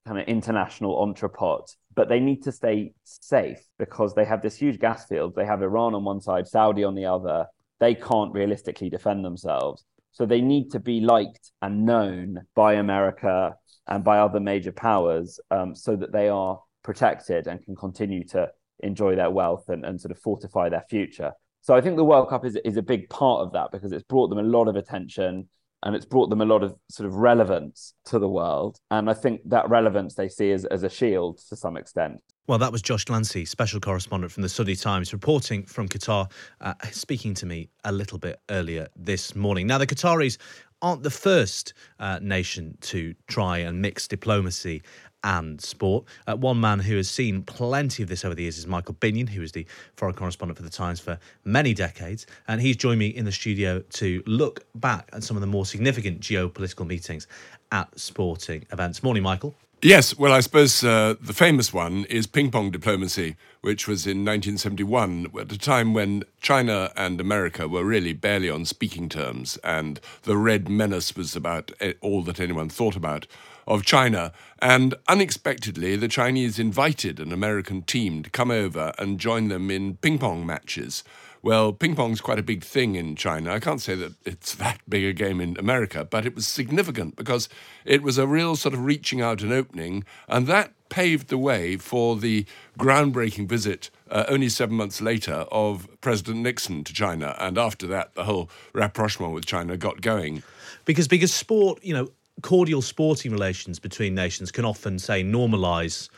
kind 0.06 0.18
of 0.18 0.26
international 0.26 1.00
entrepot, 1.00 1.74
but 1.94 2.08
they 2.08 2.20
need 2.20 2.42
to 2.44 2.52
stay 2.52 2.94
safe 3.04 3.60
because 3.78 4.14
they 4.14 4.24
have 4.24 4.42
this 4.42 4.56
huge 4.56 4.78
gas 4.78 5.06
field. 5.06 5.34
They 5.34 5.46
have 5.46 5.62
Iran 5.62 5.94
on 5.94 6.04
one 6.04 6.20
side, 6.20 6.46
Saudi 6.46 6.84
on 6.84 6.94
the 6.94 7.06
other. 7.06 7.46
They 7.80 7.94
can't 7.94 8.32
realistically 8.32 8.90
defend 8.90 9.24
themselves. 9.24 9.84
So 10.12 10.26
they 10.26 10.40
need 10.40 10.70
to 10.72 10.80
be 10.80 11.00
liked 11.00 11.52
and 11.62 11.84
known 11.86 12.46
by 12.54 12.74
America 12.74 13.56
and 13.86 14.04
by 14.04 14.18
other 14.18 14.40
major 14.40 14.72
powers 14.72 15.40
um, 15.50 15.74
so 15.74 15.96
that 15.96 16.12
they 16.12 16.28
are 16.28 16.60
protected 16.82 17.46
and 17.46 17.64
can 17.64 17.74
continue 17.74 18.24
to 18.28 18.50
enjoy 18.80 19.16
their 19.16 19.30
wealth 19.30 19.68
and, 19.68 19.84
and 19.84 20.00
sort 20.00 20.12
of 20.12 20.18
fortify 20.18 20.68
their 20.68 20.84
future. 20.88 21.32
So 21.62 21.74
I 21.74 21.80
think 21.80 21.96
the 21.96 22.04
World 22.04 22.28
Cup 22.28 22.44
is, 22.44 22.56
is 22.64 22.76
a 22.76 22.82
big 22.82 23.08
part 23.08 23.40
of 23.46 23.52
that 23.52 23.70
because 23.70 23.92
it's 23.92 24.02
brought 24.04 24.28
them 24.28 24.38
a 24.38 24.42
lot 24.42 24.68
of 24.68 24.76
attention 24.76 25.48
and 25.82 25.94
it's 25.94 26.06
brought 26.06 26.30
them 26.30 26.40
a 26.40 26.44
lot 26.44 26.62
of 26.62 26.74
sort 26.88 27.06
of 27.06 27.16
relevance 27.16 27.94
to 28.06 28.18
the 28.18 28.28
world. 28.28 28.78
And 28.90 29.10
I 29.10 29.14
think 29.14 29.40
that 29.46 29.68
relevance 29.68 30.14
they 30.14 30.28
see 30.28 30.52
as, 30.52 30.64
as 30.66 30.82
a 30.82 30.88
shield 30.90 31.38
to 31.48 31.56
some 31.56 31.76
extent. 31.76 32.20
Well, 32.48 32.58
that 32.58 32.72
was 32.72 32.82
Josh 32.82 33.04
Glancy, 33.04 33.46
special 33.46 33.78
correspondent 33.78 34.32
from 34.32 34.42
the 34.42 34.48
Sunday 34.48 34.74
Times, 34.74 35.12
reporting 35.12 35.64
from 35.64 35.88
Qatar, 35.88 36.30
uh, 36.60 36.74
speaking 36.90 37.34
to 37.34 37.46
me 37.46 37.70
a 37.84 37.92
little 37.92 38.18
bit 38.18 38.40
earlier 38.50 38.88
this 38.96 39.36
morning. 39.36 39.68
Now, 39.68 39.78
the 39.78 39.86
Qataris 39.86 40.38
aren't 40.82 41.02
the 41.02 41.10
first 41.10 41.72
uh, 41.98 42.18
nation 42.20 42.76
to 42.82 43.14
try 43.28 43.58
and 43.58 43.80
mix 43.80 44.06
diplomacy 44.08 44.82
and 45.24 45.60
sport. 45.60 46.04
Uh, 46.26 46.36
one 46.36 46.60
man 46.60 46.80
who 46.80 46.96
has 46.96 47.08
seen 47.08 47.42
plenty 47.42 48.02
of 48.02 48.08
this 48.08 48.24
over 48.24 48.34
the 48.34 48.42
years 48.42 48.58
is 48.58 48.66
Michael 48.66 48.94
Binyon, 48.94 49.28
who 49.28 49.40
was 49.40 49.52
the 49.52 49.66
foreign 49.96 50.14
correspondent 50.14 50.56
for 50.56 50.64
the 50.64 50.70
Times 50.70 51.00
for 51.00 51.18
many 51.44 51.74
decades. 51.74 52.26
And 52.48 52.60
he's 52.60 52.76
joined 52.76 52.98
me 52.98 53.08
in 53.08 53.24
the 53.24 53.32
studio 53.32 53.80
to 53.80 54.22
look 54.26 54.66
back 54.74 55.08
at 55.12 55.22
some 55.22 55.36
of 55.36 55.40
the 55.40 55.46
more 55.46 55.64
significant 55.64 56.20
geopolitical 56.20 56.86
meetings 56.86 57.26
at 57.70 57.98
sporting 57.98 58.66
events. 58.72 59.02
Morning, 59.02 59.22
Michael. 59.22 59.54
Yes, 59.84 60.16
well, 60.16 60.32
I 60.32 60.38
suppose 60.38 60.84
uh, 60.84 61.16
the 61.20 61.32
famous 61.32 61.72
one 61.72 62.04
is 62.04 62.28
ping 62.28 62.52
pong 62.52 62.70
diplomacy, 62.70 63.34
which 63.62 63.88
was 63.88 64.06
in 64.06 64.18
1971, 64.18 65.32
at 65.40 65.50
a 65.50 65.58
time 65.58 65.92
when 65.92 66.22
China 66.40 66.92
and 66.96 67.20
America 67.20 67.66
were 67.66 67.84
really 67.84 68.12
barely 68.12 68.48
on 68.48 68.64
speaking 68.64 69.08
terms, 69.08 69.58
and 69.64 69.98
the 70.22 70.36
Red 70.36 70.68
Menace 70.68 71.16
was 71.16 71.34
about 71.34 71.72
eh, 71.80 71.94
all 72.00 72.22
that 72.22 72.38
anyone 72.38 72.68
thought 72.68 72.94
about 72.94 73.26
of 73.66 73.84
China. 73.84 74.32
And 74.60 74.94
unexpectedly, 75.08 75.96
the 75.96 76.06
Chinese 76.06 76.60
invited 76.60 77.18
an 77.18 77.32
American 77.32 77.82
team 77.82 78.22
to 78.22 78.30
come 78.30 78.52
over 78.52 78.92
and 78.98 79.18
join 79.18 79.48
them 79.48 79.68
in 79.68 79.96
ping 79.96 80.20
pong 80.20 80.46
matches. 80.46 81.02
Well, 81.44 81.72
ping 81.72 81.96
pong's 81.96 82.20
quite 82.20 82.38
a 82.38 82.42
big 82.42 82.62
thing 82.62 82.94
in 82.94 83.16
China. 83.16 83.52
I 83.52 83.58
can't 83.58 83.80
say 83.80 83.96
that 83.96 84.12
it's 84.24 84.54
that 84.54 84.80
big 84.88 85.04
a 85.04 85.12
game 85.12 85.40
in 85.40 85.56
America, 85.58 86.06
but 86.08 86.24
it 86.24 86.36
was 86.36 86.46
significant 86.46 87.16
because 87.16 87.48
it 87.84 88.00
was 88.00 88.16
a 88.16 88.28
real 88.28 88.54
sort 88.54 88.74
of 88.74 88.84
reaching 88.84 89.20
out 89.20 89.42
and 89.42 89.52
opening, 89.52 90.04
and 90.28 90.46
that 90.46 90.72
paved 90.88 91.28
the 91.28 91.38
way 91.38 91.76
for 91.76 92.16
the 92.16 92.46
groundbreaking 92.78 93.48
visit 93.48 93.90
uh, 94.08 94.24
only 94.28 94.48
seven 94.48 94.76
months 94.76 95.00
later, 95.00 95.46
of 95.50 95.88
President 96.00 96.38
Nixon 96.38 96.84
to 96.84 96.92
China. 96.92 97.34
And 97.40 97.58
after 97.58 97.86
that, 97.88 98.14
the 98.14 98.24
whole 98.24 98.48
rapprochement 98.72 99.32
with 99.32 99.46
China 99.46 99.76
got 99.76 100.00
going. 100.00 100.44
Because 100.84 101.08
because 101.08 101.34
sport, 101.34 101.82
you 101.82 101.94
know, 101.94 102.10
cordial 102.42 102.82
sporting 102.82 103.32
relations 103.32 103.80
between 103.80 104.14
nations 104.14 104.52
can 104.52 104.64
often 104.64 104.98
say 104.98 105.24
normalise 105.24 106.08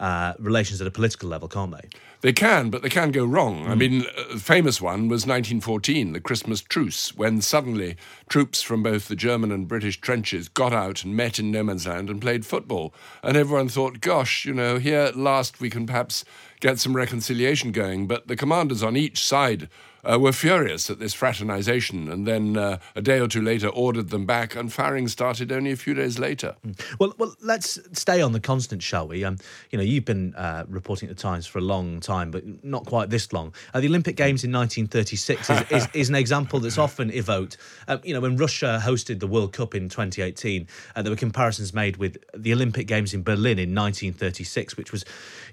uh, 0.00 0.34
relations 0.38 0.80
at 0.80 0.86
a 0.86 0.90
political 0.90 1.28
level, 1.28 1.48
can't 1.48 1.70
they? 1.70 1.88
They 2.24 2.32
can, 2.32 2.70
but 2.70 2.80
they 2.80 2.88
can 2.88 3.10
go 3.10 3.26
wrong. 3.26 3.66
Mm. 3.66 3.68
I 3.68 3.74
mean, 3.74 4.06
a 4.32 4.38
famous 4.38 4.80
one 4.80 5.08
was 5.08 5.26
1914, 5.26 6.14
the 6.14 6.20
Christmas 6.20 6.62
truce, 6.62 7.14
when 7.14 7.42
suddenly 7.42 7.96
troops 8.30 8.62
from 8.62 8.82
both 8.82 9.08
the 9.08 9.14
German 9.14 9.52
and 9.52 9.68
British 9.68 10.00
trenches 10.00 10.48
got 10.48 10.72
out 10.72 11.04
and 11.04 11.14
met 11.14 11.38
in 11.38 11.50
no 11.50 11.62
man's 11.62 11.86
land 11.86 12.08
and 12.08 12.22
played 12.22 12.46
football. 12.46 12.94
And 13.22 13.36
everyone 13.36 13.68
thought, 13.68 14.00
gosh, 14.00 14.46
you 14.46 14.54
know, 14.54 14.78
here 14.78 15.00
at 15.00 15.18
last 15.18 15.60
we 15.60 15.68
can 15.68 15.84
perhaps 15.84 16.24
get 16.60 16.78
some 16.78 16.96
reconciliation 16.96 17.72
going. 17.72 18.06
But 18.06 18.26
the 18.26 18.36
commanders 18.36 18.82
on 18.82 18.96
each 18.96 19.22
side 19.22 19.68
uh, 20.10 20.18
were 20.18 20.32
furious 20.32 20.90
at 20.90 20.98
this 20.98 21.14
fraternization 21.14 22.08
and 22.08 22.26
then 22.26 22.56
uh, 22.56 22.78
a 22.94 23.02
day 23.02 23.20
or 23.20 23.28
two 23.28 23.42
later 23.42 23.68
ordered 23.68 24.10
them 24.10 24.26
back, 24.26 24.54
and 24.56 24.72
firing 24.72 25.08
started 25.08 25.50
only 25.52 25.72
a 25.72 25.76
few 25.76 25.94
days 25.94 26.18
later. 26.18 26.54
Hmm. 26.62 26.72
Well, 26.98 27.14
well 27.18 27.34
let's 27.40 27.78
stay 27.92 28.20
on 28.20 28.32
the 28.32 28.40
constant, 28.40 28.82
shall 28.82 29.08
we? 29.08 29.24
Um, 29.24 29.38
you 29.70 29.78
know, 29.78 29.84
you've 29.84 30.04
been 30.04 30.34
uh, 30.34 30.64
reporting 30.68 31.08
at 31.08 31.16
the 31.16 31.22
Times 31.22 31.46
for 31.46 31.58
a 31.58 31.62
long 31.62 32.00
time, 32.00 32.30
but 32.30 32.64
not 32.64 32.86
quite 32.86 33.10
this 33.10 33.32
long. 33.32 33.54
Uh, 33.72 33.80
the 33.80 33.86
Olympic 33.86 34.16
Games 34.16 34.44
in 34.44 34.52
1936 34.52 35.50
is, 35.50 35.62
is, 35.70 35.88
is 35.94 36.08
an 36.08 36.14
example 36.14 36.60
that's 36.60 36.78
often 36.78 37.10
evoked. 37.12 37.56
Um, 37.88 38.00
you 38.04 38.12
know, 38.12 38.20
when 38.20 38.36
Russia 38.36 38.80
hosted 38.82 39.20
the 39.20 39.26
World 39.26 39.52
Cup 39.52 39.74
in 39.74 39.88
2018, 39.88 40.66
uh, 40.94 41.02
there 41.02 41.10
were 41.10 41.16
comparisons 41.16 41.72
made 41.72 41.96
with 41.96 42.18
the 42.34 42.52
Olympic 42.52 42.86
Games 42.86 43.14
in 43.14 43.22
Berlin 43.22 43.58
in 43.58 43.74
1936, 43.74 44.76
which 44.76 44.92
was 44.92 45.04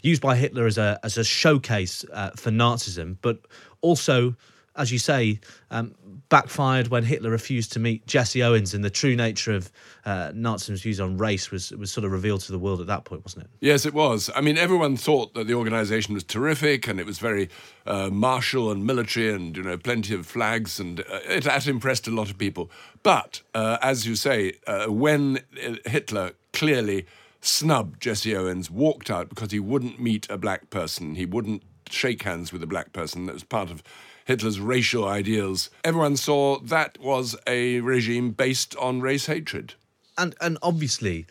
used 0.02 0.22
by 0.22 0.36
Hitler 0.36 0.66
as 0.66 0.78
a 0.78 1.00
as 1.04 1.18
a 1.18 1.24
showcase 1.24 2.04
uh, 2.12 2.32
for 2.32 2.52
Nazism, 2.52 3.18
but 3.22 3.40
also, 3.82 4.36
as 4.76 4.92
you 4.92 5.00
say, 5.00 5.40
um, 5.70 5.94
backfired 6.30 6.88
when 6.88 7.04
Hitler 7.04 7.30
refused 7.30 7.74
to 7.74 7.80
meet 7.80 8.08
Jesse 8.08 8.42
Owens, 8.42 8.74
and 8.74 8.84
the 8.84 8.90
true 8.90 9.16
nature 9.18 9.52
of 9.52 9.70
uh, 10.06 10.32
Nazism's 10.34 10.82
views 10.82 11.00
on 11.00 11.18
race 11.18 11.52
was 11.52 11.72
was 11.72 11.92
sort 11.92 12.06
of 12.06 12.12
revealed 12.12 12.42
to 12.42 12.52
the 12.52 12.58
world 12.58 12.80
at 12.80 12.88
that 12.88 13.04
point, 13.04 13.24
wasn't 13.26 13.44
it? 13.44 13.50
Yes, 13.60 13.86
it 13.86 13.94
was. 13.94 14.30
I 14.34 14.42
mean, 14.42 14.58
everyone 14.58 14.96
thought 14.96 15.34
that 15.34 15.48
the 15.48 15.54
organisation 15.54 16.14
was 16.14 16.24
terrific, 16.24 16.88
and 16.88 17.00
it 17.00 17.06
was 17.06 17.20
very 17.20 17.50
uh, 17.86 18.10
martial 18.10 18.72
and 18.72 18.86
military, 18.86 19.34
and 19.34 19.56
you 19.56 19.64
know, 19.64 19.78
plenty 19.78 20.16
of 20.16 20.26
flags, 20.26 20.80
and 20.80 21.02
uh, 21.02 21.20
it 21.28 21.44
had 21.44 21.68
impressed 21.68 22.08
a 22.08 22.12
lot 22.12 22.30
of 22.30 22.38
people. 22.38 22.72
But 23.04 23.42
uh, 23.54 23.78
as 23.82 24.08
you 24.08 24.16
say, 24.16 24.54
uh, 24.68 24.86
when 24.88 25.40
uh, 25.64 25.76
Hitler 25.86 26.32
clearly 26.54 27.06
snubbed 27.42 28.00
Jesse 28.00 28.36
Owens, 28.36 28.70
walked 28.70 29.10
out 29.10 29.28
because 29.28 29.52
he 29.52 29.60
wouldn't 29.60 30.00
meet 30.00 30.30
a 30.30 30.38
black 30.38 30.70
person, 30.70 31.16
he 31.16 31.26
wouldn't 31.26 31.64
shake 31.94 32.24
hands 32.24 32.52
with 32.52 32.64
a 32.64 32.68
black 32.68 32.94
person. 32.94 33.26
That 33.26 33.34
was 33.34 33.44
part 33.44 33.70
of 33.70 33.84
Hitler's 34.26 34.60
racial 34.60 35.08
ideals. 35.08 35.70
Everyone 35.84 36.18
saw 36.18 36.60
that 36.60 36.98
was 37.00 37.36
a 37.48 37.80
regime 37.82 38.32
based 38.32 38.76
on 38.78 39.02
race 39.02 39.26
hatred. 39.26 39.74
And 40.18 40.36
and 40.42 40.58
obviously, 40.62 41.26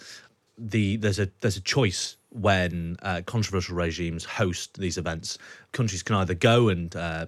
the 0.59 0.97
there's 0.97 1.19
a 1.19 1.29
there's 1.41 1.57
a 1.57 1.63
choice 1.63 2.17
when 2.31 2.97
uh, 3.03 3.23
controversial 3.27 3.75
regimes 3.75 4.25
host 4.25 4.79
these 4.79 4.99
events. 4.99 5.39
Countries 5.73 6.03
can 6.03 6.17
either 6.17 6.35
go 6.35 6.69
and 6.69 6.95
uh, 6.97 7.27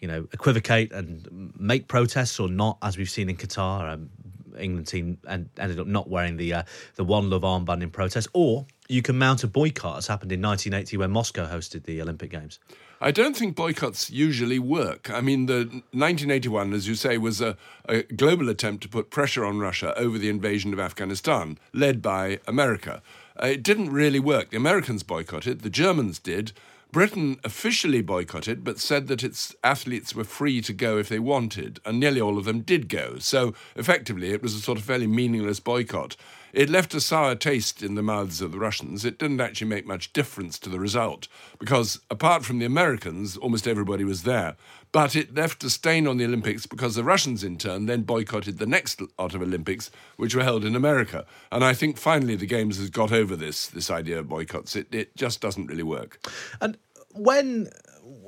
you 0.00 0.08
know 0.08 0.26
equivocate 0.32 0.92
and 0.92 1.52
make 1.58 1.88
protests 1.88 2.38
or 2.38 2.48
not, 2.48 2.78
as 2.82 2.96
we've 2.96 3.10
seen 3.10 3.28
in 3.28 3.36
Qatar. 3.36 3.92
Um, 3.92 4.10
England 4.58 4.86
team 4.86 5.16
and 5.26 5.48
ended 5.58 5.80
up 5.80 5.86
not 5.86 6.10
wearing 6.10 6.36
the 6.36 6.52
uh, 6.52 6.62
the 6.96 7.04
one 7.04 7.30
love 7.30 7.40
armband 7.40 7.82
in 7.82 7.90
protest, 7.90 8.28
or 8.34 8.66
you 8.88 9.02
can 9.02 9.18
mount 9.18 9.44
a 9.44 9.48
boycott, 9.48 9.98
as 9.98 10.06
happened 10.06 10.32
in 10.32 10.42
1980 10.42 10.96
when 10.96 11.10
Moscow 11.10 11.46
hosted 11.46 11.84
the 11.84 12.00
Olympic 12.02 12.30
Games. 12.30 12.58
I 13.00 13.10
don't 13.10 13.36
think 13.36 13.56
boycotts 13.56 14.10
usually 14.10 14.60
work. 14.60 15.10
I 15.10 15.20
mean, 15.20 15.46
the 15.46 15.64
1981, 15.90 16.72
as 16.72 16.86
you 16.86 16.94
say, 16.94 17.18
was 17.18 17.40
a, 17.40 17.56
a 17.88 18.02
global 18.02 18.48
attempt 18.48 18.82
to 18.84 18.88
put 18.88 19.10
pressure 19.10 19.44
on 19.44 19.58
Russia 19.58 19.92
over 19.98 20.18
the 20.18 20.28
invasion 20.28 20.72
of 20.72 20.78
Afghanistan, 20.78 21.58
led 21.72 22.00
by 22.00 22.38
America. 22.46 23.02
Uh, 23.42 23.46
it 23.46 23.62
didn't 23.64 23.90
really 23.90 24.20
work. 24.20 24.50
The 24.50 24.56
Americans 24.56 25.02
boycotted, 25.02 25.62
the 25.62 25.70
Germans 25.70 26.20
did. 26.20 26.52
Britain 26.92 27.40
officially 27.42 28.02
boycotted, 28.02 28.62
but 28.62 28.78
said 28.78 29.08
that 29.08 29.24
its 29.24 29.56
athletes 29.64 30.14
were 30.14 30.24
free 30.24 30.60
to 30.60 30.74
go 30.74 30.98
if 30.98 31.08
they 31.08 31.18
wanted, 31.18 31.80
and 31.86 31.98
nearly 31.98 32.20
all 32.20 32.36
of 32.36 32.44
them 32.44 32.60
did 32.60 32.88
go. 32.88 33.16
So 33.18 33.54
effectively, 33.74 34.30
it 34.30 34.42
was 34.42 34.54
a 34.54 34.60
sort 34.60 34.78
of 34.78 34.84
fairly 34.84 35.06
meaningless 35.06 35.58
boycott. 35.58 36.16
It 36.52 36.68
left 36.68 36.94
a 36.94 37.00
sour 37.00 37.34
taste 37.34 37.82
in 37.82 37.94
the 37.94 38.02
mouths 38.02 38.42
of 38.42 38.52
the 38.52 38.58
Russians. 38.58 39.04
It 39.04 39.18
didn't 39.18 39.40
actually 39.40 39.68
make 39.68 39.86
much 39.86 40.12
difference 40.12 40.58
to 40.60 40.68
the 40.68 40.78
result, 40.78 41.28
because 41.58 42.00
apart 42.10 42.44
from 42.44 42.58
the 42.58 42.66
Americans, 42.66 43.36
almost 43.36 43.66
everybody 43.66 44.04
was 44.04 44.24
there. 44.24 44.56
But 44.92 45.16
it 45.16 45.34
left 45.34 45.64
a 45.64 45.70
stain 45.70 46.06
on 46.06 46.18
the 46.18 46.26
Olympics 46.26 46.66
because 46.66 46.94
the 46.94 47.04
Russians, 47.04 47.42
in 47.42 47.56
turn, 47.56 47.86
then 47.86 48.02
boycotted 48.02 48.58
the 48.58 48.66
next 48.66 49.00
lot 49.18 49.34
of 49.34 49.40
Olympics, 49.40 49.90
which 50.16 50.34
were 50.34 50.44
held 50.44 50.66
in 50.66 50.76
America. 50.76 51.24
And 51.50 51.64
I 51.64 51.72
think 51.72 51.96
finally 51.96 52.36
the 52.36 52.46
Games 52.46 52.76
has 52.76 52.90
got 52.90 53.10
over 53.10 53.34
this 53.34 53.68
this 53.68 53.90
idea 53.90 54.18
of 54.18 54.28
boycotts. 54.28 54.76
It, 54.76 54.94
it 54.94 55.16
just 55.16 55.40
doesn't 55.40 55.66
really 55.66 55.82
work. 55.82 56.20
And 56.60 56.76
when 57.12 57.70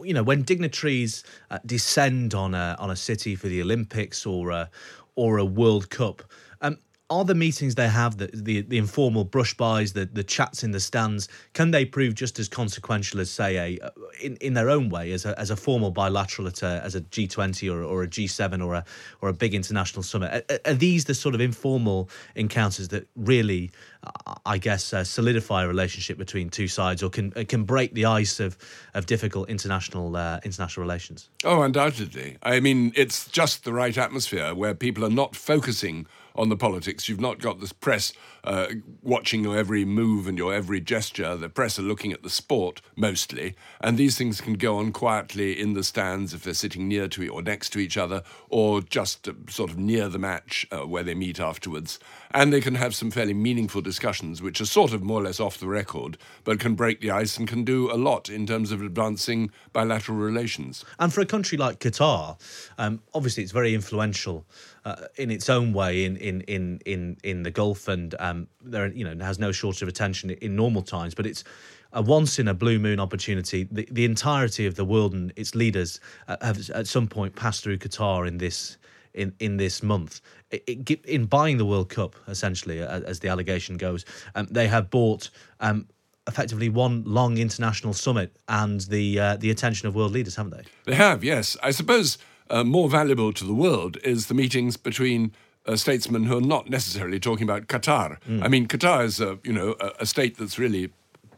you 0.02 0.14
know 0.14 0.22
when 0.22 0.42
dignitaries 0.42 1.22
uh, 1.50 1.58
descend 1.66 2.34
on 2.34 2.54
a 2.54 2.76
on 2.78 2.90
a 2.90 2.96
city 2.96 3.36
for 3.36 3.48
the 3.48 3.60
Olympics 3.60 4.24
or 4.24 4.50
a 4.50 4.70
or 5.16 5.36
a 5.36 5.44
World 5.44 5.90
Cup, 5.90 6.22
um, 6.62 6.78
are 7.14 7.24
the 7.24 7.34
meetings 7.34 7.76
they 7.76 7.88
have, 7.88 8.16
the, 8.16 8.28
the, 8.34 8.62
the 8.62 8.76
informal 8.76 9.24
brush 9.24 9.54
bys, 9.54 9.92
the, 9.92 10.04
the 10.04 10.24
chats 10.24 10.64
in 10.64 10.72
the 10.72 10.80
stands, 10.80 11.28
can 11.52 11.70
they 11.70 11.84
prove 11.84 12.14
just 12.14 12.40
as 12.40 12.48
consequential 12.48 13.20
as, 13.20 13.30
say, 13.30 13.56
a 13.56 13.90
in, 14.20 14.36
in 14.36 14.54
their 14.54 14.68
own 14.68 14.88
way, 14.88 15.12
as 15.12 15.24
a, 15.24 15.38
as 15.38 15.50
a 15.50 15.56
formal 15.56 15.92
bilateral 15.92 16.48
at 16.48 16.62
a, 16.62 16.80
as 16.84 16.96
a 16.96 17.00
G20 17.02 17.72
or, 17.72 17.84
or 17.84 18.02
a 18.02 18.08
G7 18.08 18.64
or 18.64 18.74
a 18.74 18.84
or 19.20 19.28
a 19.28 19.32
big 19.32 19.54
international 19.54 20.02
summit? 20.02 20.44
Are, 20.50 20.72
are 20.72 20.74
these 20.74 21.04
the 21.04 21.14
sort 21.14 21.36
of 21.36 21.40
informal 21.40 22.10
encounters 22.34 22.88
that 22.88 23.06
really, 23.14 23.70
I 24.44 24.58
guess, 24.58 24.92
uh, 24.92 25.04
solidify 25.04 25.64
a 25.64 25.68
relationship 25.68 26.18
between 26.18 26.50
two 26.50 26.66
sides, 26.66 27.02
or 27.02 27.10
can 27.10 27.30
can 27.30 27.62
break 27.62 27.94
the 27.94 28.06
ice 28.06 28.40
of 28.40 28.58
of 28.94 29.06
difficult 29.06 29.48
international 29.48 30.16
uh, 30.16 30.40
international 30.44 30.82
relations? 30.82 31.28
Oh, 31.44 31.62
undoubtedly. 31.62 32.38
I 32.42 32.58
mean, 32.58 32.92
it's 32.96 33.28
just 33.28 33.64
the 33.64 33.72
right 33.72 33.96
atmosphere 33.96 34.52
where 34.54 34.74
people 34.74 35.04
are 35.04 35.10
not 35.10 35.36
focusing 35.36 36.06
on 36.34 36.48
the 36.48 36.56
politics. 36.56 37.08
You've 37.08 37.20
not 37.20 37.38
got 37.38 37.60
the 37.60 37.72
press 37.80 38.12
uh, 38.42 38.66
watching 39.02 39.44
your 39.44 39.56
every 39.56 39.84
move 39.84 40.26
and 40.26 40.36
your 40.36 40.52
every 40.52 40.80
gesture. 40.80 41.36
The 41.36 41.48
press 41.48 41.78
are 41.78 41.82
looking 41.82 42.12
at 42.12 42.22
the 42.22 42.30
sport 42.30 42.82
mostly, 42.96 43.54
and 43.80 43.96
these 43.96 44.18
things 44.18 44.40
can 44.40 44.54
go 44.54 44.78
on 44.78 44.92
quietly 44.92 45.58
in 45.58 45.74
the 45.74 45.84
stands 45.84 46.34
if 46.34 46.42
they're 46.42 46.54
sitting 46.54 46.88
near 46.88 47.08
to 47.08 47.28
or 47.28 47.42
next 47.42 47.70
to 47.70 47.78
each 47.78 47.96
other, 47.96 48.22
or 48.48 48.82
just 48.82 49.28
uh, 49.28 49.32
sort 49.48 49.70
of 49.70 49.78
near 49.78 50.08
the 50.08 50.18
match 50.18 50.66
uh, 50.70 50.86
where 50.86 51.02
they 51.02 51.14
meet 51.14 51.40
afterwards. 51.40 51.98
And 52.32 52.52
they 52.52 52.60
can 52.60 52.74
have 52.74 52.94
some 52.94 53.10
fairly 53.10 53.34
meaningful 53.34 53.80
discussions, 53.80 54.42
which 54.42 54.60
are 54.60 54.66
sort 54.66 54.92
of 54.92 55.02
more 55.02 55.20
or 55.20 55.24
less 55.24 55.40
off 55.40 55.58
the 55.58 55.68
record, 55.68 56.18
but 56.42 56.58
can 56.58 56.74
break 56.74 57.00
the 57.00 57.10
ice 57.10 57.38
and 57.38 57.46
can 57.46 57.64
do 57.64 57.90
a 57.92 57.94
lot 57.96 58.28
in 58.28 58.46
terms 58.46 58.72
of 58.72 58.82
advancing 58.82 59.50
bilateral 59.72 60.18
relations. 60.18 60.84
And 60.98 61.12
for 61.12 61.20
a 61.20 61.26
country 61.26 61.56
like 61.56 61.78
Qatar, 61.78 62.38
um, 62.78 63.00
obviously 63.14 63.42
it's 63.42 63.52
very 63.52 63.74
influential 63.74 64.44
uh, 64.84 65.06
in 65.16 65.30
its 65.30 65.48
own 65.48 65.72
way 65.72 66.04
in 66.04 66.16
in 66.16 66.42
in 66.42 66.80
in 66.84 67.16
in 67.22 67.42
the 67.42 67.50
Gulf, 67.50 67.88
and 67.88 68.14
um, 68.18 68.48
there 68.62 68.92
you 68.92 69.04
know 69.04 69.24
has 69.24 69.38
no 69.38 69.52
shortage 69.52 69.82
of 69.82 69.88
attention 69.88 70.30
in 70.30 70.56
normal 70.56 70.82
times. 70.82 71.14
But 71.14 71.26
it's 71.26 71.44
a 71.92 72.02
once 72.02 72.38
in 72.38 72.48
a 72.48 72.54
blue 72.54 72.78
moon 72.78 73.00
opportunity. 73.00 73.68
The, 73.70 73.88
the 73.90 74.04
entirety 74.04 74.66
of 74.66 74.74
the 74.74 74.84
world 74.84 75.14
and 75.14 75.32
its 75.36 75.54
leaders 75.54 76.00
uh, 76.28 76.36
have 76.42 76.70
at 76.70 76.86
some 76.86 77.06
point 77.06 77.34
passed 77.34 77.62
through 77.62 77.78
Qatar 77.78 78.28
in 78.28 78.38
this 78.38 78.76
in 79.14 79.32
in 79.38 79.56
this 79.56 79.82
month. 79.82 80.20
It, 80.50 80.90
it, 80.90 81.04
in 81.06 81.24
buying 81.24 81.56
the 81.56 81.64
World 81.66 81.88
Cup, 81.88 82.14
essentially, 82.28 82.80
as 82.80 83.20
the 83.20 83.28
allegation 83.28 83.76
goes, 83.76 84.04
um, 84.34 84.46
they 84.50 84.68
have 84.68 84.90
bought. 84.90 85.30
Um, 85.60 85.88
effectively 86.26 86.70
one 86.70 87.04
long 87.04 87.36
international 87.36 87.92
summit 87.92 88.34
and 88.48 88.80
the 88.82 89.20
uh, 89.20 89.36
the 89.36 89.50
attention 89.50 89.88
of 89.88 89.94
world 89.94 90.12
leaders, 90.12 90.36
haven't 90.36 90.56
they? 90.56 90.64
They 90.90 90.94
have, 90.94 91.22
yes. 91.22 91.54
I 91.62 91.70
suppose 91.70 92.16
uh, 92.50 92.64
more 92.64 92.88
valuable 92.88 93.32
to 93.32 93.44
the 93.44 93.54
world 93.54 93.96
is 94.04 94.26
the 94.26 94.34
meetings 94.34 94.76
between 94.76 95.32
uh, 95.66 95.76
statesmen 95.76 96.24
who 96.24 96.38
are 96.38 96.42
not 96.42 96.68
necessarily 96.68 97.18
talking 97.18 97.44
about 97.44 97.66
Qatar. 97.68 98.18
Mm. 98.28 98.44
I 98.44 98.48
mean, 98.48 98.68
Qatar 98.68 99.04
is 99.04 99.20
a, 99.20 99.38
you 99.42 99.52
know 99.52 99.76
a, 99.80 99.92
a 100.00 100.06
state 100.06 100.36
that's 100.36 100.58
really 100.58 100.90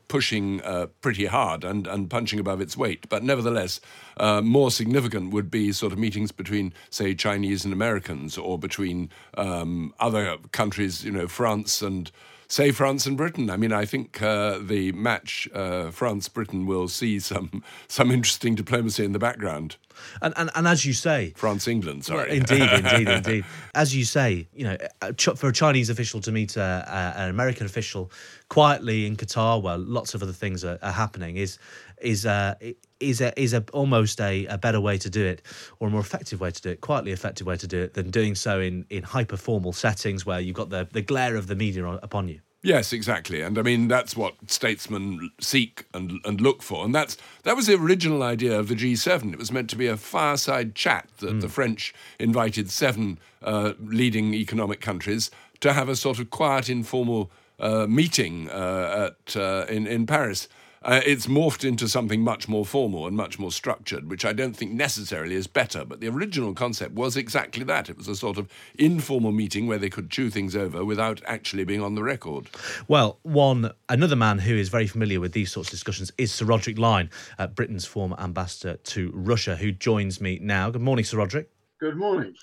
pushing 0.08 0.62
uh, 0.62 0.86
pretty 1.00 1.26
hard 1.26 1.64
and, 1.64 1.86
and 1.86 2.08
punching 2.08 2.38
above 2.38 2.60
its 2.60 2.76
weight. 2.76 3.08
But 3.08 3.22
nevertheless, 3.22 3.80
uh, 4.18 4.40
more 4.40 4.70
significant 4.70 5.32
would 5.32 5.50
be 5.50 5.72
sort 5.72 5.92
of 5.92 5.98
meetings 5.98 6.32
between, 6.32 6.72
say, 6.90 7.14
Chinese 7.14 7.64
and 7.64 7.72
Americans 7.72 8.38
or 8.38 8.58
between 8.58 9.10
um, 9.36 9.92
other 9.98 10.36
countries, 10.52 11.04
you 11.04 11.10
know, 11.10 11.26
France 11.26 11.82
and 11.82 12.10
say 12.48 12.70
France 12.70 13.06
and 13.06 13.16
Britain. 13.16 13.50
I 13.50 13.56
mean, 13.56 13.72
I 13.72 13.84
think 13.84 14.22
uh, 14.22 14.58
the 14.60 14.92
match 14.92 15.48
uh, 15.54 15.90
France 15.90 16.28
Britain 16.28 16.66
will 16.66 16.88
see 16.88 17.18
some 17.20 17.62
some 17.88 18.10
interesting 18.10 18.54
diplomacy 18.54 19.04
in 19.04 19.12
the 19.12 19.18
background. 19.18 19.76
And, 20.20 20.34
and, 20.36 20.50
and 20.54 20.68
as 20.68 20.84
you 20.84 20.92
say, 20.92 21.32
France 21.36 21.66
England, 21.66 22.04
sorry. 22.04 22.36
Indeed, 22.36 22.70
indeed, 22.70 23.08
indeed. 23.16 23.44
As 23.74 23.96
you 23.96 24.04
say, 24.04 24.46
you 24.54 24.64
know, 24.64 24.76
for 25.16 25.48
a 25.48 25.52
Chinese 25.52 25.88
official 25.88 26.20
to 26.20 26.32
meet 26.32 26.56
a, 26.56 27.14
a, 27.16 27.20
an 27.22 27.30
American 27.30 27.64
official 27.64 28.10
quietly 28.48 29.06
in 29.06 29.16
Qatar, 29.16 29.60
while 29.62 29.78
lots 29.78 30.14
of 30.14 30.22
other 30.22 30.32
things 30.32 30.64
are, 30.64 30.78
are 30.82 30.92
happening, 30.92 31.36
is 31.36 31.58
is 32.00 32.26
uh, 32.26 32.54
is 33.00 33.20
a, 33.20 33.38
is 33.40 33.52
a 33.52 33.64
almost 33.72 34.20
a, 34.20 34.46
a 34.46 34.58
better 34.58 34.80
way 34.80 34.98
to 34.98 35.10
do 35.10 35.24
it, 35.24 35.42
or 35.80 35.88
a 35.88 35.90
more 35.90 36.00
effective 36.00 36.40
way 36.40 36.50
to 36.50 36.62
do 36.62 36.70
it, 36.70 36.80
quietly 36.80 37.12
effective 37.12 37.46
way 37.46 37.56
to 37.56 37.66
do 37.66 37.82
it, 37.82 37.94
than 37.94 38.10
doing 38.10 38.34
so 38.34 38.60
in 38.60 38.86
in 38.90 39.02
hyper 39.02 39.36
formal 39.36 39.72
settings 39.72 40.24
where 40.24 40.40
you've 40.40 40.56
got 40.56 40.70
the 40.70 40.88
the 40.92 41.02
glare 41.02 41.36
of 41.36 41.46
the 41.46 41.54
media 41.54 41.86
upon 41.86 42.28
you. 42.28 42.40
Yes, 42.66 42.92
exactly. 42.92 43.42
And 43.42 43.58
I 43.58 43.62
mean 43.62 43.86
that's 43.86 44.16
what 44.16 44.34
statesmen 44.48 45.30
seek 45.40 45.86
and 45.94 46.20
and 46.24 46.40
look 46.40 46.62
for. 46.62 46.84
And 46.84 46.92
that's 46.92 47.16
that 47.44 47.54
was 47.54 47.66
the 47.66 47.74
original 47.74 48.24
idea 48.24 48.58
of 48.58 48.66
the 48.66 48.74
G7. 48.74 49.32
It 49.32 49.38
was 49.38 49.52
meant 49.52 49.70
to 49.70 49.76
be 49.76 49.86
a 49.86 49.96
fireside 49.96 50.74
chat 50.74 51.08
that 51.18 51.34
mm. 51.34 51.40
the 51.40 51.48
French 51.48 51.94
invited 52.18 52.70
seven 52.70 53.20
uh, 53.42 53.74
leading 53.78 54.34
economic 54.34 54.80
countries 54.80 55.30
to 55.60 55.74
have 55.74 55.88
a 55.88 55.94
sort 55.94 56.18
of 56.18 56.30
quiet, 56.30 56.68
informal 56.68 57.30
uh, 57.60 57.86
meeting 57.86 58.50
uh, 58.50 59.12
at 59.12 59.36
uh, 59.36 59.66
in 59.68 59.86
in 59.86 60.04
Paris. 60.04 60.48
Uh, 60.86 61.00
it's 61.04 61.26
morphed 61.26 61.64
into 61.64 61.88
something 61.88 62.20
much 62.20 62.48
more 62.48 62.64
formal 62.64 63.08
and 63.08 63.16
much 63.16 63.40
more 63.40 63.50
structured, 63.50 64.08
which 64.08 64.24
I 64.24 64.32
don't 64.32 64.56
think 64.56 64.70
necessarily 64.70 65.34
is 65.34 65.48
better. 65.48 65.84
But 65.84 65.98
the 65.98 66.06
original 66.06 66.54
concept 66.54 66.94
was 66.94 67.16
exactly 67.16 67.64
that. 67.64 67.90
It 67.90 67.96
was 67.96 68.06
a 68.06 68.14
sort 68.14 68.38
of 68.38 68.48
informal 68.78 69.32
meeting 69.32 69.66
where 69.66 69.78
they 69.78 69.90
could 69.90 70.10
chew 70.10 70.30
things 70.30 70.54
over 70.54 70.84
without 70.84 71.20
actually 71.26 71.64
being 71.64 71.82
on 71.82 71.96
the 71.96 72.04
record. 72.04 72.48
Well, 72.86 73.18
one 73.22 73.72
another 73.88 74.14
man 74.14 74.38
who 74.38 74.54
is 74.54 74.68
very 74.68 74.86
familiar 74.86 75.18
with 75.18 75.32
these 75.32 75.50
sorts 75.50 75.70
of 75.70 75.72
discussions 75.72 76.12
is 76.18 76.32
Sir 76.32 76.44
Roderick 76.44 76.78
Lyne, 76.78 77.10
uh, 77.36 77.48
Britain's 77.48 77.84
former 77.84 78.16
ambassador 78.20 78.76
to 78.76 79.10
Russia, 79.12 79.56
who 79.56 79.72
joins 79.72 80.20
me 80.20 80.38
now. 80.40 80.70
Good 80.70 80.82
morning, 80.82 81.04
Sir 81.04 81.18
Roderick. 81.18 81.50
Good 81.78 81.98
morning. 81.98 82.34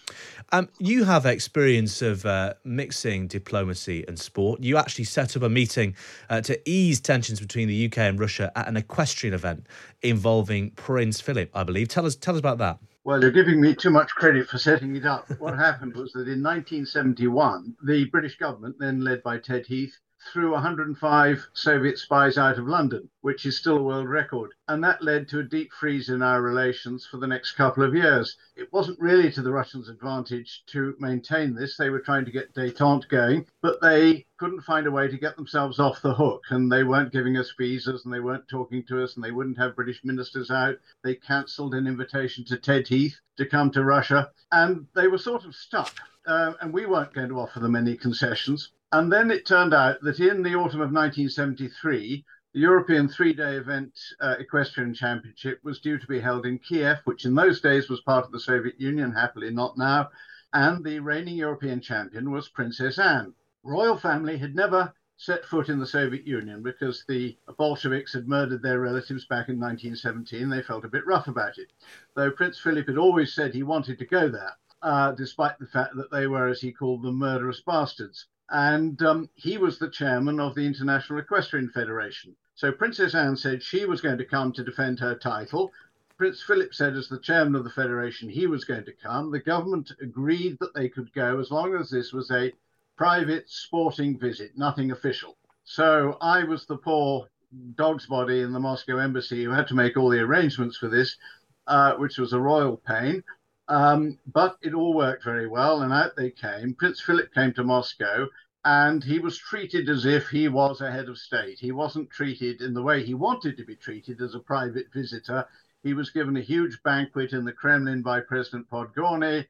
Um, 0.51 0.69
you 0.77 1.05
have 1.05 1.25
experience 1.25 2.03
of 2.03 2.23
uh, 2.23 2.53
mixing 2.63 3.25
diplomacy 3.25 4.05
and 4.07 4.19
sport. 4.19 4.61
You 4.61 4.77
actually 4.77 5.05
set 5.05 5.35
up 5.35 5.41
a 5.41 5.49
meeting 5.49 5.95
uh, 6.29 6.41
to 6.41 6.69
ease 6.69 6.99
tensions 6.99 7.39
between 7.39 7.67
the 7.67 7.85
UK 7.87 7.97
and 7.97 8.19
Russia 8.19 8.51
at 8.55 8.67
an 8.67 8.77
equestrian 8.77 9.33
event 9.33 9.65
involving 10.03 10.69
Prince 10.71 11.19
Philip, 11.19 11.49
I 11.55 11.63
believe. 11.63 11.87
Tell 11.87 12.05
us, 12.05 12.15
tell 12.15 12.35
us 12.35 12.39
about 12.39 12.59
that. 12.59 12.77
Well, 13.05 13.21
you're 13.21 13.31
giving 13.31 13.59
me 13.59 13.73
too 13.73 13.89
much 13.89 14.11
credit 14.11 14.47
for 14.47 14.59
setting 14.59 14.95
it 14.95 15.05
up. 15.07 15.27
What 15.39 15.57
happened 15.57 15.95
was 15.95 16.11
that 16.13 16.27
in 16.27 16.43
1971, 16.43 17.75
the 17.83 18.05
British 18.05 18.37
government, 18.37 18.75
then 18.79 19.01
led 19.01 19.23
by 19.23 19.39
Ted 19.39 19.65
Heath, 19.65 19.97
threw 20.31 20.51
105 20.51 21.47
Soviet 21.53 21.97
spies 21.97 22.37
out 22.37 22.57
of 22.57 22.67
London, 22.67 23.09
which 23.21 23.45
is 23.45 23.57
still 23.57 23.77
a 23.77 23.83
world 23.83 24.07
record. 24.07 24.51
And 24.67 24.83
that 24.83 25.01
led 25.01 25.27
to 25.29 25.39
a 25.39 25.43
deep 25.43 25.71
freeze 25.73 26.09
in 26.09 26.21
our 26.21 26.41
relations 26.41 27.05
for 27.05 27.17
the 27.17 27.27
next 27.27 27.53
couple 27.53 27.83
of 27.83 27.93
years. 27.93 28.37
It 28.55 28.71
wasn't 28.71 28.99
really 28.99 29.31
to 29.31 29.41
the 29.41 29.51
Russians' 29.51 29.89
advantage 29.89 30.63
to 30.67 30.95
maintain 30.99 31.53
this. 31.53 31.75
They 31.75 31.89
were 31.89 31.99
trying 31.99 32.25
to 32.25 32.31
get 32.31 32.53
detente 32.53 33.09
going, 33.09 33.45
but 33.61 33.81
they 33.81 34.25
couldn't 34.37 34.61
find 34.61 34.87
a 34.87 34.91
way 34.91 35.07
to 35.07 35.17
get 35.17 35.35
themselves 35.35 35.79
off 35.79 36.01
the 36.01 36.13
hook. 36.13 36.43
And 36.49 36.71
they 36.71 36.83
weren't 36.83 37.11
giving 37.11 37.37
us 37.37 37.53
visas 37.57 38.05
and 38.05 38.13
they 38.13 38.19
weren't 38.19 38.47
talking 38.47 38.83
to 38.87 39.03
us 39.03 39.15
and 39.15 39.23
they 39.23 39.31
wouldn't 39.31 39.57
have 39.57 39.75
British 39.75 40.03
ministers 40.03 40.51
out. 40.51 40.77
They 41.03 41.15
cancelled 41.15 41.73
an 41.73 41.87
invitation 41.87 42.45
to 42.45 42.57
Ted 42.57 42.87
Heath 42.87 43.19
to 43.37 43.45
come 43.45 43.71
to 43.71 43.83
Russia. 43.83 44.31
And 44.51 44.87
they 44.95 45.07
were 45.07 45.17
sort 45.17 45.45
of 45.45 45.55
stuck. 45.55 45.95
Uh, 46.25 46.53
and 46.61 46.73
we 46.73 46.85
weren't 46.85 47.13
going 47.13 47.29
to 47.29 47.39
offer 47.39 47.59
them 47.59 47.75
any 47.75 47.97
concessions. 47.97 48.71
And 48.93 49.11
then 49.11 49.31
it 49.31 49.47
turned 49.47 49.73
out 49.73 50.01
that 50.01 50.19
in 50.19 50.43
the 50.43 50.53
autumn 50.53 50.79
of 50.79 50.91
1973, 50.91 52.23
the 52.53 52.59
European 52.59 53.09
three 53.09 53.33
day 53.33 53.55
event 53.55 53.99
uh, 54.21 54.35
equestrian 54.37 54.93
championship 54.93 55.59
was 55.63 55.79
due 55.79 55.97
to 55.97 56.05
be 56.05 56.19
held 56.19 56.45
in 56.45 56.59
Kiev, 56.59 56.99
which 57.05 57.25
in 57.25 57.33
those 57.33 57.59
days 57.59 57.89
was 57.89 58.01
part 58.01 58.23
of 58.23 58.31
the 58.31 58.39
Soviet 58.39 58.79
Union, 58.79 59.11
happily 59.11 59.49
not 59.49 59.79
now. 59.79 60.11
And 60.53 60.85
the 60.85 60.99
reigning 60.99 61.35
European 61.37 61.81
champion 61.81 62.29
was 62.29 62.49
Princess 62.49 62.99
Anne. 62.99 63.33
Royal 63.63 63.97
family 63.97 64.37
had 64.37 64.53
never 64.53 64.93
set 65.17 65.43
foot 65.43 65.69
in 65.69 65.79
the 65.79 65.87
Soviet 65.87 66.27
Union 66.27 66.61
because 66.61 67.03
the 67.07 67.35
Bolsheviks 67.57 68.13
had 68.13 68.27
murdered 68.27 68.61
their 68.61 68.79
relatives 68.79 69.25
back 69.25 69.49
in 69.49 69.59
1917. 69.59 70.49
They 70.49 70.61
felt 70.61 70.85
a 70.85 70.87
bit 70.87 71.07
rough 71.07 71.27
about 71.27 71.57
it, 71.57 71.73
though 72.13 72.29
Prince 72.29 72.59
Philip 72.59 72.85
had 72.85 72.99
always 72.99 73.33
said 73.33 73.55
he 73.55 73.63
wanted 73.63 73.97
to 73.97 74.05
go 74.05 74.29
there, 74.29 74.53
uh, 74.83 75.13
despite 75.13 75.57
the 75.57 75.65
fact 75.65 75.95
that 75.95 76.11
they 76.11 76.27
were, 76.27 76.47
as 76.47 76.61
he 76.61 76.71
called 76.71 77.01
them, 77.01 77.15
murderous 77.15 77.61
bastards 77.61 78.27
and 78.53 79.01
um, 79.01 79.29
he 79.33 79.57
was 79.57 79.79
the 79.79 79.89
chairman 79.89 80.39
of 80.39 80.53
the 80.53 80.65
International 80.65 81.19
Equestrian 81.19 81.69
Federation. 81.69 82.35
So 82.53 82.71
Princess 82.71 83.15
Anne 83.15 83.35
said 83.35 83.63
she 83.63 83.85
was 83.85 83.99
going 83.99 84.19
to 84.19 84.25
come 84.25 84.53
to 84.53 84.63
defend 84.63 84.99
her 84.99 85.15
title. 85.15 85.71
Prince 86.17 86.43
Philip 86.43 86.73
said, 86.73 86.95
as 86.95 87.09
the 87.09 87.19
chairman 87.19 87.55
of 87.55 87.63
the 87.63 87.71
federation, 87.71 88.29
he 88.29 88.45
was 88.45 88.63
going 88.63 88.85
to 88.85 88.93
come. 88.93 89.31
The 89.31 89.39
government 89.39 89.91
agreed 89.99 90.57
that 90.59 90.75
they 90.75 90.87
could 90.87 91.11
go 91.13 91.39
as 91.39 91.49
long 91.49 91.73
as 91.75 91.89
this 91.89 92.13
was 92.13 92.29
a 92.29 92.53
private 92.95 93.49
sporting 93.49 94.19
visit, 94.19 94.51
nothing 94.55 94.91
official. 94.91 95.35
So 95.63 96.17
I 96.21 96.43
was 96.43 96.67
the 96.67 96.77
poor 96.77 97.27
dog's 97.75 98.05
body 98.05 98.41
in 98.41 98.53
the 98.53 98.59
Moscow 98.59 98.97
embassy 98.97 99.43
who 99.43 99.49
had 99.49 99.67
to 99.69 99.75
make 99.75 99.97
all 99.97 100.09
the 100.09 100.19
arrangements 100.19 100.77
for 100.77 100.89
this, 100.89 101.17
uh, 101.65 101.95
which 101.95 102.19
was 102.19 102.33
a 102.33 102.39
royal 102.39 102.77
pain. 102.77 103.23
Um, 103.67 104.19
but 104.27 104.57
it 104.61 104.73
all 104.73 104.93
worked 104.93 105.23
very 105.23 105.47
well, 105.47 105.81
and 105.81 105.93
out 105.93 106.15
they 106.15 106.29
came. 106.29 106.75
Prince 106.75 107.01
Philip 107.01 107.33
came 107.33 107.53
to 107.53 107.63
Moscow, 107.63 108.27
and 108.65 109.03
he 109.03 109.19
was 109.19 109.37
treated 109.37 109.89
as 109.89 110.05
if 110.05 110.29
he 110.29 110.47
was 110.47 110.81
a 110.81 110.91
head 110.91 111.09
of 111.09 111.17
state. 111.17 111.59
He 111.59 111.71
wasn't 111.71 112.09
treated 112.09 112.61
in 112.61 112.73
the 112.73 112.81
way 112.81 113.03
he 113.03 113.13
wanted 113.13 113.57
to 113.57 113.65
be 113.65 113.75
treated 113.75 114.21
as 114.21 114.35
a 114.35 114.39
private 114.39 114.91
visitor. 114.93 115.45
He 115.83 115.93
was 115.93 116.11
given 116.11 116.37
a 116.37 116.41
huge 116.41 116.81
banquet 116.83 117.33
in 117.33 117.43
the 117.43 117.51
Kremlin 117.51 118.01
by 118.01 118.21
President 118.21 118.69
Podgorny 118.69 119.45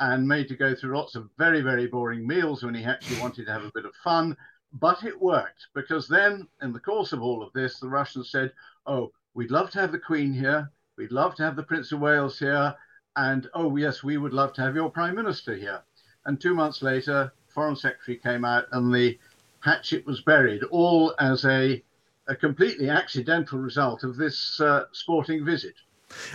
and 0.00 0.28
made 0.28 0.48
to 0.48 0.56
go 0.56 0.74
through 0.74 0.96
lots 0.96 1.14
of 1.14 1.30
very, 1.38 1.60
very 1.60 1.86
boring 1.86 2.26
meals 2.26 2.62
when 2.62 2.74
he 2.74 2.84
actually 2.84 3.20
wanted 3.20 3.46
to 3.46 3.52
have 3.52 3.64
a 3.64 3.72
bit 3.74 3.86
of 3.86 3.94
fun. 4.04 4.36
But 4.72 5.02
it 5.02 5.20
worked 5.20 5.68
because 5.74 6.06
then, 6.08 6.46
in 6.60 6.72
the 6.72 6.80
course 6.80 7.12
of 7.12 7.22
all 7.22 7.42
of 7.42 7.52
this, 7.54 7.80
the 7.80 7.88
Russians 7.88 8.30
said, 8.30 8.52
Oh, 8.86 9.12
we'd 9.34 9.50
love 9.50 9.70
to 9.70 9.80
have 9.80 9.92
the 9.92 9.98
Queen 9.98 10.32
here. 10.32 10.70
We'd 10.96 11.12
love 11.12 11.34
to 11.36 11.42
have 11.42 11.56
the 11.56 11.62
Prince 11.62 11.90
of 11.92 12.00
Wales 12.00 12.38
here 12.38 12.76
and 13.18 13.50
oh 13.52 13.76
yes, 13.76 14.04
we 14.04 14.16
would 14.16 14.32
love 14.32 14.52
to 14.52 14.62
have 14.62 14.76
your 14.76 14.90
prime 14.90 15.16
minister 15.16 15.56
here. 15.56 15.82
And 16.24 16.40
two 16.40 16.54
months 16.54 16.82
later, 16.82 17.32
foreign 17.58 17.74
secretary 17.74 18.16
came 18.18 18.44
out, 18.44 18.66
and 18.70 18.94
the 18.94 19.18
hatchet 19.58 20.06
was 20.06 20.20
buried, 20.20 20.62
all 20.70 21.12
as 21.18 21.44
a 21.44 21.82
a 22.28 22.36
completely 22.36 22.88
accidental 22.88 23.58
result 23.58 24.04
of 24.04 24.16
this 24.16 24.60
uh, 24.60 24.84
sporting 24.92 25.44
visit. 25.44 25.74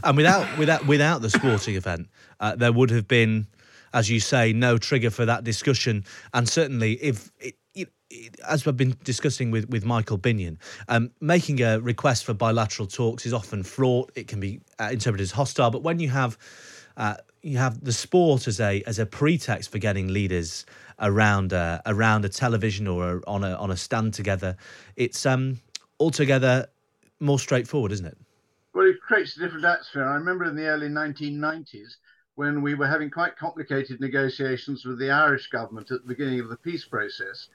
And 0.04 0.18
without 0.18 0.58
without 0.58 0.86
without 0.86 1.22
the 1.22 1.30
sporting 1.30 1.76
event, 1.76 2.10
uh, 2.42 2.58
there 2.58 2.74
would 2.74 2.90
have 2.90 3.08
been, 3.08 3.48
as 3.94 4.10
you 4.10 4.20
say, 4.20 4.52
no 4.52 4.78
trigger 4.78 5.12
for 5.12 5.26
that 5.26 5.46
discussion. 5.46 6.04
And 6.34 6.50
certainly, 6.50 6.94
if 6.96 7.32
it, 7.40 7.56
as 8.46 8.66
we've 8.66 8.76
been 8.76 8.98
discussing 9.06 9.50
with, 9.50 9.70
with 9.70 9.86
Michael 9.86 10.20
Binyon, 10.20 10.58
um, 10.90 11.10
making 11.22 11.62
a 11.62 11.80
request 11.80 12.26
for 12.26 12.34
bilateral 12.34 12.88
talks 12.88 13.26
is 13.26 13.34
often 13.34 13.64
fraught. 13.64 14.12
It 14.16 14.28
can 14.28 14.42
be 14.42 14.60
uh, 14.78 14.90
interpreted 14.92 15.24
as 15.24 15.32
hostile. 15.32 15.72
But 15.72 15.84
when 15.84 16.00
you 16.00 16.10
have 16.10 16.38
uh, 16.98 17.16
you 17.41 17.58
have 17.58 17.84
the 17.84 17.91
sport 17.91 18.48
as 18.48 18.60
a 18.60 18.82
as 18.88 19.00
a 19.00 19.06
pretext 19.06 19.72
for 19.72 19.80
getting 19.80 20.08
leaders 20.08 20.66
around 21.00 21.54
a, 21.54 21.82
around 21.86 22.24
a 22.24 22.30
television 22.30 22.88
or 22.88 23.18
a, 23.18 23.22
on 23.28 23.44
a 23.44 23.54
on 23.56 23.72
a 23.72 23.78
stand 23.78 24.14
together, 24.14 24.56
it's 24.96 25.26
um, 25.26 25.60
altogether 26.00 26.68
more 27.20 27.39
straightforward, 27.39 27.91
isn't 27.91 28.06
it? 28.06 28.18
Well, 28.74 28.88
it 28.88 29.00
creates 29.02 29.38
a 29.38 29.39
different 29.39 29.66
atmosphere. 29.66 30.06
I 30.06 30.16
remember 30.16 30.46
in 30.46 30.56
the 30.56 30.66
early 30.66 30.89
1990s 30.89 31.96
when 32.36 32.62
we 32.62 32.74
were 32.74 32.88
having 32.88 33.12
quite 33.12 33.38
complicated 33.38 34.00
negotiations 34.00 34.86
with 34.86 34.98
the 34.98 35.12
Irish 35.12 35.50
government 35.50 35.91
at 35.91 36.02
the 36.02 36.08
beginning 36.08 36.39
of 36.39 36.50
the 36.50 36.58
peace 36.58 36.86
process, 36.86 37.50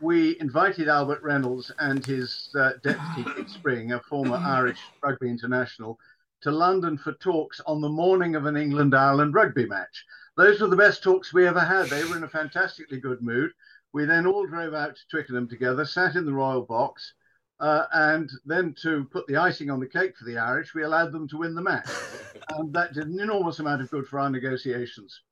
we 0.00 0.38
invited 0.40 0.88
Albert 0.88 1.22
Reynolds 1.22 1.72
and 1.78 2.04
his 2.04 2.50
uh, 2.54 2.72
deputy, 2.82 3.48
Spring, 3.48 3.92
a 3.92 4.00
former 4.00 4.36
Irish 4.44 4.78
rugby 5.02 5.28
international, 5.28 5.98
to 6.44 6.50
London 6.50 6.98
for 6.98 7.14
talks 7.14 7.58
on 7.66 7.80
the 7.80 7.88
morning 7.88 8.36
of 8.36 8.44
an 8.44 8.54
England 8.54 8.94
Ireland 8.94 9.32
rugby 9.32 9.66
match. 9.66 10.04
Those 10.36 10.60
were 10.60 10.66
the 10.66 10.76
best 10.76 11.02
talks 11.02 11.32
we 11.32 11.48
ever 11.48 11.60
had. 11.60 11.86
They 11.86 12.04
were 12.04 12.18
in 12.18 12.24
a 12.24 12.28
fantastically 12.28 13.00
good 13.00 13.22
mood. 13.22 13.50
We 13.94 14.04
then 14.04 14.26
all 14.26 14.46
drove 14.46 14.74
out 14.74 14.94
to 14.94 15.08
Twickenham 15.10 15.48
together, 15.48 15.86
sat 15.86 16.16
in 16.16 16.26
the 16.26 16.34
royal 16.34 16.60
box, 16.60 17.14
uh, 17.60 17.86
and 17.94 18.30
then 18.44 18.74
to 18.82 19.04
put 19.10 19.26
the 19.26 19.38
icing 19.38 19.70
on 19.70 19.80
the 19.80 19.86
cake 19.86 20.18
for 20.18 20.26
the 20.26 20.36
Irish, 20.36 20.74
we 20.74 20.82
allowed 20.82 21.12
them 21.12 21.26
to 21.28 21.38
win 21.38 21.54
the 21.54 21.62
match. 21.62 21.88
and 22.50 22.74
that 22.74 22.92
did 22.92 23.06
an 23.06 23.20
enormous 23.20 23.60
amount 23.60 23.80
of 23.80 23.90
good 23.90 24.06
for 24.06 24.20
our 24.20 24.28
negotiations. 24.28 25.22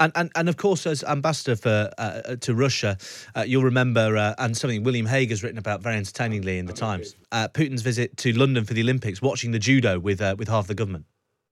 And, 0.00 0.12
and 0.14 0.30
and 0.34 0.48
of 0.48 0.56
course, 0.56 0.86
as 0.86 1.02
ambassador 1.04 1.56
for 1.56 1.90
uh, 1.98 2.00
uh, 2.00 2.36
to 2.36 2.54
Russia, 2.54 2.96
uh, 3.36 3.42
you'll 3.42 3.64
remember, 3.64 4.16
uh, 4.16 4.34
and 4.38 4.56
something 4.56 4.82
William 4.82 5.06
Hague 5.06 5.30
has 5.30 5.42
written 5.42 5.58
about 5.58 5.82
very 5.82 5.96
entertainingly 5.96 6.58
in 6.58 6.66
the 6.66 6.72
Times. 6.72 7.16
Uh, 7.32 7.48
Putin's 7.48 7.82
visit 7.82 8.16
to 8.18 8.32
London 8.32 8.64
for 8.64 8.74
the 8.74 8.82
Olympics, 8.82 9.20
watching 9.20 9.50
the 9.50 9.58
judo 9.58 9.98
with 9.98 10.20
uh, 10.20 10.36
with 10.38 10.48
half 10.48 10.66
the 10.66 10.74
government. 10.74 11.06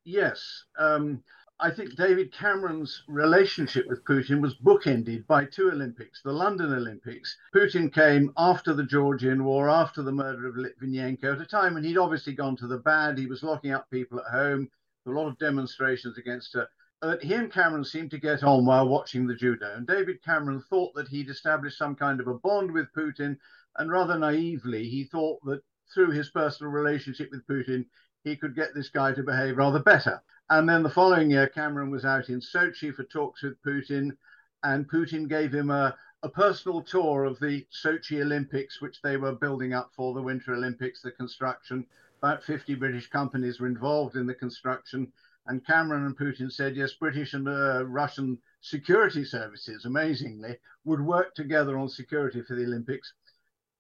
Yes, 0.04 0.64
um, 0.78 1.22
I 1.58 1.70
think 1.70 1.96
David 1.96 2.32
Cameron's 2.32 3.02
relationship 3.08 3.86
with 3.88 4.04
Putin 4.04 4.42
was 4.42 4.54
bookended 4.56 5.26
by 5.26 5.46
two 5.46 5.70
Olympics, 5.70 6.20
the 6.22 6.32
London 6.32 6.72
Olympics. 6.72 7.34
Putin 7.54 7.92
came 7.92 8.30
after 8.36 8.74
the 8.74 8.84
Georgian 8.84 9.42
War, 9.42 9.70
after 9.70 10.02
the 10.02 10.12
murder 10.12 10.46
of 10.46 10.56
Litvinenko, 10.56 11.34
at 11.34 11.40
a 11.40 11.46
time 11.46 11.74
when 11.74 11.82
he'd 11.82 11.96
obviously 11.96 12.34
gone 12.34 12.56
to 12.56 12.66
the 12.66 12.78
bad. 12.78 13.16
He 13.16 13.26
was 13.26 13.42
locking 13.42 13.72
up 13.72 13.90
people 13.90 14.20
at 14.20 14.30
home. 14.30 14.68
a 15.06 15.10
lot 15.10 15.28
of 15.28 15.38
demonstrations 15.38 16.18
against 16.18 16.52
her 16.52 16.68
uh, 17.02 17.16
he 17.20 17.34
and 17.34 17.52
Cameron 17.52 17.84
seemed 17.84 18.10
to 18.12 18.18
get 18.18 18.42
on 18.42 18.64
while 18.64 18.88
watching 18.88 19.26
the 19.26 19.34
judo, 19.34 19.74
and 19.76 19.86
David 19.86 20.22
Cameron 20.22 20.60
thought 20.60 20.94
that 20.94 21.08
he'd 21.08 21.28
established 21.28 21.78
some 21.78 21.94
kind 21.94 22.20
of 22.20 22.26
a 22.26 22.34
bond 22.34 22.70
with 22.72 22.92
Putin, 22.96 23.36
and 23.76 23.90
rather 23.90 24.18
naively, 24.18 24.88
he 24.88 25.04
thought 25.04 25.38
that 25.44 25.62
through 25.92 26.10
his 26.10 26.30
personal 26.30 26.72
relationship 26.72 27.30
with 27.30 27.46
Putin, 27.46 27.84
he 28.24 28.36
could 28.36 28.56
get 28.56 28.74
this 28.74 28.88
guy 28.88 29.12
to 29.12 29.22
behave 29.22 29.56
rather 29.56 29.78
better. 29.78 30.22
And 30.48 30.68
then 30.68 30.82
the 30.82 30.90
following 30.90 31.30
year, 31.30 31.48
Cameron 31.48 31.90
was 31.90 32.04
out 32.04 32.28
in 32.28 32.40
Sochi 32.40 32.94
for 32.94 33.04
talks 33.04 33.42
with 33.42 33.60
Putin, 33.62 34.16
and 34.62 34.88
Putin 34.88 35.28
gave 35.28 35.52
him 35.52 35.70
a, 35.70 35.96
a 36.22 36.28
personal 36.28 36.82
tour 36.82 37.24
of 37.24 37.38
the 37.40 37.66
Sochi 37.70 38.22
Olympics, 38.22 38.80
which 38.80 39.02
they 39.02 39.16
were 39.16 39.34
building 39.34 39.74
up 39.74 39.90
for 39.94 40.14
the 40.14 40.22
Winter 40.22 40.54
Olympics, 40.54 41.02
the 41.02 41.10
construction. 41.10 41.86
About 42.22 42.42
50 42.42 42.74
British 42.76 43.08
companies 43.08 43.60
were 43.60 43.66
involved 43.66 44.16
in 44.16 44.26
the 44.26 44.34
construction. 44.34 45.12
And 45.46 45.64
Cameron 45.64 46.04
and 46.04 46.18
Putin 46.18 46.50
said, 46.50 46.76
yes, 46.76 46.92
British 46.94 47.34
and 47.34 47.48
uh, 47.48 47.84
Russian 47.86 48.38
security 48.60 49.24
services, 49.24 49.84
amazingly, 49.84 50.58
would 50.84 51.00
work 51.00 51.34
together 51.34 51.78
on 51.78 51.88
security 51.88 52.42
for 52.42 52.54
the 52.54 52.64
Olympics. 52.64 53.12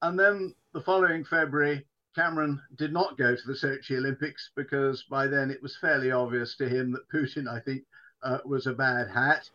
And 0.02 0.18
then 0.18 0.54
the 0.72 0.80
following 0.80 1.24
February, 1.24 1.86
Cameron 2.14 2.62
did 2.76 2.92
not 2.92 3.18
go 3.18 3.34
to 3.34 3.46
the 3.46 3.52
Sochi 3.52 3.98
Olympics 3.98 4.50
because 4.54 5.02
by 5.04 5.26
then 5.26 5.50
it 5.50 5.62
was 5.62 5.76
fairly 5.76 6.12
obvious 6.12 6.56
to 6.56 6.68
him 6.68 6.92
that 6.92 7.08
Putin, 7.08 7.48
I 7.48 7.60
think, 7.60 7.82
uh, 8.22 8.38
was 8.44 8.66
a 8.66 8.72
bad 8.72 9.08
hat. 9.08 9.50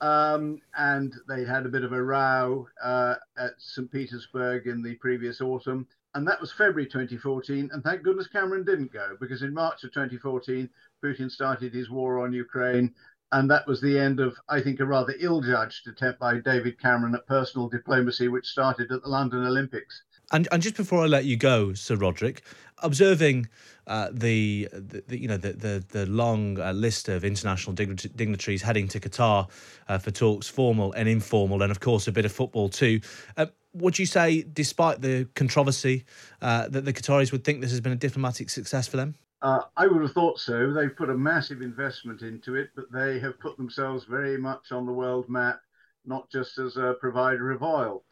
Um, 0.00 0.60
and 0.76 1.14
they 1.28 1.44
had 1.44 1.64
a 1.64 1.68
bit 1.68 1.84
of 1.84 1.92
a 1.92 2.02
row 2.02 2.68
uh, 2.82 3.14
at 3.38 3.52
St. 3.58 3.90
Petersburg 3.90 4.66
in 4.66 4.82
the 4.82 4.96
previous 4.96 5.40
autumn. 5.40 5.86
And 6.14 6.28
that 6.28 6.40
was 6.40 6.52
February 6.52 6.86
2014. 6.86 7.70
And 7.72 7.82
thank 7.82 8.02
goodness 8.02 8.26
Cameron 8.26 8.64
didn't 8.64 8.92
go 8.92 9.16
because 9.18 9.42
in 9.42 9.54
March 9.54 9.82
of 9.84 9.92
2014, 9.92 10.68
Putin 11.02 11.30
started 11.30 11.72
his 11.72 11.88
war 11.90 12.20
on 12.20 12.32
Ukraine. 12.32 12.94
And 13.32 13.50
that 13.50 13.66
was 13.66 13.80
the 13.80 13.98
end 13.98 14.20
of, 14.20 14.36
I 14.48 14.60
think, 14.60 14.80
a 14.80 14.84
rather 14.84 15.14
ill 15.18 15.40
judged 15.40 15.88
attempt 15.88 16.20
by 16.20 16.38
David 16.38 16.78
Cameron 16.78 17.14
at 17.14 17.26
personal 17.26 17.68
diplomacy, 17.68 18.28
which 18.28 18.46
started 18.46 18.92
at 18.92 19.02
the 19.02 19.08
London 19.08 19.46
Olympics. 19.46 20.02
And, 20.32 20.48
and 20.50 20.62
just 20.62 20.76
before 20.76 21.02
I 21.02 21.06
let 21.06 21.26
you 21.26 21.36
go, 21.36 21.74
Sir 21.74 21.96
Roderick, 21.96 22.42
observing 22.78 23.48
uh, 23.86 24.08
the, 24.12 24.68
the, 24.72 25.18
you 25.18 25.28
know 25.28 25.36
the 25.36 25.52
the, 25.52 25.84
the 25.88 26.06
long 26.06 26.58
uh, 26.58 26.72
list 26.72 27.08
of 27.08 27.24
international 27.24 27.74
dignitaries 27.74 28.62
heading 28.62 28.88
to 28.88 29.00
Qatar 29.00 29.48
uh, 29.88 29.98
for 29.98 30.10
talks, 30.10 30.48
formal 30.48 30.92
and 30.92 31.08
informal, 31.08 31.62
and 31.62 31.70
of 31.70 31.80
course 31.80 32.06
a 32.06 32.12
bit 32.12 32.24
of 32.24 32.32
football 32.32 32.68
too. 32.68 33.00
Uh, 33.36 33.46
would 33.74 33.98
you 33.98 34.06
say, 34.06 34.42
despite 34.52 35.00
the 35.00 35.26
controversy, 35.34 36.04
uh, 36.42 36.68
that 36.68 36.84
the 36.84 36.92
Qataris 36.92 37.32
would 37.32 37.42
think 37.42 37.60
this 37.60 37.70
has 37.70 37.80
been 37.80 37.92
a 37.92 37.96
diplomatic 37.96 38.50
success 38.50 38.86
for 38.86 38.98
them? 38.98 39.14
Uh, 39.40 39.62
I 39.76 39.86
would 39.86 40.02
have 40.02 40.12
thought 40.12 40.38
so. 40.38 40.72
They've 40.72 40.94
put 40.94 41.10
a 41.10 41.16
massive 41.16 41.62
investment 41.62 42.22
into 42.22 42.54
it, 42.54 42.70
but 42.76 42.92
they 42.92 43.18
have 43.18 43.40
put 43.40 43.56
themselves 43.56 44.04
very 44.04 44.36
much 44.36 44.70
on 44.70 44.86
the 44.86 44.92
world 44.92 45.28
map, 45.28 45.60
not 46.04 46.30
just 46.30 46.58
as 46.58 46.76
a 46.76 46.94
provider 47.00 47.50
of 47.50 47.62
oil. 47.62 48.04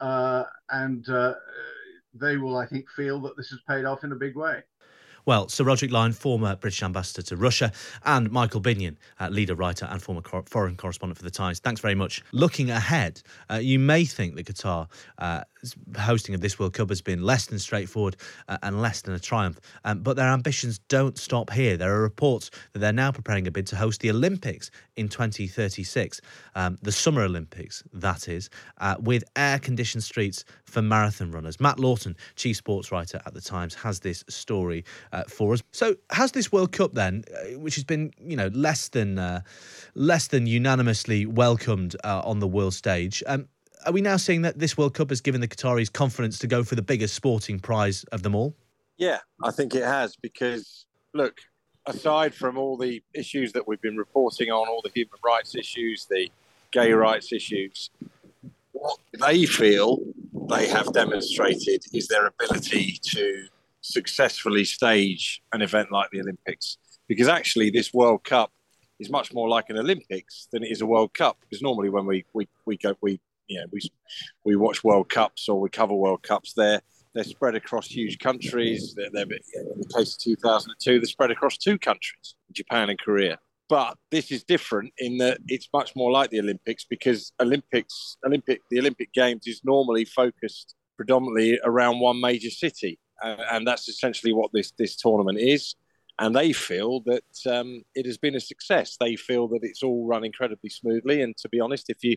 And 0.00 1.06
they 2.14 2.36
will, 2.36 2.56
I 2.56 2.66
think, 2.66 2.88
feel 2.90 3.20
that 3.22 3.36
this 3.36 3.50
has 3.50 3.60
paid 3.68 3.84
off 3.84 4.04
in 4.04 4.12
a 4.12 4.16
big 4.16 4.36
way. 4.36 4.62
Well, 5.26 5.48
Sir 5.48 5.64
Roderick 5.64 5.90
Lyne, 5.90 6.12
former 6.12 6.54
British 6.54 6.84
ambassador 6.84 7.20
to 7.22 7.36
Russia, 7.36 7.72
and 8.04 8.30
Michael 8.30 8.60
Binyon, 8.60 8.96
uh, 9.18 9.28
leader, 9.28 9.56
writer, 9.56 9.88
and 9.90 10.00
former 10.00 10.20
cor- 10.20 10.44
foreign 10.46 10.76
correspondent 10.76 11.18
for 11.18 11.24
The 11.24 11.32
Times. 11.32 11.58
Thanks 11.58 11.80
very 11.80 11.96
much. 11.96 12.22
Looking 12.30 12.70
ahead, 12.70 13.22
uh, 13.50 13.56
you 13.56 13.80
may 13.80 14.04
think 14.04 14.36
that 14.36 14.46
Qatar 14.46 14.88
uh, 15.18 15.42
hosting 15.96 16.34
of 16.34 16.40
this 16.40 16.58
World 16.58 16.74
Cup 16.74 16.88
has 16.90 17.00
been 17.00 17.22
less 17.22 17.46
than 17.46 17.58
straightforward 17.58 18.16
uh, 18.48 18.58
and 18.62 18.82
less 18.82 19.02
than 19.02 19.14
a 19.14 19.18
triumph, 19.18 19.58
um, 19.84 20.00
but 20.00 20.16
their 20.16 20.28
ambitions 20.28 20.78
don't 20.88 21.18
stop 21.18 21.50
here. 21.50 21.76
There 21.76 21.94
are 21.94 22.02
reports 22.02 22.50
that 22.72 22.80
they're 22.80 22.92
now 22.92 23.12
preparing 23.12 23.46
a 23.46 23.50
bid 23.50 23.66
to 23.68 23.76
host 23.76 24.00
the 24.00 24.10
Olympics 24.10 24.70
in 24.96 25.08
2036, 25.08 26.20
um, 26.54 26.78
the 26.82 26.92
Summer 26.92 27.22
Olympics, 27.22 27.82
that 27.92 28.28
is, 28.28 28.50
uh, 28.78 28.96
with 29.00 29.24
air 29.36 29.58
conditioned 29.58 30.02
streets 30.02 30.44
for 30.64 30.82
marathon 30.82 31.30
runners. 31.30 31.60
Matt 31.60 31.78
Lawton, 31.78 32.16
chief 32.36 32.56
sports 32.56 32.90
writer 32.92 33.20
at 33.26 33.34
The 33.34 33.40
Times, 33.40 33.74
has 33.74 34.00
this 34.00 34.24
story 34.28 34.84
uh, 35.12 35.24
for 35.24 35.52
us. 35.52 35.62
So, 35.72 35.96
has 36.10 36.32
this 36.32 36.52
World 36.52 36.72
Cup 36.72 36.94
then, 36.94 37.24
uh, 37.32 37.58
which 37.58 37.74
has 37.74 37.84
been 37.84 38.12
you 38.20 38.36
know 38.36 38.48
less 38.48 38.88
than 38.88 39.18
uh, 39.18 39.40
less 39.94 40.28
than 40.28 40.46
unanimously 40.46 41.26
welcomed 41.26 41.96
uh, 42.04 42.22
on 42.24 42.40
the 42.40 42.48
world 42.48 42.74
stage? 42.74 43.22
Um, 43.26 43.48
are 43.86 43.92
we 43.92 44.00
now 44.00 44.16
seeing 44.16 44.42
that 44.42 44.58
this 44.58 44.76
World 44.76 44.94
Cup 44.94 45.10
has 45.10 45.20
given 45.20 45.40
the 45.40 45.48
Qataris 45.48 45.92
confidence 45.92 46.38
to 46.40 46.46
go 46.46 46.64
for 46.64 46.74
the 46.74 46.82
biggest 46.82 47.14
sporting 47.14 47.58
prize 47.60 48.04
of 48.12 48.22
them 48.22 48.34
all? 48.34 48.54
Yeah, 48.98 49.18
I 49.42 49.50
think 49.50 49.74
it 49.74 49.84
has 49.84 50.16
because 50.16 50.86
look, 51.14 51.38
aside 51.86 52.34
from 52.34 52.58
all 52.58 52.76
the 52.76 53.02
issues 53.14 53.52
that 53.52 53.66
we've 53.66 53.80
been 53.80 53.96
reporting 53.96 54.50
on, 54.50 54.68
all 54.68 54.82
the 54.82 54.90
human 54.94 55.18
rights 55.24 55.54
issues, 55.54 56.06
the 56.06 56.28
gay 56.72 56.92
rights 56.92 57.32
issues, 57.32 57.90
what 58.72 58.98
they 59.20 59.46
feel 59.46 60.00
they 60.48 60.68
have 60.68 60.92
demonstrated 60.92 61.84
is 61.92 62.08
their 62.08 62.26
ability 62.26 62.98
to 63.02 63.46
successfully 63.80 64.64
stage 64.64 65.42
an 65.52 65.62
event 65.62 65.90
like 65.92 66.10
the 66.10 66.20
Olympics. 66.20 66.76
Because 67.08 67.28
actually, 67.28 67.70
this 67.70 67.94
World 67.94 68.24
Cup 68.24 68.50
is 68.98 69.10
much 69.10 69.32
more 69.32 69.48
like 69.48 69.70
an 69.70 69.78
Olympics 69.78 70.48
than 70.50 70.64
it 70.64 70.70
is 70.70 70.80
a 70.80 70.86
World 70.86 71.14
Cup. 71.14 71.38
Because 71.40 71.62
normally, 71.62 71.88
when 71.88 72.04
we, 72.04 72.24
we, 72.32 72.48
we 72.64 72.76
go, 72.76 72.96
we 73.00 73.20
you 73.48 73.60
know, 73.60 73.66
we 73.72 73.80
we 74.44 74.56
watch 74.56 74.84
World 74.84 75.08
Cups 75.08 75.48
or 75.48 75.60
we 75.60 75.68
cover 75.70 75.94
World 75.94 76.22
Cups. 76.22 76.52
They're 76.54 76.80
they're 77.14 77.24
spread 77.24 77.54
across 77.54 77.86
huge 77.86 78.18
countries. 78.18 78.94
They're, 78.96 79.10
they're 79.12 79.22
in 79.22 79.80
the 79.80 79.92
case 79.96 80.14
of 80.14 80.22
2002, 80.22 81.00
they're 81.00 81.06
spread 81.06 81.30
across 81.30 81.56
two 81.56 81.78
countries, 81.78 82.36
Japan 82.52 82.90
and 82.90 82.98
Korea. 82.98 83.38
But 83.68 83.96
this 84.10 84.30
is 84.30 84.44
different 84.44 84.92
in 84.98 85.18
that 85.18 85.38
it's 85.48 85.68
much 85.72 85.96
more 85.96 86.12
like 86.12 86.30
the 86.30 86.38
Olympics 86.38 86.84
because 86.84 87.32
Olympics, 87.40 88.16
Olympic, 88.24 88.60
the 88.70 88.78
Olympic 88.78 89.12
Games 89.12 89.46
is 89.46 89.62
normally 89.64 90.04
focused 90.04 90.74
predominantly 90.96 91.58
around 91.64 91.98
one 91.98 92.20
major 92.20 92.50
city 92.50 92.98
uh, 93.22 93.36
and 93.52 93.66
that's 93.66 93.88
essentially 93.88 94.32
what 94.32 94.50
this 94.52 94.72
this 94.78 94.96
tournament 94.96 95.38
is. 95.38 95.74
And 96.18 96.34
they 96.34 96.52
feel 96.52 97.02
that 97.04 97.54
um, 97.58 97.82
it 97.94 98.06
has 98.06 98.16
been 98.16 98.36
a 98.36 98.40
success. 98.40 98.96
They 98.98 99.16
feel 99.16 99.48
that 99.48 99.60
it's 99.62 99.82
all 99.82 100.06
run 100.06 100.24
incredibly 100.24 100.70
smoothly. 100.70 101.20
And 101.20 101.36
to 101.38 101.48
be 101.50 101.60
honest, 101.60 101.90
if 101.90 102.02
you 102.02 102.16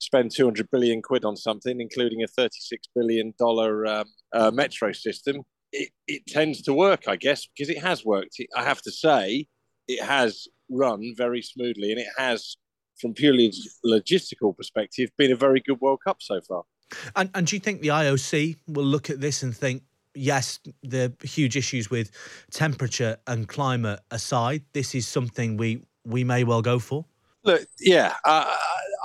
spend 0.00 0.32
200 0.34 0.70
billion 0.70 1.02
quid 1.02 1.24
on 1.24 1.36
something, 1.36 1.80
including 1.80 2.22
a 2.22 2.26
36 2.26 2.88
billion 2.94 3.34
dollar 3.38 3.86
um, 3.86 4.04
uh, 4.32 4.50
metro 4.50 4.92
system, 4.92 5.42
it, 5.72 5.90
it 6.08 6.26
tends 6.26 6.62
to 6.62 6.74
work, 6.74 7.06
I 7.06 7.16
guess, 7.16 7.46
because 7.46 7.70
it 7.70 7.78
has 7.78 8.04
worked. 8.04 8.40
I 8.56 8.64
have 8.64 8.82
to 8.82 8.90
say, 8.90 9.46
it 9.86 10.02
has 10.02 10.48
run 10.70 11.14
very 11.16 11.42
smoothly, 11.42 11.92
and 11.92 12.00
it 12.00 12.08
has, 12.16 12.56
from 13.00 13.14
purely 13.14 13.52
logistical 13.84 14.56
perspective, 14.56 15.10
been 15.16 15.32
a 15.32 15.36
very 15.36 15.60
good 15.60 15.80
World 15.80 16.00
Cup 16.04 16.18
so 16.20 16.40
far. 16.40 16.62
And, 17.14 17.30
and 17.34 17.46
do 17.46 17.54
you 17.54 17.60
think 17.60 17.82
the 17.82 17.88
IOC 17.88 18.56
will 18.66 18.84
look 18.84 19.10
at 19.10 19.20
this 19.20 19.42
and 19.42 19.56
think, 19.56 19.82
yes, 20.14 20.58
the 20.82 21.12
huge 21.22 21.56
issues 21.56 21.90
with 21.90 22.10
temperature 22.50 23.18
and 23.26 23.46
climate 23.46 24.00
aside, 24.10 24.62
this 24.72 24.94
is 24.94 25.06
something 25.06 25.56
we 25.56 25.82
we 26.04 26.24
may 26.24 26.44
well 26.44 26.62
go 26.62 26.78
for. 26.78 27.04
Look, 27.44 27.66
yeah, 27.78 28.14
uh, 28.24 28.56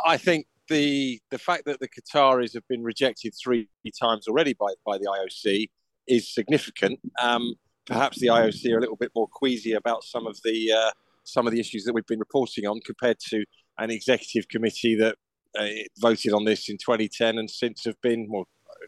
I 0.06 0.18
think 0.18 0.48
the 0.70 1.20
the 1.32 1.40
fact 1.40 1.66
that 1.66 1.80
the 1.80 1.88
Qataris 1.88 2.54
have 2.54 2.68
been 2.68 2.84
rejected 2.84 3.34
three 3.42 3.68
times 4.00 4.28
already 4.28 4.54
by 4.54 4.74
by 4.86 4.98
the 4.98 5.06
IOC 5.06 5.70
is 6.08 6.34
significant. 6.34 7.00
Um, 7.22 7.56
perhaps 7.86 8.20
the 8.20 8.28
IOC 8.28 8.72
are 8.74 8.78
a 8.78 8.82
little 8.82 8.96
bit 8.96 9.12
more 9.16 9.28
queasy 9.28 9.74
about 9.74 10.04
some 10.04 10.28
of 10.28 10.38
the 10.44 10.72
uh, 10.72 10.92
some 11.24 11.48
of 11.48 11.54
the 11.54 11.60
issues 11.60 11.84
that 11.86 11.94
we've 11.94 12.06
been 12.06 12.20
reporting 12.20 12.66
on 12.66 12.80
compared 12.82 13.20
to 13.30 13.44
an 13.78 13.92
executive 13.92 14.48
committee 14.50 14.96
that 14.96 15.16
uh, 15.58 15.68
voted 16.00 16.34
on 16.34 16.46
this 16.46 16.70
in 16.70 16.78
2010 16.78 17.38
and 17.38 17.50
since 17.50 17.84
have 17.86 18.00
been 18.02 18.28
well 18.30 18.48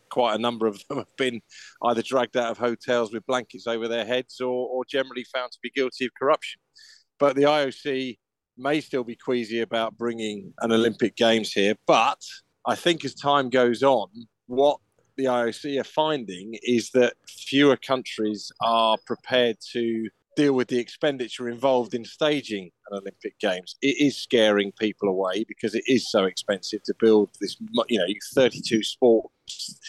quite 0.10 0.36
a 0.36 0.38
number 0.38 0.68
of 0.68 0.80
them 0.88 0.98
have 1.00 1.16
been 1.18 1.42
either 1.84 2.02
dragged 2.02 2.38
out 2.38 2.52
of 2.52 2.58
hotels 2.58 3.12
with 3.12 3.26
blankets 3.26 3.68
over 3.68 3.88
their 3.88 4.06
heads 4.06 4.40
or, 4.40 4.68
or 4.70 4.86
generally 4.86 5.26
found 5.34 5.52
to 5.52 5.60
be 5.62 5.70
guilty 5.70 6.06
of 6.06 6.12
corruption. 6.18 6.60
But 7.20 7.36
the 7.36 7.44
IOC 7.44 8.18
may 8.58 8.82
still 8.82 9.04
be 9.04 9.16
queasy 9.16 9.62
about 9.62 9.98
bringing 9.98 10.54
an 10.62 10.72
Olympic 10.72 11.16
Games 11.16 11.54
here. 11.54 11.76
But 11.86 12.22
I 12.66 12.76
think 12.76 13.06
as 13.06 13.14
time 13.14 13.50
goes 13.50 13.84
on, 13.84 14.10
what 14.48 14.80
the 15.16 15.26
IOC 15.26 15.80
are 15.80 15.84
finding 15.84 16.58
is 16.64 16.92
that 16.92 17.14
fewer 17.28 17.76
countries 17.76 18.52
are 18.62 18.98
prepared 19.06 19.58
to 19.74 20.10
deal 20.36 20.54
with 20.54 20.68
the 20.68 20.78
expenditure 20.78 21.50
involved 21.50 21.96
in 21.96 22.06
staging 22.06 22.70
an 22.90 23.00
Olympic 23.00 23.38
Games. 23.40 23.76
It 23.82 23.98
is 24.00 24.16
scaring 24.16 24.72
people 24.74 25.10
away 25.10 25.44
because 25.48 25.74
it 25.74 25.84
is 25.88 26.10
so 26.12 26.26
expensive 26.26 26.84
to 26.84 26.94
build 27.00 27.30
this, 27.42 27.58
you 27.90 27.98
know, 27.98 28.06
32 28.36 28.84
sports, 28.84 29.80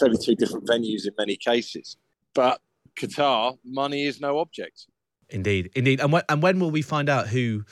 32 0.00 0.34
different 0.34 0.66
venues 0.66 1.06
in 1.06 1.12
many 1.16 1.36
cases. 1.36 1.96
But 2.34 2.60
Qatar, 2.98 3.56
money 3.64 4.04
is 4.04 4.20
no 4.20 4.38
object. 4.38 4.86
Indeed, 5.30 5.70
indeed. 5.74 6.00
And 6.00 6.12
when, 6.12 6.22
and 6.28 6.42
when 6.42 6.60
will 6.60 6.70
we 6.70 6.82
find 6.82 7.08
out 7.08 7.28
who, 7.28 7.64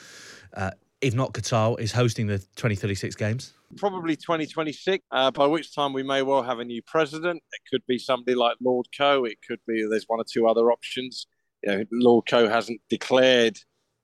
uh, 0.55 0.71
if 1.01 1.13
not 1.13 1.33
Qatar, 1.33 1.79
is 1.79 1.91
hosting 1.91 2.27
the 2.27 2.39
2036 2.39 3.15
Games? 3.15 3.53
Probably 3.77 4.15
2026, 4.15 5.03
uh, 5.11 5.31
by 5.31 5.47
which 5.47 5.73
time 5.73 5.93
we 5.93 6.03
may 6.03 6.21
well 6.21 6.43
have 6.43 6.59
a 6.59 6.65
new 6.65 6.81
president. 6.81 7.41
It 7.51 7.61
could 7.69 7.85
be 7.87 7.97
somebody 7.97 8.35
like 8.35 8.57
Lord 8.61 8.87
Coe. 8.97 9.25
It 9.25 9.37
could 9.47 9.59
be 9.67 9.85
there's 9.89 10.05
one 10.07 10.19
or 10.19 10.25
two 10.29 10.47
other 10.47 10.71
options 10.71 11.27
you 11.65 11.71
know, 11.71 11.83
Lord 11.91 12.25
Coe 12.27 12.47
hasn't 12.47 12.81
declared 12.89 13.59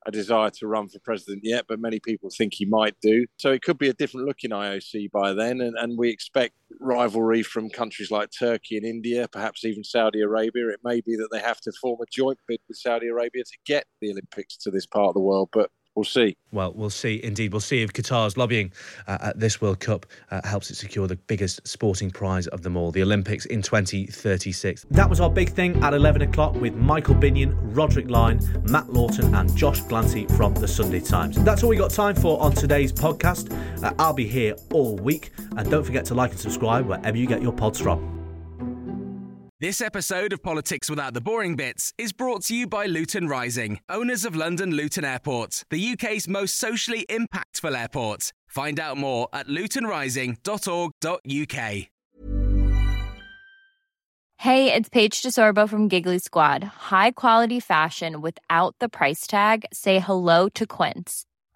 a 0.05 0.11
desire 0.11 0.49
to 0.49 0.67
run 0.67 0.87
for 0.87 0.99
president 0.99 1.41
yet, 1.43 1.65
but 1.67 1.79
many 1.79 1.99
people 1.99 2.29
think 2.29 2.53
he 2.55 2.65
might 2.65 2.95
do. 3.01 3.25
So 3.37 3.51
it 3.51 3.61
could 3.61 3.77
be 3.77 3.89
a 3.89 3.93
different 3.93 4.27
looking 4.27 4.51
IOC 4.51 5.11
by 5.11 5.33
then. 5.33 5.61
And, 5.61 5.75
and 5.77 5.97
we 5.97 6.09
expect 6.09 6.55
rivalry 6.79 7.43
from 7.43 7.69
countries 7.69 8.09
like 8.09 8.29
Turkey 8.37 8.77
and 8.77 8.85
India, 8.85 9.27
perhaps 9.27 9.63
even 9.63 9.83
Saudi 9.83 10.21
Arabia. 10.21 10.69
It 10.69 10.79
may 10.83 11.01
be 11.01 11.15
that 11.17 11.29
they 11.31 11.39
have 11.39 11.61
to 11.61 11.71
form 11.79 11.99
a 12.01 12.05
joint 12.11 12.39
bid 12.47 12.59
with 12.67 12.77
Saudi 12.77 13.07
Arabia 13.07 13.43
to 13.43 13.57
get 13.65 13.85
the 14.01 14.11
Olympics 14.11 14.57
to 14.57 14.71
this 14.71 14.85
part 14.85 15.09
of 15.09 15.13
the 15.13 15.21
world. 15.21 15.49
But 15.53 15.69
we'll 15.95 16.03
see. 16.03 16.35
Well, 16.51 16.73
we'll 16.73 16.89
see. 16.89 17.21
Indeed, 17.23 17.53
we'll 17.53 17.61
see 17.61 17.81
if 17.81 17.93
Qatar's 17.93 18.37
lobbying 18.37 18.71
uh, 19.07 19.17
at 19.21 19.39
this 19.39 19.61
World 19.61 19.79
Cup 19.79 20.05
uh, 20.29 20.41
helps 20.43 20.69
it 20.69 20.75
secure 20.75 21.07
the 21.07 21.15
biggest 21.15 21.65
sporting 21.67 22.11
prize 22.11 22.47
of 22.47 22.61
them 22.61 22.77
all, 22.77 22.91
the 22.91 23.01
Olympics 23.01 23.45
in 23.45 23.61
2036. 23.61 24.85
That 24.91 25.09
was 25.09 25.19
our 25.19 25.29
big 25.29 25.49
thing 25.49 25.81
at 25.83 25.93
11 25.93 26.21
o'clock 26.23 26.55
with 26.55 26.75
Michael 26.75 27.15
Binyon, 27.15 27.57
Roderick 27.75 28.09
Lyne, 28.09 28.39
Matt 28.69 28.91
Lawton, 28.91 29.33
and 29.33 29.55
Josh 29.55 29.81
Glancy 29.83 30.29
from 30.35 30.53
the 30.53 30.67
Sunday 30.67 30.99
Times. 30.99 31.41
That's 31.43 31.63
all 31.63 31.69
we 31.69 31.77
got 31.77 31.91
time 31.91 32.15
for 32.15 32.41
on 32.41 32.51
today's 32.53 32.91
podcast. 32.91 33.51
Uh, 33.83 33.93
I'll 33.99 34.13
be 34.13 34.27
here 34.27 34.55
all 34.73 34.95
week, 34.97 35.31
and 35.57 35.69
don't 35.69 35.83
forget 35.83 36.05
to 36.05 36.13
like 36.13 36.31
and 36.31 36.39
subscribe 36.39 36.85
wherever 36.85 37.17
you 37.17 37.27
get 37.27 37.41
your 37.41 37.53
pods 37.53 37.79
from. 37.79 38.20
This 39.61 39.79
episode 39.79 40.33
of 40.33 40.41
Politics 40.41 40.89
Without 40.89 41.13
the 41.13 41.21
Boring 41.21 41.55
Bits 41.55 41.93
is 41.95 42.11
brought 42.11 42.41
to 42.45 42.55
you 42.55 42.65
by 42.65 42.87
Luton 42.87 43.27
Rising, 43.27 43.79
owners 43.89 44.25
of 44.25 44.35
London 44.35 44.71
Luton 44.71 45.05
Airport, 45.05 45.65
the 45.69 45.91
UK's 45.91 46.27
most 46.27 46.55
socially 46.55 47.05
impactful 47.07 47.79
airport. 47.79 48.33
Find 48.47 48.79
out 48.79 48.97
more 48.97 49.27
at 49.31 49.47
lutonrising.org.uk. 49.47 51.87
Hey, 54.37 54.73
it's 54.73 54.89
Paige 54.89 55.21
DeSorbo 55.21 55.69
from 55.69 55.87
Giggly 55.87 56.17
Squad. 56.17 56.63
High 56.89 57.11
quality 57.11 57.59
fashion 57.59 58.21
without 58.21 58.75
the 58.79 58.89
price 58.89 59.27
tag? 59.27 59.65
Say 59.71 59.99
hello 59.99 60.49
to 60.55 60.65
Quince. 60.65 61.27